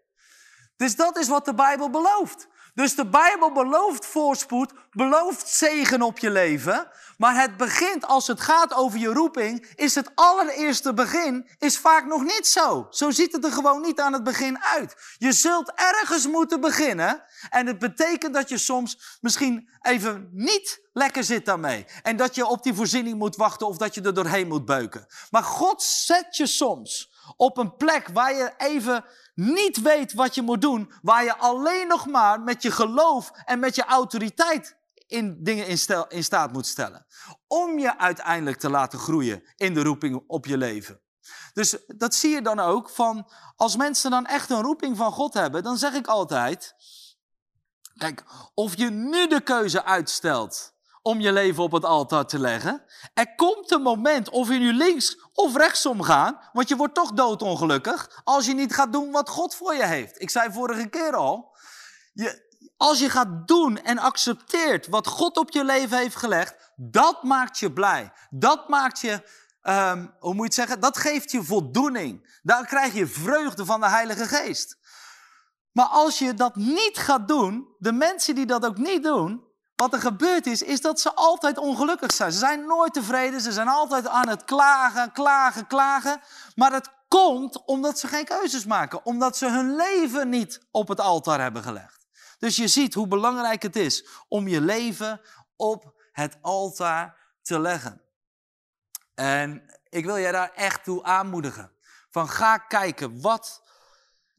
Dus 0.75 0.95
dat 0.95 1.17
is 1.17 1.27
wat 1.27 1.45
de 1.45 1.53
Bijbel 1.53 1.89
belooft. 1.89 2.48
Dus 2.79 2.95
de 2.95 3.05
Bijbel 3.05 3.51
belooft 3.51 4.05
voorspoed, 4.05 4.73
belooft 4.91 5.47
zegen 5.47 6.01
op 6.01 6.19
je 6.19 6.29
leven. 6.29 6.87
Maar 7.17 7.41
het 7.41 7.57
begint, 7.57 8.05
als 8.05 8.27
het 8.27 8.41
gaat 8.41 8.73
over 8.73 8.99
je 8.99 9.07
roeping, 9.07 9.73
is 9.75 9.95
het 9.95 10.11
allereerste 10.15 10.93
begin, 10.93 11.49
is 11.57 11.77
vaak 11.77 12.05
nog 12.05 12.23
niet 12.23 12.47
zo. 12.47 12.87
Zo 12.89 13.11
ziet 13.11 13.31
het 13.31 13.45
er 13.45 13.51
gewoon 13.51 13.81
niet 13.81 13.99
aan 13.99 14.13
het 14.13 14.23
begin 14.23 14.63
uit. 14.63 14.95
Je 15.17 15.31
zult 15.31 15.71
ergens 15.75 16.27
moeten 16.27 16.61
beginnen. 16.61 17.23
En 17.49 17.67
het 17.67 17.79
betekent 17.79 18.33
dat 18.33 18.49
je 18.49 18.57
soms 18.57 19.17
misschien 19.21 19.69
even 19.81 20.29
niet 20.31 20.81
lekker 20.93 21.23
zit 21.23 21.45
daarmee. 21.45 21.85
En 22.01 22.17
dat 22.17 22.35
je 22.35 22.45
op 22.45 22.63
die 22.63 22.73
voorziening 22.73 23.17
moet 23.17 23.35
wachten 23.35 23.67
of 23.67 23.77
dat 23.77 23.95
je 23.95 24.01
er 24.01 24.13
doorheen 24.13 24.47
moet 24.47 24.65
beuken. 24.65 25.07
Maar 25.29 25.43
God 25.43 25.83
zet 25.83 26.37
je 26.37 26.47
soms 26.47 27.08
op 27.35 27.57
een 27.57 27.75
plek 27.75 28.07
waar 28.07 28.33
je 28.33 28.53
even 28.57 29.05
niet 29.33 29.81
weet 29.81 30.13
wat 30.13 30.35
je 30.35 30.41
moet 30.41 30.61
doen, 30.61 30.91
waar 31.01 31.23
je 31.23 31.37
alleen 31.37 31.87
nog 31.87 32.05
maar 32.05 32.41
met 32.41 32.61
je 32.61 32.71
geloof 32.71 33.31
en 33.45 33.59
met 33.59 33.75
je 33.75 33.83
autoriteit 33.85 34.77
in 35.07 35.43
dingen 35.43 35.67
in, 35.67 35.79
in 36.07 36.23
staat 36.23 36.51
moet 36.51 36.67
stellen. 36.67 37.05
Om 37.47 37.79
je 37.79 37.97
uiteindelijk 37.97 38.57
te 38.57 38.69
laten 38.69 38.99
groeien 38.99 39.43
in 39.55 39.73
de 39.73 39.83
roeping 39.83 40.23
op 40.27 40.45
je 40.45 40.57
leven. 40.57 41.01
Dus 41.53 41.77
dat 41.87 42.15
zie 42.15 42.29
je 42.29 42.41
dan 42.41 42.59
ook 42.59 42.89
van, 42.89 43.31
als 43.55 43.75
mensen 43.75 44.11
dan 44.11 44.25
echt 44.25 44.49
een 44.49 44.61
roeping 44.61 44.97
van 44.97 45.11
God 45.11 45.33
hebben, 45.33 45.63
dan 45.63 45.77
zeg 45.77 45.93
ik 45.93 46.07
altijd, 46.07 46.75
kijk, 47.97 48.23
of 48.53 48.77
je 48.77 48.89
nu 48.89 49.27
de 49.27 49.41
keuze 49.41 49.83
uitstelt 49.83 50.77
om 51.01 51.19
je 51.19 51.31
leven 51.31 51.63
op 51.63 51.71
het 51.71 51.85
altaar 51.85 52.25
te 52.25 52.39
leggen. 52.39 52.83
Er 53.13 53.35
komt 53.35 53.71
een 53.71 53.81
moment, 53.81 54.29
of 54.29 54.47
je 54.47 54.57
nu 54.59 54.73
links 54.73 55.17
of 55.33 55.55
rechtsom 55.55 56.01
gaat, 56.01 56.49
want 56.53 56.69
je 56.69 56.75
wordt 56.75 56.95
toch 56.95 57.11
doodongelukkig 57.11 58.21
als 58.23 58.45
je 58.45 58.53
niet 58.53 58.73
gaat 58.73 58.93
doen 58.93 59.11
wat 59.11 59.29
God 59.29 59.55
voor 59.55 59.75
je 59.75 59.85
heeft. 59.85 60.21
Ik 60.21 60.29
zei 60.29 60.51
vorige 60.51 60.87
keer 60.87 61.15
al, 61.15 61.57
je, 62.13 62.47
als 62.77 62.99
je 62.99 63.09
gaat 63.09 63.47
doen 63.47 63.77
en 63.77 63.97
accepteert 63.97 64.87
wat 64.87 65.07
God 65.07 65.37
op 65.37 65.51
je 65.51 65.63
leven 65.63 65.97
heeft 65.97 66.15
gelegd, 66.15 66.71
dat 66.75 67.23
maakt 67.23 67.59
je 67.59 67.73
blij. 67.73 68.11
Dat 68.29 68.69
maakt 68.69 68.99
je 68.99 69.29
ehm, 69.61 70.07
hoe 70.19 70.33
moet 70.33 70.35
je 70.35 70.43
het 70.43 70.53
zeggen? 70.53 70.79
Dat 70.79 70.97
geeft 70.97 71.31
je 71.31 71.43
voldoening. 71.43 72.39
Daar 72.41 72.65
krijg 72.65 72.93
je 72.93 73.07
vreugde 73.07 73.65
van 73.65 73.79
de 73.79 73.89
Heilige 73.89 74.25
Geest. 74.25 74.77
Maar 75.71 75.85
als 75.85 76.19
je 76.19 76.33
dat 76.33 76.55
niet 76.55 76.97
gaat 76.97 77.27
doen, 77.27 77.75
de 77.77 77.91
mensen 77.91 78.35
die 78.35 78.45
dat 78.45 78.65
ook 78.65 78.77
niet 78.77 79.03
doen, 79.03 79.48
wat 79.79 79.93
er 79.93 79.99
gebeurt 79.99 80.45
is, 80.45 80.61
is 80.61 80.81
dat 80.81 80.99
ze 80.99 81.13
altijd 81.13 81.57
ongelukkig 81.57 82.13
zijn. 82.13 82.31
Ze 82.31 82.37
zijn 82.37 82.65
nooit 82.65 82.93
tevreden, 82.93 83.41
ze 83.41 83.51
zijn 83.51 83.67
altijd 83.67 84.07
aan 84.07 84.27
het 84.27 84.43
klagen, 84.43 85.11
klagen, 85.11 85.67
klagen. 85.67 86.21
Maar 86.55 86.71
het 86.71 86.89
komt 87.07 87.65
omdat 87.65 87.99
ze 87.99 88.07
geen 88.07 88.25
keuzes 88.25 88.65
maken, 88.65 89.05
omdat 89.05 89.37
ze 89.37 89.49
hun 89.49 89.75
leven 89.75 90.29
niet 90.29 90.61
op 90.71 90.87
het 90.87 90.99
altaar 90.99 91.41
hebben 91.41 91.63
gelegd. 91.63 92.07
Dus 92.39 92.55
je 92.55 92.67
ziet 92.67 92.93
hoe 92.93 93.07
belangrijk 93.07 93.61
het 93.61 93.75
is 93.75 94.05
om 94.27 94.47
je 94.47 94.61
leven 94.61 95.21
op 95.55 95.93
het 96.11 96.37
altaar 96.41 97.17
te 97.41 97.59
leggen. 97.59 98.01
En 99.15 99.79
ik 99.89 100.05
wil 100.05 100.15
je 100.15 100.31
daar 100.31 100.51
echt 100.53 100.83
toe 100.83 101.03
aanmoedigen. 101.03 101.71
Van 102.09 102.29
ga 102.29 102.57
kijken, 102.57 103.21
wat... 103.21 103.63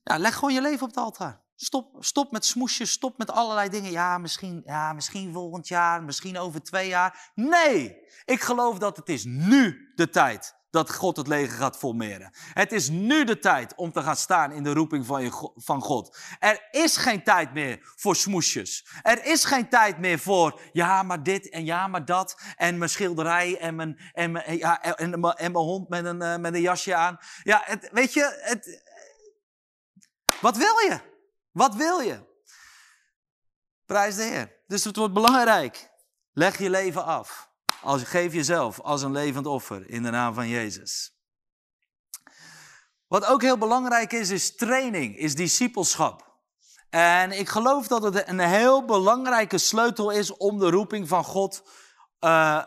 Ja, 0.02 0.18
leg 0.18 0.34
gewoon 0.34 0.54
je 0.54 0.60
leven 0.60 0.82
op 0.82 0.88
het 0.88 1.04
altaar. 1.04 1.39
Stop, 1.62 1.96
stop 1.98 2.32
met 2.32 2.44
smoesjes, 2.44 2.90
stop 2.90 3.18
met 3.18 3.30
allerlei 3.30 3.68
dingen. 3.68 3.90
Ja 3.90 4.18
misschien, 4.18 4.62
ja, 4.64 4.92
misschien 4.92 5.32
volgend 5.32 5.68
jaar, 5.68 6.02
misschien 6.02 6.38
over 6.38 6.62
twee 6.62 6.88
jaar. 6.88 7.30
Nee, 7.34 7.96
ik 8.24 8.40
geloof 8.40 8.78
dat 8.78 8.96
het 8.96 9.08
is 9.08 9.24
nu 9.24 9.92
de 9.94 10.10
tijd 10.10 10.58
dat 10.70 10.94
God 10.94 11.16
het 11.16 11.26
leger 11.26 11.58
gaat 11.58 11.76
formeren. 11.76 12.32
Het 12.52 12.72
is 12.72 12.88
nu 12.88 13.24
de 13.24 13.38
tijd 13.38 13.74
om 13.74 13.92
te 13.92 14.02
gaan 14.02 14.16
staan 14.16 14.52
in 14.52 14.62
de 14.62 14.72
roeping 14.72 15.06
van, 15.06 15.22
je, 15.22 15.50
van 15.54 15.80
God. 15.80 16.18
Er 16.38 16.68
is 16.70 16.96
geen 16.96 17.22
tijd 17.22 17.52
meer 17.52 17.78
voor 17.96 18.16
smoesjes. 18.16 18.86
Er 19.02 19.24
is 19.24 19.44
geen 19.44 19.68
tijd 19.68 19.98
meer 19.98 20.18
voor 20.18 20.60
ja, 20.72 21.02
maar 21.02 21.22
dit 21.22 21.48
en 21.48 21.64
ja, 21.64 21.86
maar 21.86 22.04
dat. 22.04 22.40
En 22.56 22.78
mijn 22.78 22.90
schilderij 22.90 23.58
en 23.58 23.74
mijn, 23.74 24.00
en 24.12 24.32
mijn, 24.32 24.58
ja, 24.58 24.82
en 24.82 25.20
mijn, 25.20 25.34
en 25.34 25.52
mijn 25.52 25.64
hond 25.64 25.88
met 25.88 26.04
een, 26.04 26.22
uh, 26.22 26.36
met 26.36 26.54
een 26.54 26.60
jasje 26.60 26.94
aan. 26.94 27.18
Ja, 27.42 27.62
het, 27.64 27.88
weet 27.92 28.12
je, 28.12 28.38
het, 28.40 28.82
wat 30.40 30.56
wil 30.56 30.78
je? 30.78 31.09
Wat 31.52 31.74
wil 31.74 32.00
je? 32.00 32.28
Prijs 33.86 34.16
de 34.16 34.22
Heer. 34.22 34.56
Dus 34.66 34.84
het 34.84 34.96
wordt 34.96 35.14
belangrijk. 35.14 35.90
Leg 36.32 36.58
je 36.58 36.70
leven 36.70 37.04
af. 37.04 37.50
Als, 37.82 38.02
geef 38.02 38.32
jezelf 38.32 38.80
als 38.80 39.02
een 39.02 39.12
levend 39.12 39.46
offer 39.46 39.90
in 39.90 40.02
de 40.02 40.10
naam 40.10 40.34
van 40.34 40.48
Jezus. 40.48 41.14
Wat 43.06 43.24
ook 43.24 43.42
heel 43.42 43.58
belangrijk 43.58 44.12
is, 44.12 44.30
is 44.30 44.56
training, 44.56 45.16
is 45.16 45.34
discipelschap. 45.34 46.38
En 46.90 47.32
ik 47.32 47.48
geloof 47.48 47.86
dat 47.86 48.02
het 48.02 48.28
een 48.28 48.38
heel 48.38 48.84
belangrijke 48.84 49.58
sleutel 49.58 50.10
is 50.10 50.36
om 50.36 50.58
de 50.58 50.70
roeping 50.70 51.08
van 51.08 51.24
God, 51.24 51.62
uh, 52.20 52.64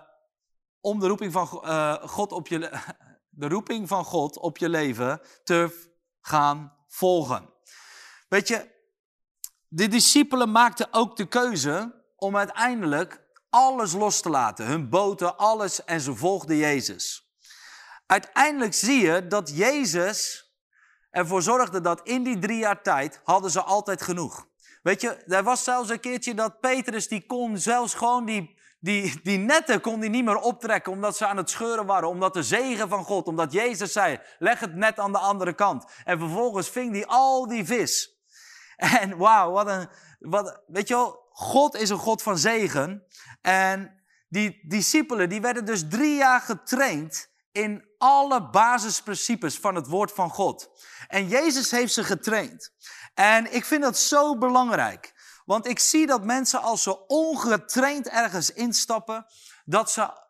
om 0.82 1.00
de 1.00 1.08
roeping 1.08 1.32
van 1.32 1.62
uh, 1.64 1.94
God 1.94 2.32
op 2.32 2.48
je, 2.48 2.60
de 3.30 3.48
roeping 3.48 3.88
van 3.88 4.06
God 4.06 4.38
op 4.38 4.58
je 4.58 4.70
leven 4.70 5.22
te 5.44 5.90
gaan 6.22 6.78
volgen. 6.88 7.50
Weet 8.28 8.48
je, 8.48 8.73
de 9.76 9.88
discipelen 9.88 10.52
maakten 10.52 10.88
ook 10.92 11.16
de 11.16 11.26
keuze 11.26 12.02
om 12.16 12.38
uiteindelijk 12.38 13.22
alles 13.50 13.94
los 13.94 14.22
te 14.22 14.30
laten. 14.30 14.66
Hun 14.66 14.90
boten, 14.90 15.38
alles. 15.38 15.84
En 15.84 16.02
ze 16.02 16.16
volgden 16.16 16.56
Jezus. 16.56 17.32
Uiteindelijk 18.06 18.74
zie 18.74 19.02
je 19.02 19.28
dat 19.28 19.58
Jezus 19.58 20.52
ervoor 21.10 21.42
zorgde 21.42 21.82
dat 21.82 22.02
in 22.04 22.24
die 22.24 22.40
drie 22.40 22.58
jaar 22.58 22.82
tijd 22.82 23.22
hadden 23.24 23.52
ze 23.52 23.62
altijd 23.62 24.02
genoeg. 24.02 24.48
Weet 24.82 25.02
je, 25.02 25.10
er 25.10 25.44
was 25.44 25.64
zelfs 25.64 25.90
een 25.90 26.00
keertje 26.00 26.34
dat 26.34 26.60
Petrus, 26.60 27.08
die 27.08 27.26
kon 27.26 27.58
zelfs 27.58 27.94
gewoon 27.94 28.26
die, 28.26 28.60
die, 28.80 29.20
die 29.24 29.38
netten 29.38 29.82
kon 29.82 30.00
die 30.00 30.10
niet 30.10 30.26
meer 30.26 30.40
optrekken 30.40 30.92
omdat 30.92 31.18
ze 31.18 31.26
aan 31.26 31.38
het 31.38 31.50
scheuren 31.50 31.86
waren. 31.86 32.10
Omdat 32.10 32.34
de 32.34 32.44
zegen 32.44 32.90
van 32.90 33.04
God, 33.04 33.28
omdat 33.28 33.52
Jezus 33.52 33.92
zei, 33.92 34.20
leg 34.40 34.60
het 34.60 34.76
net 34.76 35.00
aan 35.00 35.12
de 35.12 35.18
andere 35.18 35.54
kant. 35.54 35.86
En 36.04 36.20
vervolgens 36.20 36.70
ving 36.70 36.92
hij 36.92 37.06
al 37.06 37.48
die 37.48 37.66
vis. 37.66 38.13
En 39.02 39.18
wauw, 39.18 39.52
wat 39.52 39.68
een, 39.68 39.90
wat, 40.20 40.62
weet 40.68 40.88
je 40.88 40.94
wel, 40.94 41.30
God 41.30 41.76
is 41.76 41.90
een 41.90 41.98
God 41.98 42.22
van 42.22 42.38
zegen. 42.38 43.04
En 43.42 44.04
die 44.30 44.68
discipelen, 44.68 45.30
die 45.30 45.42
werden 45.42 45.66
dus 45.66 45.88
drie 45.90 46.16
jaar 46.16 46.42
getraind 46.42 47.32
in 47.52 47.86
alle 47.98 48.50
basisprincipes 48.50 49.60
van 49.60 49.76
het 49.76 49.88
woord 49.88 50.12
van 50.12 50.30
God. 50.30 50.70
En 51.08 51.28
Jezus 51.28 51.72
heeft 51.72 51.94
ze 51.94 52.04
getraind. 52.04 52.74
En 53.14 53.54
ik 53.54 53.66
vind 53.66 53.82
dat 53.82 53.98
zo 53.98 54.38
belangrijk. 54.38 55.14
Want 55.46 55.68
ik 55.68 55.80
zie 55.80 56.06
dat 56.06 56.24
mensen 56.24 56.62
als 56.62 56.84
ze 56.84 57.08
ongetraind 57.08 58.08
ergens 58.08 58.54
instappen, 58.54 59.26
dat 59.66 59.92
ze 59.92 60.22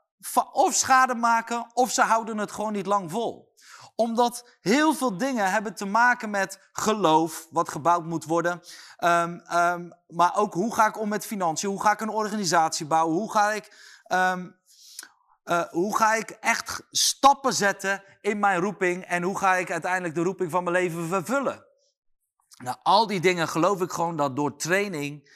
of 0.52 0.74
schade 0.74 1.16
maken 1.16 1.72
of 1.74 1.92
ze 1.92 2.02
houden 2.02 2.38
het 2.38 2.52
gewoon 2.52 2.74
niet 2.74 2.86
lang 2.86 3.12
vol 3.12 3.54
omdat 3.96 4.50
heel 4.62 4.94
veel 4.94 5.18
dingen 5.18 5.52
hebben 5.52 5.76
te 5.76 5.86
maken 5.86 6.30
met 6.30 6.60
geloof, 6.72 7.48
wat 7.50 7.70
gebouwd 7.70 8.06
moet 8.06 8.26
worden. 8.26 8.62
Um, 9.04 9.44
um, 9.54 9.94
maar 10.08 10.36
ook 10.36 10.54
hoe 10.54 10.76
ga 10.76 10.88
ik 10.88 11.00
om 11.00 11.10
met 11.10 11.26
financiën? 11.26 11.70
Hoe 11.70 11.82
ga 11.82 11.92
ik 11.92 12.02
een 12.02 12.10
organisatie 12.10 12.86
bouwen? 12.86 13.16
Hoe 13.16 13.32
ga 13.32 13.52
ik, 13.52 13.74
um, 14.08 14.56
uh, 15.46 15.62
hoe 15.70 15.98
ga 15.98 16.14
ik 16.14 16.30
echt 16.30 16.84
stappen 16.92 17.54
zetten 17.54 18.04
in 18.22 18.40
mijn 18.40 18.60
roeping? 18.60 19.06
En 19.06 19.24
hoe 19.24 19.38
ga 19.38 19.56
ik 19.56 19.72
uiteindelijk 19.72 20.16
de 20.16 20.24
roeping 20.24 20.52
van 20.52 20.64
mijn 20.64 20.76
leven 20.76 21.08
vervullen? 21.08 21.66
Nou, 22.64 22.78
al 22.84 23.08
die 23.08 23.20
dingen 23.20 23.48
geloof 23.48 23.82
ik 23.82 23.92
gewoon 23.92 24.18
dat 24.18 24.36
door 24.36 24.58
training 24.58 25.30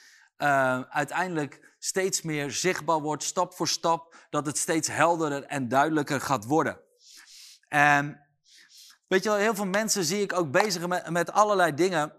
uiteindelijk 0.90 1.76
steeds 1.80 2.22
meer 2.22 2.52
zichtbaar 2.52 3.00
wordt, 3.00 3.24
stap 3.24 3.54
voor 3.54 3.68
stap, 3.68 4.16
dat 4.30 4.46
het 4.46 4.58
steeds 4.58 4.88
helderder 4.88 5.44
en 5.44 5.68
duidelijker 5.68 6.22
gaat 6.22 6.46
worden. 6.46 6.80
En 7.68 8.27
Weet 9.08 9.24
je 9.24 9.30
wel, 9.30 9.38
heel 9.38 9.56
veel 9.56 9.66
mensen 9.66 10.04
zie 10.04 10.22
ik 10.22 10.34
ook 10.34 10.52
bezig 10.52 11.10
met, 11.10 11.32
allerlei 11.32 11.74
dingen. 11.74 12.14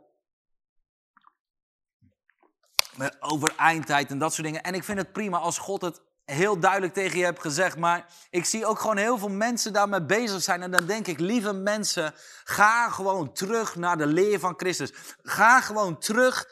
Met 2.94 3.16
over 3.22 3.54
eindtijd 3.56 4.10
en 4.10 4.18
dat 4.18 4.32
soort 4.32 4.46
dingen. 4.46 4.62
En 4.62 4.74
ik 4.74 4.84
vind 4.84 4.98
het 4.98 5.12
prima 5.12 5.38
als 5.38 5.58
God 5.58 5.80
het 5.82 6.00
heel 6.24 6.58
duidelijk 6.58 6.92
tegen 6.92 7.18
je 7.18 7.24
hebt 7.24 7.40
gezegd. 7.40 7.76
Maar 7.76 8.06
ik 8.30 8.44
zie 8.44 8.66
ook 8.66 8.78
gewoon 8.78 8.96
heel 8.96 9.18
veel 9.18 9.28
mensen 9.28 9.72
daarmee 9.72 10.02
bezig 10.02 10.42
zijn. 10.42 10.62
En 10.62 10.70
dan 10.70 10.86
denk 10.86 11.06
ik, 11.06 11.18
lieve 11.18 11.52
mensen, 11.52 12.14
ga 12.44 12.90
gewoon 12.90 13.32
terug 13.32 13.76
naar 13.76 13.98
de 13.98 14.06
leer 14.06 14.38
van 14.38 14.54
Christus. 14.56 14.92
Ga 15.22 15.60
gewoon 15.60 15.98
terug 15.98 16.46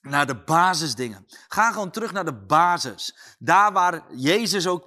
naar 0.00 0.26
de 0.26 0.42
basisdingen. 0.44 1.26
Ga 1.48 1.72
gewoon 1.72 1.90
terug 1.90 2.12
naar 2.12 2.24
de 2.24 2.44
basis. 2.46 3.18
Daar 3.38 3.72
waar 3.72 4.02
Jezus 4.14 4.66
ook 4.66 4.84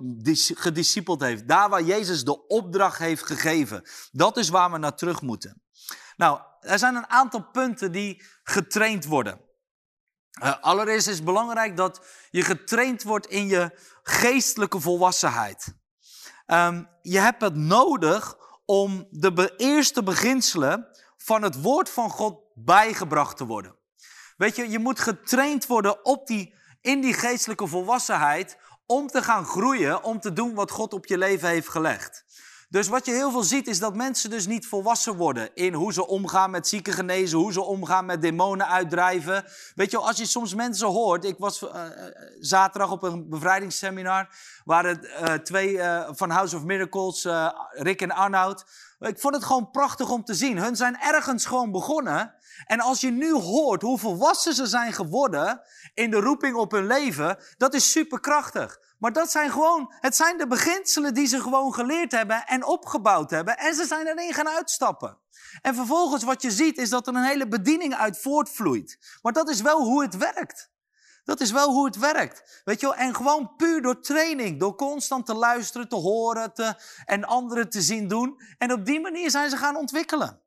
gediscipeld 0.53 1.21
heeft. 1.21 1.47
Daar 1.47 1.69
waar 1.69 1.83
Jezus 1.83 2.23
de 2.23 2.47
opdracht 2.47 2.97
heeft 2.97 3.25
gegeven. 3.25 3.89
Dat 4.11 4.37
is 4.37 4.49
waar 4.49 4.71
we 4.71 4.77
naar 4.77 4.95
terug 4.95 5.21
moeten. 5.21 5.61
Nou, 6.15 6.39
er 6.59 6.79
zijn 6.79 6.95
een 6.95 7.09
aantal 7.09 7.49
punten 7.51 7.91
die 7.91 8.23
getraind 8.43 9.05
worden. 9.05 9.41
Uh, 10.43 10.57
allereerst 10.61 11.07
is 11.07 11.15
het 11.15 11.25
belangrijk 11.25 11.77
dat 11.77 12.05
je 12.29 12.41
getraind 12.41 13.03
wordt 13.03 13.27
in 13.27 13.47
je 13.47 13.79
geestelijke 14.03 14.79
volwassenheid. 14.79 15.73
Um, 16.47 16.89
je 17.01 17.19
hebt 17.19 17.41
het 17.41 17.55
nodig 17.55 18.35
om 18.65 19.07
de 19.09 19.53
eerste 19.57 20.03
beginselen 20.03 20.87
van 21.17 21.41
het 21.41 21.61
woord 21.61 21.89
van 21.89 22.09
God 22.09 22.39
bijgebracht 22.53 23.37
te 23.37 23.45
worden. 23.45 23.79
Weet 24.41 24.55
je, 24.55 24.69
je 24.69 24.79
moet 24.79 24.99
getraind 24.99 25.67
worden 25.67 26.05
op 26.05 26.27
die, 26.27 26.53
in 26.81 27.01
die 27.01 27.13
geestelijke 27.13 27.67
volwassenheid 27.67 28.57
om 28.85 29.07
te 29.07 29.21
gaan 29.21 29.45
groeien, 29.45 30.03
om 30.03 30.19
te 30.19 30.33
doen 30.33 30.53
wat 30.53 30.71
God 30.71 30.93
op 30.93 31.05
je 31.05 31.17
leven 31.17 31.49
heeft 31.49 31.69
gelegd. 31.69 32.25
Dus 32.71 32.87
wat 32.87 33.05
je 33.05 33.11
heel 33.11 33.31
veel 33.31 33.43
ziet 33.43 33.67
is 33.67 33.79
dat 33.79 33.95
mensen 33.95 34.29
dus 34.29 34.47
niet 34.47 34.67
volwassen 34.67 35.15
worden 35.15 35.55
in 35.55 35.73
hoe 35.73 35.93
ze 35.93 36.07
omgaan 36.07 36.51
met 36.51 36.67
zieken 36.67 36.93
genezen, 36.93 37.37
hoe 37.37 37.53
ze 37.53 37.61
omgaan 37.61 38.05
met 38.05 38.21
demonen 38.21 38.67
uitdrijven. 38.67 39.45
Weet 39.75 39.91
je, 39.91 39.97
als 39.97 40.17
je 40.17 40.25
soms 40.25 40.55
mensen 40.55 40.87
hoort, 40.87 41.25
ik 41.25 41.37
was 41.37 41.61
uh, 41.61 41.83
zaterdag 42.39 42.91
op 42.91 43.03
een 43.03 43.29
bevrijdingsseminar, 43.29 44.35
waren 44.63 44.99
uh, 45.03 45.33
twee 45.33 45.73
uh, 45.73 46.09
van 46.11 46.29
House 46.29 46.55
of 46.55 46.63
Miracles, 46.63 47.27
Rick 47.69 48.01
en 48.01 48.11
Arnoud. 48.11 48.65
Ik 48.99 49.19
vond 49.19 49.35
het 49.35 49.43
gewoon 49.43 49.71
prachtig 49.71 50.09
om 50.09 50.23
te 50.23 50.33
zien. 50.33 50.57
Hun 50.57 50.75
zijn 50.75 50.99
ergens 50.99 51.45
gewoon 51.45 51.71
begonnen 51.71 52.33
en 52.65 52.79
als 52.79 53.01
je 53.01 53.11
nu 53.11 53.33
hoort 53.33 53.81
hoe 53.81 53.99
volwassen 53.99 54.53
ze 54.53 54.65
zijn 54.65 54.93
geworden 54.93 55.61
in 55.93 56.11
de 56.11 56.19
roeping 56.19 56.55
op 56.55 56.71
hun 56.71 56.87
leven, 56.87 57.37
dat 57.57 57.73
is 57.73 57.91
superkrachtig. 57.91 58.79
Maar 59.01 59.13
dat 59.13 59.31
zijn 59.31 59.51
gewoon, 59.51 59.93
het 59.99 60.15
zijn 60.15 60.37
de 60.37 60.47
beginselen 60.47 61.13
die 61.13 61.25
ze 61.25 61.41
gewoon 61.41 61.73
geleerd 61.73 62.11
hebben 62.11 62.45
en 62.45 62.65
opgebouwd 62.65 63.29
hebben. 63.29 63.57
En 63.57 63.75
ze 63.75 63.85
zijn 63.85 64.07
erin 64.07 64.33
gaan 64.33 64.49
uitstappen. 64.49 65.17
En 65.61 65.75
vervolgens 65.75 66.23
wat 66.23 66.41
je 66.41 66.51
ziet 66.51 66.77
is 66.77 66.89
dat 66.89 67.07
er 67.07 67.15
een 67.15 67.23
hele 67.23 67.47
bediening 67.47 67.95
uit 67.95 68.21
voortvloeit. 68.21 69.17
Maar 69.21 69.33
dat 69.33 69.49
is 69.49 69.61
wel 69.61 69.83
hoe 69.83 70.01
het 70.01 70.17
werkt. 70.17 70.71
Dat 71.23 71.39
is 71.39 71.51
wel 71.51 71.71
hoe 71.71 71.85
het 71.85 71.97
werkt. 71.97 72.61
Weet 72.65 72.79
je 72.79 72.85
wel? 72.85 72.95
En 72.95 73.15
gewoon 73.15 73.55
puur 73.55 73.81
door 73.81 74.01
training, 74.01 74.59
door 74.59 74.75
constant 74.75 75.25
te 75.25 75.33
luisteren, 75.33 75.89
te 75.89 75.95
horen 75.95 76.53
te, 76.53 76.75
en 77.05 77.23
anderen 77.23 77.69
te 77.69 77.81
zien 77.81 78.07
doen. 78.07 78.41
En 78.57 78.71
op 78.71 78.85
die 78.85 78.99
manier 78.99 79.29
zijn 79.29 79.49
ze 79.49 79.57
gaan 79.57 79.75
ontwikkelen. 79.75 80.41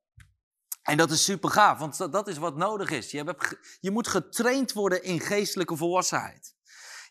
En 0.82 0.96
dat 0.96 1.10
is 1.10 1.24
super 1.24 1.50
gaaf, 1.50 1.78
want 1.78 2.12
dat 2.12 2.28
is 2.28 2.38
wat 2.38 2.56
nodig 2.56 2.90
is. 2.90 3.10
Je, 3.10 3.22
hebt, 3.22 3.56
je 3.80 3.90
moet 3.90 4.08
getraind 4.08 4.72
worden 4.72 5.02
in 5.02 5.20
geestelijke 5.20 5.76
volwassenheid. 5.76 6.54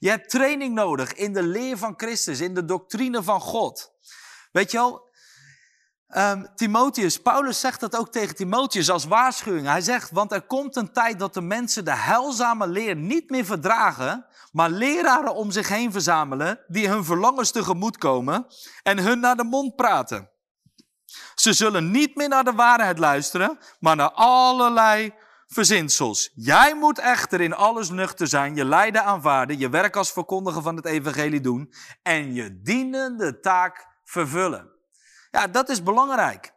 Je 0.04 0.10
hebt 0.10 0.30
training 0.30 0.74
nodig 0.74 1.14
in 1.14 1.34
de 1.34 1.44
leer 1.44 1.78
van 1.78 1.94
Christus, 1.98 2.40
in 2.40 2.54
de 2.54 2.66
doctrine 2.66 3.24
van 3.24 3.42
God. 3.42 3.92
Weet 4.52 4.72
je 4.72 4.78
wel, 4.78 5.10
um, 6.08 6.56
Timotheus, 6.56 7.22
Paulus 7.22 7.60
zegt 7.60 7.80
dat 7.80 7.98
ook 7.98 8.12
tegen 8.12 8.36
Timotheus 8.36 8.90
als 8.90 9.06
waarschuwing. 9.06 9.68
Hij 9.68 9.82
zegt, 9.82 10.12
want 10.12 10.32
er 10.32 10.42
komt 10.42 10.76
een 10.76 10.94
tijd 10.94 11.20
dat 11.20 11.34
de 11.34 11.42
mensen 11.42 11.86
de 11.86 11.96
heilzame 11.96 12.68
leer 12.68 12.96
niet 12.96 13.30
meer 13.30 13.46
verdragen, 13.46 14.26
maar 14.52 14.70
leraren 14.70 15.36
om 15.36 15.52
zich 15.52 15.68
heen 15.68 15.92
verzamelen 15.92 16.60
die 16.68 16.88
hun 16.88 17.06
verlangens 17.06 17.52
tegemoet 17.52 17.98
komen 17.98 18.46
en 18.82 18.98
hun 18.98 19.20
naar 19.20 19.36
de 19.36 19.44
mond 19.44 19.76
praten. 19.76 20.30
Ze 21.36 21.54
zullen 21.54 21.92
niet 21.92 22.16
meer 22.16 22.30
naar 22.30 22.44
de 22.44 22.54
waarheid 22.54 23.00
luisteren, 23.00 23.60
maar 23.80 23.96
naar 23.96 24.12
allerlei 24.12 25.14
verzinsels. 25.54 26.32
Jij 26.34 26.76
moet 26.76 27.00
echter 27.00 27.42
in 27.42 27.54
alles 27.54 27.90
nuchter 27.90 28.28
zijn, 28.28 28.56
je 28.56 28.66
lijden 28.66 29.04
aanvaarden, 29.04 29.58
je 29.58 29.70
werk 29.70 29.96
als 29.96 30.12
verkondiger 30.12 30.62
van 30.62 30.76
het 30.76 30.86
evangelie 30.86 31.42
doen 31.42 31.74
en 32.02 32.34
je 32.34 32.62
dienende 32.62 33.40
taak 33.40 33.88
vervullen. 34.04 34.72
Ja, 35.32 35.48
dat 35.48 35.70
is 35.70 35.84
belangrijk. 35.84 36.54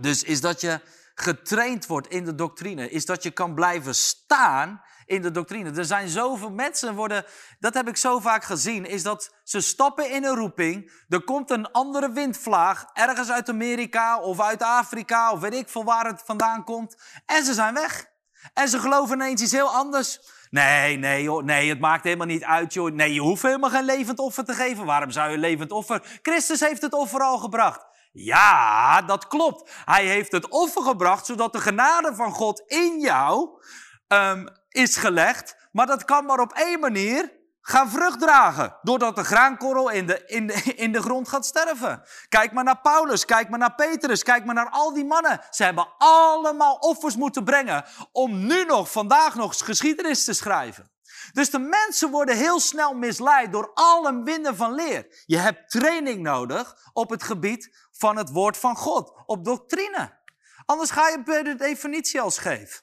Dus 0.00 0.22
is 0.22 0.40
dat 0.40 0.60
je 0.60 0.80
getraind 1.14 1.86
wordt 1.86 2.08
in 2.08 2.24
de 2.24 2.34
doctrine, 2.34 2.90
is 2.90 3.06
dat 3.06 3.22
je 3.22 3.30
kan 3.30 3.54
blijven 3.54 3.94
staan 3.94 4.82
in 5.08 5.22
de 5.22 5.30
doctrine. 5.30 5.70
Er 5.70 5.84
zijn 5.84 6.08
zoveel 6.08 6.50
mensen 6.50 6.94
worden, 6.94 7.24
dat 7.58 7.74
heb 7.74 7.88
ik 7.88 7.96
zo 7.96 8.18
vaak 8.18 8.44
gezien, 8.44 8.86
is 8.86 9.02
dat 9.02 9.34
ze 9.44 9.60
stappen 9.60 10.10
in 10.10 10.24
een 10.24 10.36
roeping, 10.36 10.92
er 11.08 11.24
komt 11.24 11.50
een 11.50 11.70
andere 11.70 12.12
windvlaag, 12.12 12.84
ergens 12.92 13.30
uit 13.30 13.48
Amerika 13.48 14.20
of 14.20 14.40
uit 14.40 14.62
Afrika 14.62 15.32
of 15.32 15.40
weet 15.40 15.54
ik 15.54 15.68
veel 15.68 15.84
waar 15.84 16.06
het 16.06 16.22
vandaan 16.24 16.64
komt, 16.64 16.96
en 17.26 17.44
ze 17.44 17.54
zijn 17.54 17.74
weg. 17.74 18.06
En 18.54 18.68
ze 18.68 18.78
geloven 18.78 19.14
ineens 19.14 19.42
iets 19.42 19.52
heel 19.52 19.74
anders. 19.74 20.20
Nee, 20.50 20.96
nee, 20.96 21.22
joh, 21.22 21.44
nee, 21.44 21.68
het 21.68 21.80
maakt 21.80 22.04
helemaal 22.04 22.26
niet 22.26 22.44
uit, 22.44 22.72
joh. 22.72 22.90
Nee, 22.92 23.12
je 23.12 23.20
hoeft 23.20 23.42
helemaal 23.42 23.70
geen 23.70 23.84
levend 23.84 24.18
offer 24.18 24.44
te 24.44 24.54
geven. 24.54 24.84
Waarom 24.84 25.10
zou 25.10 25.30
je 25.30 25.38
levend 25.38 25.72
offer? 25.72 26.18
Christus 26.22 26.60
heeft 26.60 26.82
het 26.82 26.92
offer 26.92 27.20
al 27.20 27.38
gebracht. 27.38 27.86
Ja, 28.12 29.02
dat 29.02 29.26
klopt. 29.26 29.70
Hij 29.84 30.06
heeft 30.06 30.32
het 30.32 30.48
offer 30.48 30.82
gebracht, 30.82 31.26
zodat 31.26 31.52
de 31.52 31.60
genade 31.60 32.14
van 32.14 32.32
God 32.32 32.62
in 32.66 33.00
jou 33.00 33.60
um, 34.08 34.48
is 34.68 34.96
gelegd. 34.96 35.56
Maar 35.72 35.86
dat 35.86 36.04
kan 36.04 36.24
maar 36.24 36.40
op 36.40 36.52
één 36.52 36.80
manier 36.80 37.36
gaan 37.68 37.90
vrucht 37.90 38.20
dragen. 38.20 38.76
Doordat 38.82 39.16
de 39.16 39.24
graankorrel 39.24 39.90
in 39.90 40.06
de, 40.06 40.22
in, 40.26 40.46
de, 40.46 40.62
in 40.84 40.92
de 40.92 41.02
grond 41.02 41.28
gaat 41.28 41.46
sterven. 41.46 42.02
Kijk 42.28 42.52
maar 42.52 42.64
naar 42.64 42.80
Paulus, 42.80 43.24
kijk 43.24 43.48
maar 43.48 43.58
naar 43.58 43.74
Petrus, 43.74 44.22
kijk 44.22 44.44
maar 44.44 44.54
naar 44.54 44.70
al 44.70 44.92
die 44.92 45.04
mannen. 45.04 45.40
Ze 45.50 45.64
hebben 45.64 45.88
allemaal 45.98 46.74
offers 46.74 47.16
moeten 47.16 47.44
brengen 47.44 47.84
om 48.12 48.46
nu 48.46 48.64
nog, 48.64 48.90
vandaag 48.90 49.34
nog, 49.34 49.64
geschiedenis 49.64 50.24
te 50.24 50.32
schrijven. 50.32 50.90
Dus 51.32 51.50
de 51.50 51.58
mensen 51.58 52.10
worden 52.10 52.36
heel 52.36 52.60
snel 52.60 52.94
misleid 52.94 53.52
door 53.52 53.70
al 53.74 54.06
een 54.06 54.24
winden 54.24 54.56
van 54.56 54.74
leer. 54.74 55.22
Je 55.26 55.36
hebt 55.36 55.70
training 55.70 56.22
nodig 56.22 56.76
op 56.92 57.10
het 57.10 57.22
gebied 57.22 57.88
van 57.90 58.16
het 58.16 58.30
woord 58.30 58.56
van 58.56 58.76
God, 58.76 59.22
op 59.26 59.44
doctrine. 59.44 60.16
Anders 60.64 60.90
ga 60.90 61.08
je 61.08 61.22
de 61.42 61.54
definitie 61.54 62.20
als 62.20 62.38
geef. 62.38 62.82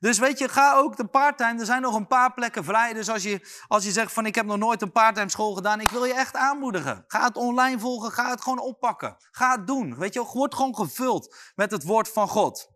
Dus 0.00 0.18
weet 0.18 0.38
je, 0.38 0.48
ga 0.48 0.74
ook 0.74 0.96
de 0.96 1.06
parttime. 1.06 1.60
Er 1.60 1.66
zijn 1.66 1.82
nog 1.82 1.94
een 1.94 2.06
paar 2.06 2.32
plekken 2.32 2.64
vrij. 2.64 2.92
Dus 2.92 3.08
als 3.08 3.22
je, 3.22 3.64
als 3.68 3.84
je 3.84 3.90
zegt 3.90 4.12
van 4.12 4.26
ik 4.26 4.34
heb 4.34 4.46
nog 4.46 4.56
nooit 4.56 4.82
een 4.82 4.92
parttime 4.92 5.30
school 5.30 5.54
gedaan. 5.54 5.80
Ik 5.80 5.90
wil 5.90 6.04
je 6.04 6.14
echt 6.14 6.34
aanmoedigen. 6.34 7.04
Ga 7.06 7.24
het 7.24 7.36
online 7.36 7.78
volgen. 7.78 8.12
Ga 8.12 8.30
het 8.30 8.40
gewoon 8.40 8.60
oppakken. 8.60 9.16
Ga 9.30 9.56
het 9.56 9.66
doen. 9.66 9.98
Weet 9.98 10.14
je, 10.14 10.24
word 10.32 10.54
gewoon 10.54 10.76
gevuld 10.76 11.36
met 11.54 11.70
het 11.70 11.82
woord 11.82 12.08
van 12.08 12.28
God. 12.28 12.68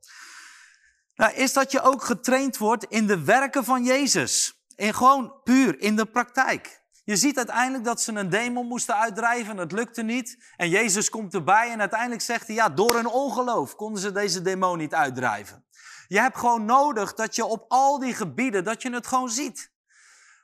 Nou, 1.14 1.32
is 1.32 1.52
dat 1.52 1.72
je 1.72 1.80
ook 1.80 2.04
getraind 2.04 2.58
wordt 2.58 2.84
in 2.84 3.06
de 3.06 3.24
werken 3.24 3.64
van 3.64 3.84
Jezus. 3.84 4.64
In 4.76 4.94
gewoon 4.94 5.42
puur 5.42 5.80
in 5.80 5.96
de 5.96 6.06
praktijk. 6.06 6.80
Je 7.04 7.16
ziet 7.16 7.36
uiteindelijk 7.36 7.84
dat 7.84 8.00
ze 8.00 8.12
een 8.12 8.28
demon 8.28 8.66
moesten 8.66 8.96
uitdrijven. 8.96 9.56
Het 9.56 9.72
lukte 9.72 10.02
niet. 10.02 10.52
En 10.56 10.68
Jezus 10.68 11.08
komt 11.08 11.34
erbij 11.34 11.70
en 11.70 11.80
uiteindelijk 11.80 12.22
zegt 12.22 12.46
hij, 12.46 12.56
ja, 12.56 12.68
door 12.68 12.94
hun 12.94 13.06
ongeloof 13.06 13.76
konden 13.76 14.02
ze 14.02 14.12
deze 14.12 14.42
demon 14.42 14.78
niet 14.78 14.94
uitdrijven. 14.94 15.64
Je 16.10 16.20
hebt 16.20 16.38
gewoon 16.38 16.64
nodig 16.64 17.14
dat 17.14 17.34
je 17.34 17.44
op 17.44 17.64
al 17.68 17.98
die 17.98 18.14
gebieden, 18.14 18.64
dat 18.64 18.82
je 18.82 18.92
het 18.92 19.06
gewoon 19.06 19.28
ziet. 19.28 19.70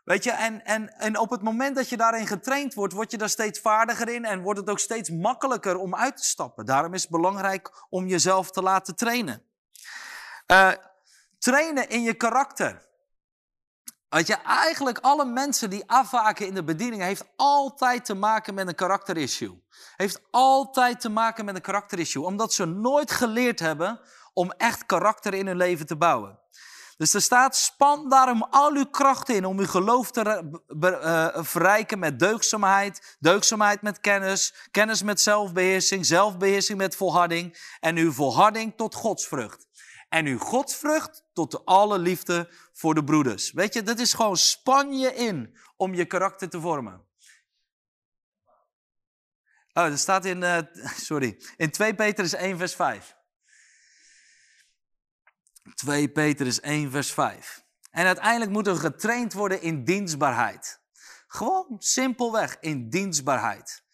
Weet 0.05 0.25
je, 0.25 0.31
en, 0.31 0.65
en, 0.65 0.99
en 0.99 1.19
op 1.19 1.31
het 1.31 1.43
moment 1.43 1.77
dat 1.77 1.89
je 1.89 1.97
daarin 1.97 2.27
getraind 2.27 2.75
wordt, 2.75 2.93
word 2.93 3.11
je 3.11 3.19
daar 3.19 3.29
steeds 3.29 3.61
vaardiger 3.61 4.09
in 4.09 4.25
en 4.25 4.43
wordt 4.43 4.61
het 4.61 4.71
ook 4.71 4.79
steeds 4.79 5.11
makkelijker 5.11 5.77
om 5.77 5.95
uit 5.95 6.17
te 6.17 6.25
stappen. 6.25 6.65
Daarom 6.67 6.95
is 6.95 7.03
het 7.03 7.11
belangrijk 7.11 7.87
om 7.89 8.07
jezelf 8.07 8.51
te 8.51 8.63
laten 8.63 8.97
trainen. 8.97 9.43
Uh, 10.47 10.73
trainen 11.39 11.89
in 11.89 12.03
je 12.03 12.15
karakter. 12.15 12.89
Weet 14.09 14.27
je, 14.27 14.35
eigenlijk 14.35 14.99
alle 14.99 15.25
mensen 15.25 15.71
die 15.71 15.91
afwaken 15.91 16.47
in 16.47 16.55
de 16.55 16.65
bediening 16.65 17.03
heeft 17.03 17.25
altijd 17.37 18.05
te 18.05 18.15
maken 18.15 18.55
met 18.55 18.69
een 18.69 18.75
karakterissue. 18.75 19.63
Heeft 19.97 20.21
altijd 20.31 21.01
te 21.01 21.09
maken 21.09 21.45
met 21.45 21.55
een 21.55 21.61
karakterissue, 21.61 22.25
omdat 22.25 22.53
ze 22.53 22.65
nooit 22.65 23.11
geleerd 23.11 23.59
hebben 23.59 24.01
om 24.37 24.51
echt 24.51 24.87
karakter 24.87 25.35
in 25.35 25.47
hun 25.47 25.57
leven 25.57 25.87
te 25.87 25.97
bouwen. 25.97 26.39
Dus 26.97 27.15
er 27.15 27.23
staat, 27.23 27.57
span 27.57 28.09
daarom 28.09 28.43
al 28.51 28.73
uw 28.73 28.85
krachten 28.85 29.35
in 29.35 29.45
om 29.45 29.59
uw 29.59 29.67
geloof 29.67 30.11
te 30.11 30.51
uh, 30.69 31.45
verrijken 31.45 31.99
met 31.99 32.19
deugdzaamheid, 32.19 33.17
deugdzaamheid 33.19 33.83
met 33.83 34.01
kennis, 34.01 34.55
kennis 34.71 35.03
met 35.03 35.21
zelfbeheersing, 35.21 36.07
zelfbeheersing 36.07 36.79
met 36.79 36.97
volharding 36.97 37.77
en 37.81 37.97
uw 37.97 38.13
volharding 38.13 38.73
tot 38.77 38.95
godsvrucht. 38.95 39.67
En 40.09 40.27
uw 40.27 40.39
godsvrucht 40.39 41.25
tot 41.33 41.51
de 41.51 41.61
alle 41.65 41.99
liefde 41.99 42.51
voor 42.73 42.95
de 42.95 43.05
broeders. 43.05 43.53
Weet 43.53 43.75
je, 43.75 43.83
dat 43.83 43.99
is 43.99 44.13
gewoon 44.15 44.37
span 44.37 44.99
je 44.99 45.15
in 45.15 45.57
om 45.77 45.95
je 45.95 46.05
karakter 46.05 46.49
te 46.49 46.61
vormen. 46.61 47.05
Oh, 49.73 49.89
dat 49.89 49.99
staat 49.99 50.25
in, 50.25 50.43
uh, 50.43 50.59
sorry, 51.09 51.41
in 51.57 51.71
2 51.71 51.95
Petrus 51.95 52.35
1 52.35 52.59
vers 52.59 52.75
5. 52.75 53.16
2 55.75 56.09
Petrus 56.09 56.61
1, 56.61 56.91
vers 56.91 57.13
5. 57.13 57.65
En 57.91 58.07
uiteindelijk 58.07 58.51
moeten 58.51 58.73
we 58.75 58.79
getraind 58.79 59.33
worden 59.33 59.63
in 59.63 59.85
dienstbaarheid. 59.85 60.81
Gewoon 61.27 61.77
simpelweg 61.79 62.57
in 62.61 62.89
dienstbaarheid. 62.89 63.85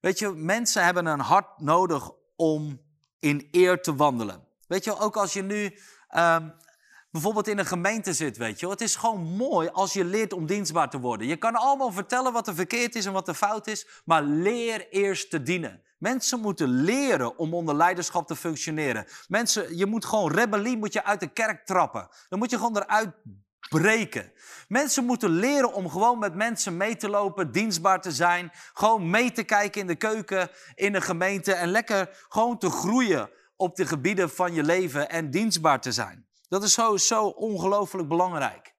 Weet 0.00 0.18
je, 0.18 0.28
mensen 0.28 0.84
hebben 0.84 1.06
een 1.06 1.20
hart 1.20 1.60
nodig 1.60 2.10
om 2.36 2.80
in 3.18 3.48
eer 3.50 3.82
te 3.82 3.94
wandelen. 3.94 4.46
Weet 4.66 4.84
je, 4.84 4.98
ook 4.98 5.16
als 5.16 5.32
je 5.32 5.42
nu 5.42 5.78
um, 6.16 6.54
bijvoorbeeld 7.10 7.48
in 7.48 7.58
een 7.58 7.66
gemeente 7.66 8.12
zit, 8.12 8.36
weet 8.36 8.60
je, 8.60 8.68
het 8.68 8.80
is 8.80 8.96
gewoon 8.96 9.22
mooi 9.22 9.68
als 9.68 9.92
je 9.92 10.04
leert 10.04 10.32
om 10.32 10.46
dienstbaar 10.46 10.90
te 10.90 10.98
worden. 10.98 11.26
Je 11.26 11.36
kan 11.36 11.54
allemaal 11.54 11.92
vertellen 11.92 12.32
wat 12.32 12.48
er 12.48 12.54
verkeerd 12.54 12.94
is 12.94 13.06
en 13.06 13.12
wat 13.12 13.28
er 13.28 13.34
fout 13.34 13.66
is, 13.66 13.86
maar 14.04 14.22
leer 14.22 14.88
eerst 14.88 15.30
te 15.30 15.42
dienen. 15.42 15.82
Mensen 15.98 16.40
moeten 16.40 16.68
leren 16.68 17.38
om 17.38 17.54
onder 17.54 17.74
leiderschap 17.74 18.26
te 18.26 18.36
functioneren. 18.36 19.06
Mensen, 19.28 19.76
je 19.76 19.86
moet 19.86 20.04
gewoon 20.04 20.32
rebellie 20.32 20.76
moet 20.76 20.92
je 20.92 21.04
uit 21.04 21.20
de 21.20 21.32
kerk 21.32 21.66
trappen. 21.66 22.08
Dan 22.28 22.38
moet 22.38 22.50
je 22.50 22.56
gewoon 22.56 22.76
eruit 22.76 23.14
breken. 23.68 24.32
Mensen 24.68 25.04
moeten 25.04 25.30
leren 25.30 25.72
om 25.72 25.90
gewoon 25.90 26.18
met 26.18 26.34
mensen 26.34 26.76
mee 26.76 26.96
te 26.96 27.08
lopen, 27.08 27.52
dienstbaar 27.52 28.00
te 28.00 28.12
zijn, 28.12 28.50
gewoon 28.72 29.10
mee 29.10 29.32
te 29.32 29.42
kijken 29.42 29.80
in 29.80 29.86
de 29.86 29.96
keuken, 29.96 30.50
in 30.74 30.92
de 30.92 31.00
gemeente 31.00 31.52
en 31.52 31.68
lekker 31.68 32.26
gewoon 32.28 32.58
te 32.58 32.70
groeien 32.70 33.30
op 33.56 33.76
de 33.76 33.86
gebieden 33.86 34.30
van 34.30 34.54
je 34.54 34.62
leven 34.62 35.10
en 35.10 35.30
dienstbaar 35.30 35.80
te 35.80 35.92
zijn. 35.92 36.26
Dat 36.48 36.62
is 36.62 36.72
zo, 36.72 36.96
zo 36.96 37.24
ongelooflijk 37.24 38.08
belangrijk. 38.08 38.76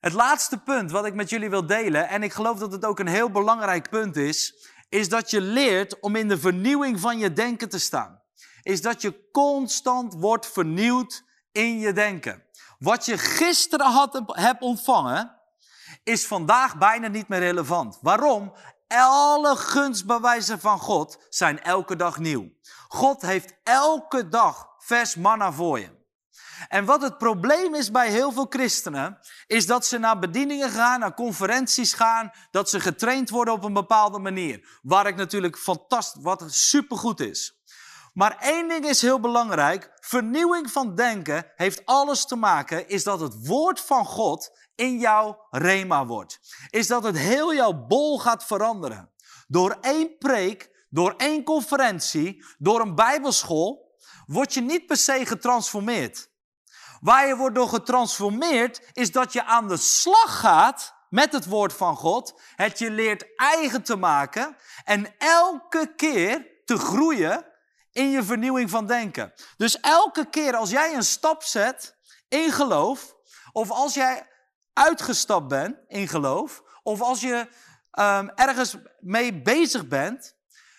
Het 0.00 0.12
laatste 0.12 0.58
punt 0.58 0.90
wat 0.90 1.06
ik 1.06 1.14
met 1.14 1.30
jullie 1.30 1.50
wil 1.50 1.66
delen, 1.66 2.08
en 2.08 2.22
ik 2.22 2.32
geloof 2.32 2.58
dat 2.58 2.72
het 2.72 2.84
ook 2.84 2.98
een 2.98 3.06
heel 3.06 3.30
belangrijk 3.30 3.90
punt 3.90 4.16
is, 4.16 4.68
is 4.88 5.08
dat 5.08 5.30
je 5.30 5.40
leert 5.40 6.00
om 6.00 6.16
in 6.16 6.28
de 6.28 6.38
vernieuwing 6.38 7.00
van 7.00 7.18
je 7.18 7.32
denken 7.32 7.68
te 7.68 7.78
staan. 7.78 8.22
Is 8.62 8.82
dat 8.82 9.02
je 9.02 9.30
constant 9.32 10.14
wordt 10.14 10.46
vernieuwd 10.46 11.24
in 11.52 11.78
je 11.78 11.92
denken. 11.92 12.44
Wat 12.78 13.04
je 13.04 13.18
gisteren 13.18 13.86
had, 13.86 14.22
hebt 14.26 14.62
ontvangen, 14.62 15.40
is 16.02 16.26
vandaag 16.26 16.78
bijna 16.78 17.08
niet 17.08 17.28
meer 17.28 17.38
relevant. 17.38 17.98
Waarom? 18.00 18.52
Alle 18.88 19.56
gunstbewijzen 19.56 20.60
van 20.60 20.78
God 20.78 21.26
zijn 21.28 21.62
elke 21.62 21.96
dag 21.96 22.18
nieuw. 22.18 22.50
God 22.88 23.22
heeft 23.22 23.54
elke 23.62 24.28
dag 24.28 24.68
vers 24.78 25.14
manna 25.14 25.52
voor 25.52 25.80
je. 25.80 25.95
En 26.68 26.84
wat 26.84 27.02
het 27.02 27.18
probleem 27.18 27.74
is 27.74 27.90
bij 27.90 28.10
heel 28.10 28.32
veel 28.32 28.46
christenen, 28.48 29.18
is 29.46 29.66
dat 29.66 29.86
ze 29.86 29.98
naar 29.98 30.18
bedieningen 30.18 30.70
gaan, 30.70 31.00
naar 31.00 31.14
conferenties 31.14 31.92
gaan, 31.92 32.30
dat 32.50 32.70
ze 32.70 32.80
getraind 32.80 33.30
worden 33.30 33.54
op 33.54 33.64
een 33.64 33.72
bepaalde 33.72 34.18
manier. 34.18 34.78
Waar 34.82 35.06
ik 35.06 35.16
natuurlijk 35.16 35.58
fantastisch, 35.58 36.22
wat 36.22 36.44
supergoed 36.46 37.20
is. 37.20 37.60
Maar 38.12 38.36
één 38.38 38.68
ding 38.68 38.86
is 38.86 39.02
heel 39.02 39.20
belangrijk. 39.20 39.90
Vernieuwing 40.00 40.70
van 40.70 40.94
denken 40.94 41.52
heeft 41.54 41.86
alles 41.86 42.26
te 42.26 42.36
maken, 42.36 42.88
is 42.88 43.04
dat 43.04 43.20
het 43.20 43.46
woord 43.46 43.80
van 43.80 44.04
God 44.04 44.58
in 44.74 44.98
jouw 44.98 45.46
rema 45.50 46.06
wordt. 46.06 46.40
Is 46.70 46.86
dat 46.86 47.02
het 47.02 47.18
heel 47.18 47.54
jouw 47.54 47.86
bol 47.86 48.18
gaat 48.18 48.44
veranderen. 48.44 49.10
Door 49.46 49.76
één 49.80 50.18
preek, 50.18 50.86
door 50.90 51.14
één 51.16 51.44
conferentie, 51.44 52.44
door 52.58 52.80
een 52.80 52.94
bijbelschool, 52.94 53.96
word 54.26 54.54
je 54.54 54.60
niet 54.60 54.86
per 54.86 54.96
se 54.96 55.26
getransformeerd. 55.26 56.30
Waar 57.00 57.26
je 57.26 57.36
wordt 57.36 57.54
door 57.54 57.68
getransformeerd, 57.68 58.80
is 58.92 59.12
dat 59.12 59.32
je 59.32 59.44
aan 59.44 59.68
de 59.68 59.76
slag 59.76 60.40
gaat 60.40 60.94
met 61.08 61.32
het 61.32 61.46
woord 61.46 61.72
van 61.72 61.96
God, 61.96 62.40
het 62.56 62.78
je 62.78 62.90
leert 62.90 63.34
eigen 63.36 63.82
te 63.82 63.96
maken 63.96 64.56
en 64.84 65.14
elke 65.18 65.94
keer 65.96 66.46
te 66.64 66.76
groeien 66.78 67.46
in 67.92 68.10
je 68.10 68.22
vernieuwing 68.22 68.70
van 68.70 68.86
denken. 68.86 69.32
Dus 69.56 69.80
elke 69.80 70.30
keer 70.30 70.56
als 70.56 70.70
jij 70.70 70.94
een 70.94 71.04
stap 71.04 71.42
zet 71.42 71.96
in 72.28 72.52
geloof, 72.52 73.14
of 73.52 73.70
als 73.70 73.94
jij 73.94 74.26
uitgestapt 74.72 75.48
bent 75.48 75.76
in 75.88 76.08
geloof, 76.08 76.62
of 76.82 77.00
als 77.00 77.20
je 77.20 77.48
um, 77.98 78.30
ergens 78.30 78.76
mee 79.00 79.42
bezig 79.42 79.88
bent, 79.88 80.35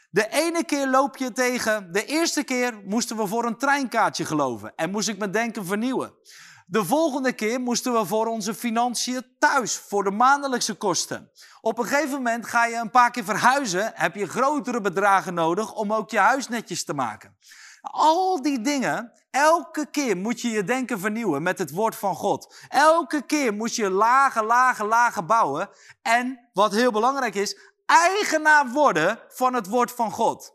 de 0.10 0.28
ene 0.30 0.64
keer 0.64 0.88
loop 0.88 1.18
je 1.18 1.32
tegen, 1.32 1.91
de 1.91 2.05
eerste 2.05 2.43
keer 2.43 2.82
moesten 2.86 3.18
we 3.18 3.28
voor 3.28 3.45
een 3.45 3.58
treinkaartje 3.58 4.26
geloven 4.26 4.76
en 4.76 4.91
moest 4.91 5.08
ik 5.08 5.18
mijn 5.18 5.32
denken 5.32 5.66
vernieuwen. 5.66 6.14
De 6.70 6.86
volgende 6.86 7.34
keer 7.34 7.60
moesten 7.60 7.93
we 7.93 8.05
voor 8.05 8.26
onze 8.26 8.53
financiën 8.53 9.26
thuis, 9.39 9.78
voor 9.78 10.03
de 10.03 10.12
maandelijkse 10.12 10.74
kosten. 10.74 11.32
Op 11.62 11.78
een 11.78 11.86
gegeven 11.86 12.12
moment 12.12 12.45
ga 12.45 12.66
je 12.66 12.76
een 12.76 12.89
paar 12.89 13.12
keer 13.12 13.24
verhuizen, 13.24 13.91
heb 13.95 14.16
je 14.16 14.28
grotere 14.28 14.82
bedragen 14.82 15.34
nodig 15.34 15.74
om 15.74 15.93
ook 15.93 16.10
je 16.10 16.20
huis 16.20 16.47
netjes 16.47 16.86
te 16.86 16.93
maken. 16.93 17.38
Al 17.82 18.41
die 18.41 18.62
dingen, 18.62 19.12
elke 19.32 19.86
keer 19.91 20.18
moet 20.18 20.41
je 20.41 20.49
je 20.49 20.64
denken 20.64 20.99
vernieuwen 20.99 21.43
met 21.43 21.58
het 21.58 21.72
woord 21.72 21.95
van 21.95 22.16
God. 22.16 22.55
Elke 22.70 23.26
keer 23.26 23.53
moet 23.53 23.76
je 23.76 23.89
lagen, 23.89 24.45
lagen, 24.45 24.86
lagen 24.86 25.26
bouwen. 25.26 25.70
En 26.01 26.49
wat 26.53 26.72
heel 26.72 26.91
belangrijk 26.91 27.36
is, 27.36 27.58
eigenaar 27.88 28.71
worden 28.71 29.19
van 29.29 29.53
het 29.53 29.67
woord 29.67 29.91
van 29.91 30.11
God. 30.11 30.53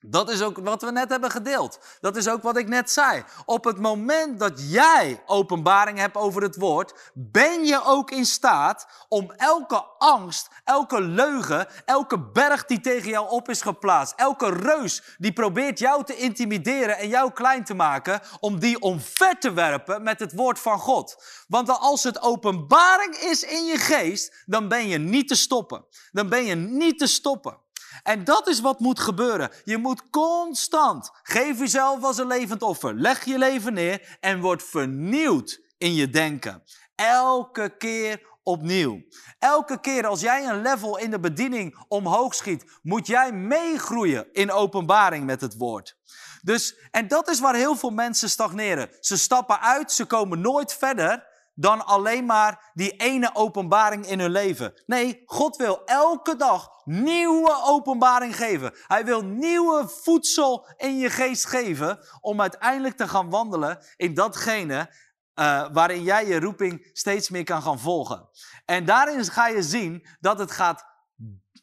Dat 0.00 0.30
is 0.30 0.42
ook 0.42 0.58
wat 0.58 0.82
we 0.82 0.90
net 0.90 1.08
hebben 1.08 1.30
gedeeld. 1.30 1.78
Dat 2.00 2.16
is 2.16 2.28
ook 2.28 2.42
wat 2.42 2.56
ik 2.56 2.68
net 2.68 2.90
zei. 2.90 3.24
Op 3.44 3.64
het 3.64 3.78
moment 3.78 4.38
dat 4.38 4.70
jij 4.70 5.22
openbaring 5.26 5.98
hebt 5.98 6.16
over 6.16 6.42
het 6.42 6.56
woord, 6.56 7.10
ben 7.14 7.64
je 7.64 7.84
ook 7.84 8.10
in 8.10 8.24
staat 8.24 8.86
om 9.08 9.30
elke 9.30 9.84
angst, 9.98 10.48
elke 10.64 11.00
leugen, 11.00 11.66
elke 11.84 12.20
berg 12.30 12.64
die 12.64 12.80
tegen 12.80 13.10
jou 13.10 13.28
op 13.28 13.48
is 13.48 13.62
geplaatst, 13.62 14.14
elke 14.16 14.50
reus 14.50 15.16
die 15.18 15.32
probeert 15.32 15.78
jou 15.78 16.04
te 16.04 16.16
intimideren 16.16 16.98
en 16.98 17.08
jou 17.08 17.32
klein 17.32 17.64
te 17.64 17.74
maken, 17.74 18.20
om 18.40 18.58
die 18.58 18.80
omver 18.80 19.38
te 19.38 19.52
werpen 19.52 20.02
met 20.02 20.20
het 20.20 20.34
woord 20.34 20.58
van 20.58 20.78
God. 20.78 21.24
Want 21.48 21.68
als 21.68 22.02
het 22.02 22.22
openbaring 22.22 23.16
is 23.16 23.42
in 23.42 23.64
je 23.64 23.76
geest, 23.76 24.42
dan 24.46 24.68
ben 24.68 24.88
je 24.88 24.98
niet 24.98 25.28
te 25.28 25.36
stoppen. 25.36 25.84
Dan 26.12 26.28
ben 26.28 26.44
je 26.44 26.54
niet 26.54 26.98
te 26.98 27.06
stoppen. 27.06 27.66
En 28.02 28.24
dat 28.24 28.48
is 28.48 28.60
wat 28.60 28.80
moet 28.80 29.00
gebeuren. 29.00 29.50
Je 29.64 29.76
moet 29.76 30.10
constant, 30.10 31.10
geef 31.22 31.58
jezelf 31.58 32.02
als 32.02 32.18
een 32.18 32.26
levend 32.26 32.62
offer, 32.62 32.94
leg 32.94 33.24
je 33.24 33.38
leven 33.38 33.72
neer 33.72 34.18
en 34.20 34.40
word 34.40 34.62
vernieuwd 34.62 35.60
in 35.78 35.94
je 35.94 36.10
denken. 36.10 36.62
Elke 36.94 37.76
keer 37.76 38.26
opnieuw. 38.42 39.02
Elke 39.38 39.80
keer 39.80 40.06
als 40.06 40.20
jij 40.20 40.46
een 40.46 40.62
level 40.62 40.98
in 40.98 41.10
de 41.10 41.20
bediening 41.20 41.84
omhoog 41.88 42.34
schiet, 42.34 42.64
moet 42.82 43.06
jij 43.06 43.32
meegroeien 43.32 44.32
in 44.32 44.52
openbaring 44.52 45.24
met 45.24 45.40
het 45.40 45.56
woord. 45.56 45.96
Dus, 46.42 46.76
en 46.90 47.08
dat 47.08 47.28
is 47.28 47.40
waar 47.40 47.54
heel 47.54 47.76
veel 47.76 47.90
mensen 47.90 48.30
stagneren. 48.30 48.90
Ze 49.00 49.18
stappen 49.18 49.60
uit, 49.60 49.92
ze 49.92 50.04
komen 50.04 50.40
nooit 50.40 50.74
verder 50.74 51.27
dan 51.60 51.86
alleen 51.86 52.26
maar 52.26 52.70
die 52.74 52.96
ene 52.96 53.30
openbaring 53.34 54.06
in 54.06 54.20
hun 54.20 54.30
leven. 54.30 54.82
Nee, 54.86 55.22
God 55.24 55.56
wil 55.56 55.84
elke 55.84 56.36
dag 56.36 56.70
nieuwe 56.84 57.62
openbaring 57.64 58.36
geven. 58.36 58.72
Hij 58.86 59.04
wil 59.04 59.24
nieuwe 59.24 59.88
voedsel 59.88 60.66
in 60.76 60.98
je 60.98 61.10
geest 61.10 61.46
geven 61.46 61.98
om 62.20 62.40
uiteindelijk 62.40 62.96
te 62.96 63.08
gaan 63.08 63.30
wandelen 63.30 63.84
in 63.96 64.14
datgene 64.14 64.94
uh, 65.34 65.68
waarin 65.72 66.02
jij 66.02 66.26
je 66.26 66.40
roeping 66.40 66.90
steeds 66.92 67.28
meer 67.28 67.44
kan 67.44 67.62
gaan 67.62 67.78
volgen. 67.78 68.28
En 68.64 68.84
daarin 68.84 69.24
ga 69.24 69.48
je 69.48 69.62
zien 69.62 70.06
dat 70.20 70.38
het 70.38 70.50
gaat 70.50 70.86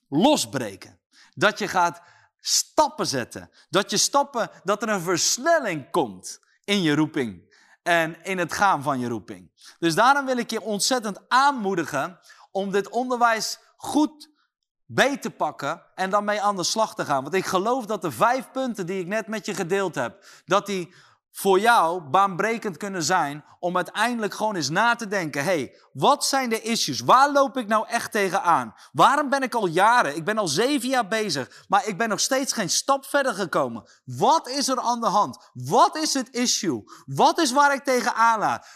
losbreken. 0.10 1.00
Dat 1.34 1.60
je 1.60 1.68
gaat 1.68 2.02
stappen 2.40 3.08
zetten. 3.08 3.52
Dat 3.70 3.90
je 3.90 3.98
stappen, 3.98 4.50
dat 4.64 4.82
er 4.82 4.90
een 4.90 5.02
versnelling 5.02 5.92
komt 5.92 6.40
in 6.64 6.82
je 6.82 6.96
roeping 6.96 7.45
en 7.86 8.24
in 8.24 8.38
het 8.38 8.54
gaan 8.54 8.84
van 8.84 9.00
je 9.00 9.08
roeping. 9.08 9.52
Dus 9.80 9.96
daarom 9.96 10.26
wil 10.26 10.38
ik 10.38 10.50
je 10.50 10.62
ontzettend 10.62 11.20
aanmoedigen 11.28 12.20
om 12.52 12.72
dit 12.72 12.90
onderwijs 12.90 13.60
goed 13.78 14.30
beet 14.86 15.22
te 15.22 15.30
pakken 15.30 15.82
en 15.96 16.10
dan 16.10 16.24
mee 16.24 16.42
aan 16.42 16.56
de 16.56 16.64
slag 16.64 16.96
te 16.96 17.06
gaan. 17.06 17.24
Want 17.24 17.36
ik 17.36 17.46
geloof 17.46 17.86
dat 17.86 18.02
de 18.02 18.12
vijf 18.12 18.52
punten 18.52 18.86
die 18.86 19.00
ik 19.00 19.08
net 19.08 19.28
met 19.28 19.46
je 19.46 19.54
gedeeld 19.54 19.96
heb, 19.96 20.26
dat 20.46 20.66
die 20.66 20.94
voor 21.36 21.60
jou 21.60 22.02
baanbrekend 22.02 22.78
kunnen 22.78 23.04
zijn 23.04 23.44
om 23.60 23.76
uiteindelijk 23.76 24.34
gewoon 24.34 24.56
eens 24.56 24.70
na 24.70 24.96
te 24.96 25.08
denken. 25.08 25.44
hey, 25.44 25.76
wat 25.94 26.26
zijn 26.26 26.50
de 26.50 26.62
issues? 26.62 27.00
Waar 27.00 27.32
loop 27.32 27.58
ik 27.58 27.68
nou 27.68 27.88
echt 27.88 28.12
tegenaan? 28.12 28.74
Waarom 28.92 29.30
ben 29.30 29.44
ik 29.44 29.54
al 29.54 29.68
jaren, 29.68 30.16
ik 30.16 30.26
ben 30.26 30.38
al 30.38 30.48
zeven 30.48 30.90
jaar 30.90 31.08
bezig, 31.08 31.66
maar 31.68 31.88
ik 31.88 31.98
ben 31.98 32.10
nog 32.10 32.20
steeds 32.20 32.54
geen 32.54 32.70
stap 32.70 33.06
verder 33.06 33.34
gekomen? 33.34 33.84
Wat 34.06 34.50
is 34.50 34.68
er 34.68 34.80
aan 34.80 35.00
de 35.00 35.08
hand? 35.08 35.50
Wat 35.54 35.98
is 35.98 36.14
het 36.14 36.30
issue? 36.30 36.84
Wat 37.06 37.40
is 37.40 37.52
waar 37.52 37.74
ik 37.74 37.84
tegenaan 37.84 38.40
laat? 38.40 38.68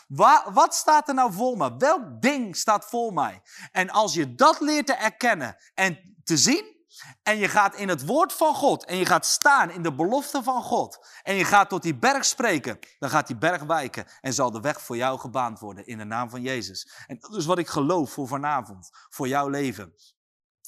wat 0.53 0.76
staat 0.76 1.07
er 1.07 1.14
nou 1.14 1.34
voor 1.34 1.57
me? 1.57 1.78
Welk 1.78 2.22
ding 2.22 2.55
staat 2.55 2.86
voor 2.86 3.14
mij? 3.14 3.41
En 3.72 3.89
als 3.89 4.14
je 4.14 4.36
dat 4.36 4.60
leert 4.60 4.88
te 4.88 4.93
erkennen 4.93 5.57
en 5.74 6.18
te 6.24 6.38
zien, 6.38 6.79
en 7.24 7.38
je 7.38 7.47
gaat 7.47 7.76
in 7.76 7.89
het 7.89 8.06
woord 8.06 8.34
van 8.34 8.56
God 8.56 8.86
en 8.86 8.97
je 8.97 9.06
gaat 9.06 9.26
staan 9.26 9.72
in 9.72 9.84
de 9.84 9.93
belofte 9.93 10.43
van 10.43 10.64
God 10.64 11.08
en 11.24 11.36
je 11.36 11.45
gaat 11.45 11.70
tot 11.70 11.82
die 11.82 11.95
berg 11.95 12.26
spreken, 12.26 12.80
dan 13.00 13.10
gaat 13.10 13.28
die 13.28 13.38
berg 13.38 13.64
wijken 13.64 14.06
en 14.22 14.34
zal 14.34 14.52
de 14.52 14.62
weg 14.62 14.82
voor 14.82 14.97
jou 14.97 15.20
gebaand 15.20 15.60
worden 15.60 15.86
in 15.86 15.97
de 15.97 16.04
naam 16.04 16.30
van 16.30 16.41
Jezus. 16.41 16.91
En 17.08 17.18
dat 17.20 17.36
is 17.36 17.45
wat 17.45 17.58
ik 17.58 17.68
geloof 17.68 18.12
voor 18.12 18.28
vanavond, 18.28 18.89
voor 19.10 19.28
jouw 19.28 19.47
leven. 19.47 19.93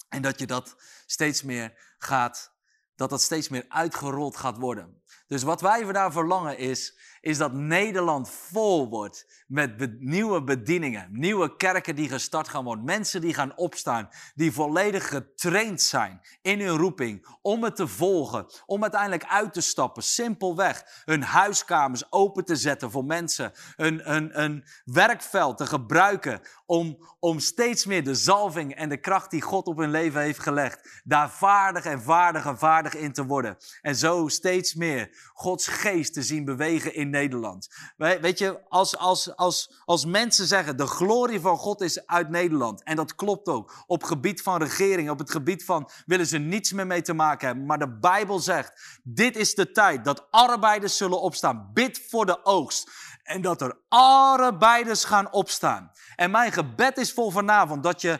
En 0.09 0.21
dat 0.21 0.39
je 0.39 0.47
dat 0.47 0.75
steeds 1.05 1.43
meer 1.43 1.93
gaat, 1.97 2.53
dat 2.95 3.09
dat 3.09 3.21
steeds 3.21 3.49
meer 3.49 3.65
uitgerold 3.67 4.37
gaat 4.37 4.57
worden. 4.57 5.03
Dus 5.27 5.43
wat 5.43 5.61
wij 5.61 5.83
vandaag 5.83 6.11
verlangen 6.11 6.57
is, 6.57 6.99
is 7.21 7.37
dat 7.37 7.53
Nederland 7.53 8.29
vol 8.29 8.89
wordt 8.89 9.43
met 9.47 9.99
nieuwe 9.99 10.43
bedieningen, 10.43 11.07
nieuwe 11.11 11.55
kerken 11.55 11.95
die 11.95 12.09
gestart 12.09 12.47
gaan 12.47 12.63
worden, 12.63 12.85
mensen 12.85 13.21
die 13.21 13.33
gaan 13.33 13.57
opstaan, 13.57 14.09
die 14.35 14.51
volledig 14.51 15.07
getraind 15.07 15.81
zijn 15.81 16.21
in 16.41 16.59
hun 16.59 16.77
roeping 16.77 17.27
om 17.41 17.63
het 17.63 17.75
te 17.75 17.87
volgen, 17.87 18.45
om 18.65 18.81
uiteindelijk 18.81 19.25
uit 19.25 19.53
te 19.53 19.61
stappen, 19.61 20.03
simpelweg 20.03 21.01
hun 21.05 21.23
huiskamers 21.23 22.11
open 22.11 22.45
te 22.45 22.55
zetten 22.55 22.91
voor 22.91 23.05
mensen, 23.05 23.51
een, 23.75 24.41
een, 24.41 24.65
werkveld 24.83 25.57
te 25.57 25.65
gebruiken 25.65 26.41
om, 26.71 26.97
om 27.19 27.39
steeds 27.39 27.85
meer 27.85 28.03
de 28.03 28.15
zalving 28.15 28.75
en 28.75 28.89
de 28.89 28.97
kracht 28.97 29.31
die 29.31 29.41
God 29.41 29.65
op 29.65 29.77
hun 29.77 29.91
leven 29.91 30.21
heeft 30.21 30.39
gelegd, 30.39 31.01
daar 31.03 31.29
vaardig 31.29 31.85
en 31.85 32.01
vaardig 32.01 32.45
en 32.45 32.57
vaardig 32.57 32.95
in 32.95 33.13
te 33.13 33.25
worden. 33.25 33.57
En 33.81 33.95
zo 33.95 34.27
steeds 34.27 34.73
meer 34.73 35.09
Gods 35.33 35.67
geest 35.67 36.13
te 36.13 36.23
zien 36.23 36.45
bewegen 36.45 36.95
in 36.95 37.09
Nederland. 37.09 37.69
Weet 37.97 38.37
je, 38.37 38.59
als, 38.69 38.97
als, 38.97 39.35
als, 39.35 39.81
als 39.85 40.05
mensen 40.05 40.47
zeggen, 40.47 40.77
de 40.77 40.87
glorie 40.87 41.39
van 41.39 41.57
God 41.57 41.81
is 41.81 42.07
uit 42.07 42.29
Nederland. 42.29 42.83
En 42.83 42.95
dat 42.95 43.15
klopt 43.15 43.47
ook. 43.47 43.83
Op 43.87 44.03
gebied 44.03 44.41
van 44.41 44.63
regering, 44.63 45.09
op 45.09 45.19
het 45.19 45.31
gebied 45.31 45.65
van 45.65 45.89
willen 46.05 46.27
ze 46.27 46.37
niets 46.37 46.71
meer 46.71 46.87
mee 46.87 47.01
te 47.01 47.13
maken 47.13 47.47
hebben. 47.47 47.65
Maar 47.65 47.79
de 47.79 47.97
Bijbel 47.99 48.39
zegt, 48.39 48.99
dit 49.03 49.35
is 49.35 49.55
de 49.55 49.71
tijd 49.71 50.05
dat 50.05 50.27
arbeiders 50.29 50.97
zullen 50.97 51.21
opstaan. 51.21 51.69
Bid 51.73 52.05
voor 52.09 52.25
de 52.25 52.45
oogst. 52.45 52.89
En 53.23 53.41
dat 53.41 53.61
er 53.61 53.77
arbeiders 53.87 55.03
gaan 55.03 55.31
opstaan. 55.31 55.91
En 56.15 56.31
mijn 56.31 56.51
gebed 56.51 56.97
is 56.97 57.13
voor 57.13 57.31
vanavond 57.31 57.83
dat 57.83 58.01
je 58.01 58.19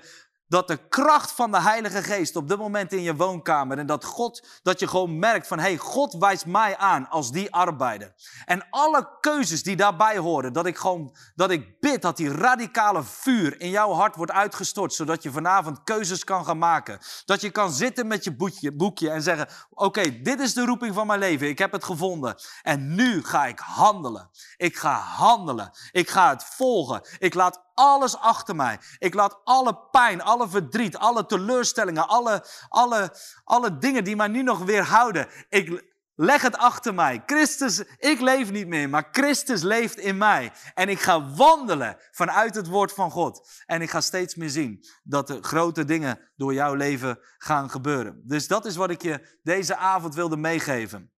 dat 0.52 0.68
de 0.68 0.88
kracht 0.90 1.32
van 1.32 1.52
de 1.52 1.62
Heilige 1.62 2.04
Geest 2.04 2.36
op 2.36 2.48
dit 2.48 2.58
moment 2.58 2.94
in 2.94 3.02
je 3.02 3.16
woonkamer 3.16 3.78
en 3.78 3.86
dat 3.86 4.06
God, 4.06 4.48
dat 4.64 4.80
je 4.80 4.88
gewoon 4.88 5.20
merkt 5.20 5.48
van, 5.48 5.60
hey, 5.60 5.78
God 5.78 6.14
wijst 6.14 6.46
mij 6.46 6.78
aan 6.78 7.10
als 7.10 7.32
die 7.32 7.54
arbeider. 7.54 8.14
En 8.46 8.68
alle 8.70 9.18
keuzes 9.20 9.64
die 9.64 9.76
daarbij 9.76 10.18
horen, 10.18 10.54
dat 10.54 10.66
ik 10.66 10.78
gewoon, 10.78 11.16
dat 11.36 11.52
ik 11.52 11.80
bid 11.80 12.02
dat 12.02 12.18
die 12.18 12.32
radicale 12.32 13.04
vuur 13.04 13.62
in 13.62 13.70
jouw 13.70 13.92
hart 13.92 14.16
wordt 14.16 14.32
uitgestort, 14.32 14.94
zodat 14.94 15.24
je 15.24 15.32
vanavond 15.32 15.84
keuzes 15.84 16.24
kan 16.24 16.46
gaan 16.46 16.58
maken. 16.58 17.00
Dat 17.26 17.42
je 17.42 17.50
kan 17.50 17.72
zitten 17.72 18.08
met 18.08 18.24
je 18.24 18.36
boekje, 18.36 18.76
boekje 18.76 19.10
en 19.10 19.22
zeggen, 19.22 19.48
oké, 19.70 20.22
dit 20.22 20.40
is 20.40 20.54
de 20.54 20.66
roeping 20.66 20.94
van 20.94 21.08
mijn 21.08 21.20
leven, 21.20 21.48
ik 21.48 21.58
heb 21.58 21.72
het 21.72 21.84
gevonden. 21.84 22.36
En 22.62 22.96
nu 22.96 23.24
ga 23.24 23.46
ik 23.46 23.60
handelen. 23.60 24.30
Ik 24.58 24.78
ga 24.78 24.94
handelen. 24.94 25.72
Ik 25.92 26.10
ga 26.10 26.30
het 26.30 26.44
volgen. 26.44 27.02
Ik 27.20 27.34
laat 27.34 27.71
alles 27.74 28.18
achter 28.18 28.56
mij. 28.56 28.80
Ik 28.98 29.14
laat 29.14 29.40
alle 29.44 29.78
pijn, 29.92 30.22
alle 30.22 30.50
verdriet, 30.50 30.98
alle 30.98 31.26
teleurstellingen, 31.26 32.08
alle, 32.08 32.46
alle, 32.70 33.16
alle 33.44 33.78
dingen 33.78 34.04
die 34.04 34.16
mij 34.16 34.28
nu 34.28 34.44
nog 34.44 34.60
weerhouden. 34.60 35.28
Ik 35.50 35.90
leg 36.16 36.42
het 36.42 36.58
achter 36.58 36.94
mij. 36.94 37.24
Christus, 37.26 37.84
ik 37.98 38.20
leef 38.20 38.52
niet 38.52 38.68
meer, 38.68 38.90
maar 38.90 39.08
Christus 39.12 39.62
leeft 39.62 39.98
in 39.98 40.18
mij. 40.18 40.52
En 40.74 40.90
ik 40.90 41.00
ga 41.00 41.34
wandelen 41.36 41.98
vanuit 42.12 42.56
het 42.56 42.68
woord 42.68 42.94
van 42.94 43.12
God. 43.12 43.50
En 43.66 43.82
ik 43.82 43.90
ga 43.90 44.02
steeds 44.02 44.36
meer 44.36 44.50
zien 44.50 44.86
dat 45.04 45.30
er 45.30 45.44
grote 45.44 45.86
dingen 45.86 46.20
door 46.36 46.54
jouw 46.54 46.74
leven 46.74 47.20
gaan 47.38 47.70
gebeuren. 47.70 48.22
Dus 48.26 48.48
dat 48.48 48.66
is 48.66 48.76
wat 48.76 48.90
ik 48.90 49.02
je 49.02 49.40
deze 49.44 49.76
avond 49.76 50.16
wilde 50.16 50.38
meegeven. 50.38 51.12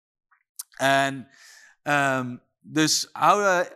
En 0.76 1.28
um, 1.82 2.42
dus 2.60 3.08
hou, 3.12 3.66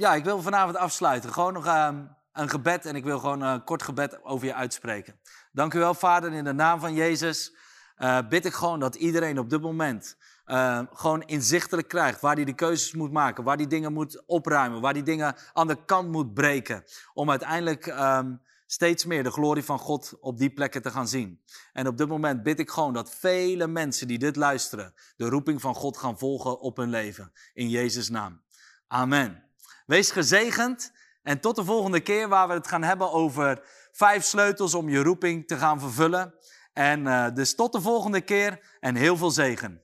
ja, 0.00 0.14
ik 0.14 0.24
wil 0.24 0.42
vanavond 0.42 0.76
afsluiten. 0.76 1.32
Gewoon 1.32 1.52
nog 1.52 1.66
um, 1.66 2.16
een 2.32 2.48
gebed 2.48 2.86
en 2.86 2.96
ik 2.96 3.04
wil 3.04 3.18
gewoon 3.18 3.40
een 3.40 3.64
kort 3.64 3.82
gebed 3.82 4.24
over 4.24 4.46
je 4.46 4.54
uitspreken. 4.54 5.20
Dank 5.52 5.74
u 5.74 5.78
wel, 5.78 5.94
Vader, 5.94 6.32
in 6.32 6.44
de 6.44 6.52
naam 6.52 6.80
van 6.80 6.94
Jezus. 6.94 7.54
Uh, 7.98 8.18
bid 8.28 8.44
ik 8.44 8.52
gewoon 8.52 8.80
dat 8.80 8.94
iedereen 8.94 9.38
op 9.38 9.50
dit 9.50 9.60
moment 9.60 10.16
uh, 10.46 10.80
gewoon 10.92 11.22
inzichtelijk 11.22 11.88
krijgt 11.88 12.20
waar 12.20 12.34
hij 12.34 12.44
de 12.44 12.54
keuzes 12.54 12.94
moet 12.94 13.12
maken, 13.12 13.44
waar 13.44 13.56
hij 13.56 13.66
dingen 13.66 13.92
moet 13.92 14.22
opruimen, 14.26 14.80
waar 14.80 14.92
hij 14.92 15.02
dingen 15.02 15.36
aan 15.52 15.66
de 15.66 15.84
kant 15.84 16.08
moet 16.08 16.34
breken, 16.34 16.84
om 17.14 17.30
uiteindelijk 17.30 17.86
um, 17.86 18.40
steeds 18.66 19.04
meer 19.04 19.22
de 19.22 19.30
glorie 19.30 19.64
van 19.64 19.78
God 19.78 20.16
op 20.20 20.38
die 20.38 20.50
plekken 20.50 20.82
te 20.82 20.90
gaan 20.90 21.08
zien. 21.08 21.40
En 21.72 21.86
op 21.86 21.96
dit 21.96 22.08
moment 22.08 22.42
bid 22.42 22.58
ik 22.58 22.70
gewoon 22.70 22.92
dat 22.92 23.14
vele 23.14 23.66
mensen 23.66 24.08
die 24.08 24.18
dit 24.18 24.36
luisteren, 24.36 24.94
de 25.16 25.28
roeping 25.28 25.60
van 25.60 25.74
God 25.74 25.96
gaan 25.96 26.18
volgen 26.18 26.60
op 26.60 26.76
hun 26.76 26.90
leven. 26.90 27.32
In 27.54 27.68
Jezus' 27.68 28.08
naam. 28.08 28.42
Amen. 28.86 29.49
Wees 29.90 30.10
gezegend 30.10 30.92
en 31.22 31.40
tot 31.40 31.56
de 31.56 31.64
volgende 31.64 32.00
keer 32.00 32.28
waar 32.28 32.48
we 32.48 32.54
het 32.54 32.68
gaan 32.68 32.82
hebben 32.82 33.12
over 33.12 33.62
vijf 33.92 34.24
sleutels 34.24 34.74
om 34.74 34.88
je 34.88 35.02
roeping 35.02 35.46
te 35.46 35.56
gaan 35.56 35.80
vervullen. 35.80 36.34
En 36.72 37.00
uh, 37.00 37.26
dus 37.34 37.54
tot 37.54 37.72
de 37.72 37.80
volgende 37.80 38.20
keer 38.20 38.76
en 38.80 38.94
heel 38.94 39.16
veel 39.16 39.30
zegen. 39.30 39.82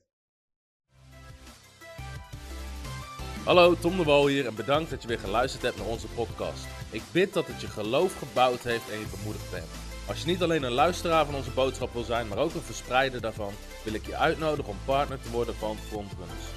Hallo, 3.43 3.75
Tom 3.75 3.97
de 3.97 4.03
Wol 4.03 4.27
hier 4.27 4.45
en 4.45 4.55
bedankt 4.55 4.89
dat 4.89 5.01
je 5.01 5.07
weer 5.07 5.19
geluisterd 5.19 5.63
hebt 5.63 5.77
naar 5.77 5.87
onze 5.87 6.07
podcast. 6.07 6.65
Ik 6.89 7.03
bid 7.11 7.33
dat 7.33 7.47
het 7.47 7.61
je 7.61 7.67
geloof 7.67 8.17
gebouwd 8.17 8.63
heeft 8.63 8.89
en 8.89 8.99
je 8.99 9.05
bemoedigd 9.17 9.51
bent. 9.51 9.67
Als 10.07 10.21
je 10.21 10.27
niet 10.27 10.41
alleen 10.41 10.63
een 10.63 10.71
luisteraar 10.71 11.25
van 11.25 11.35
onze 11.35 11.51
boodschap 11.51 11.93
wil 11.93 12.03
zijn, 12.03 12.27
maar 12.27 12.37
ook 12.37 12.53
een 12.53 12.61
verspreider 12.61 13.21
daarvan, 13.21 13.53
wil 13.83 13.93
ik 13.93 14.05
je 14.05 14.17
uitnodigen 14.17 14.71
om 14.71 14.77
partner 14.85 15.21
te 15.21 15.31
worden 15.31 15.55
van 15.55 15.77
Frontrunners. 15.89 16.56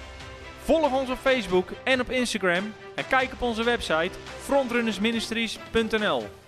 Volg 0.63 0.91
ons 0.91 1.09
op 1.09 1.17
Facebook 1.17 1.69
en 1.83 1.99
op 1.99 2.09
Instagram 2.09 2.73
en 2.95 3.07
kijk 3.07 3.33
op 3.33 3.41
onze 3.41 3.63
website 3.63 4.11
frontrunnersministries.nl. 4.43 6.40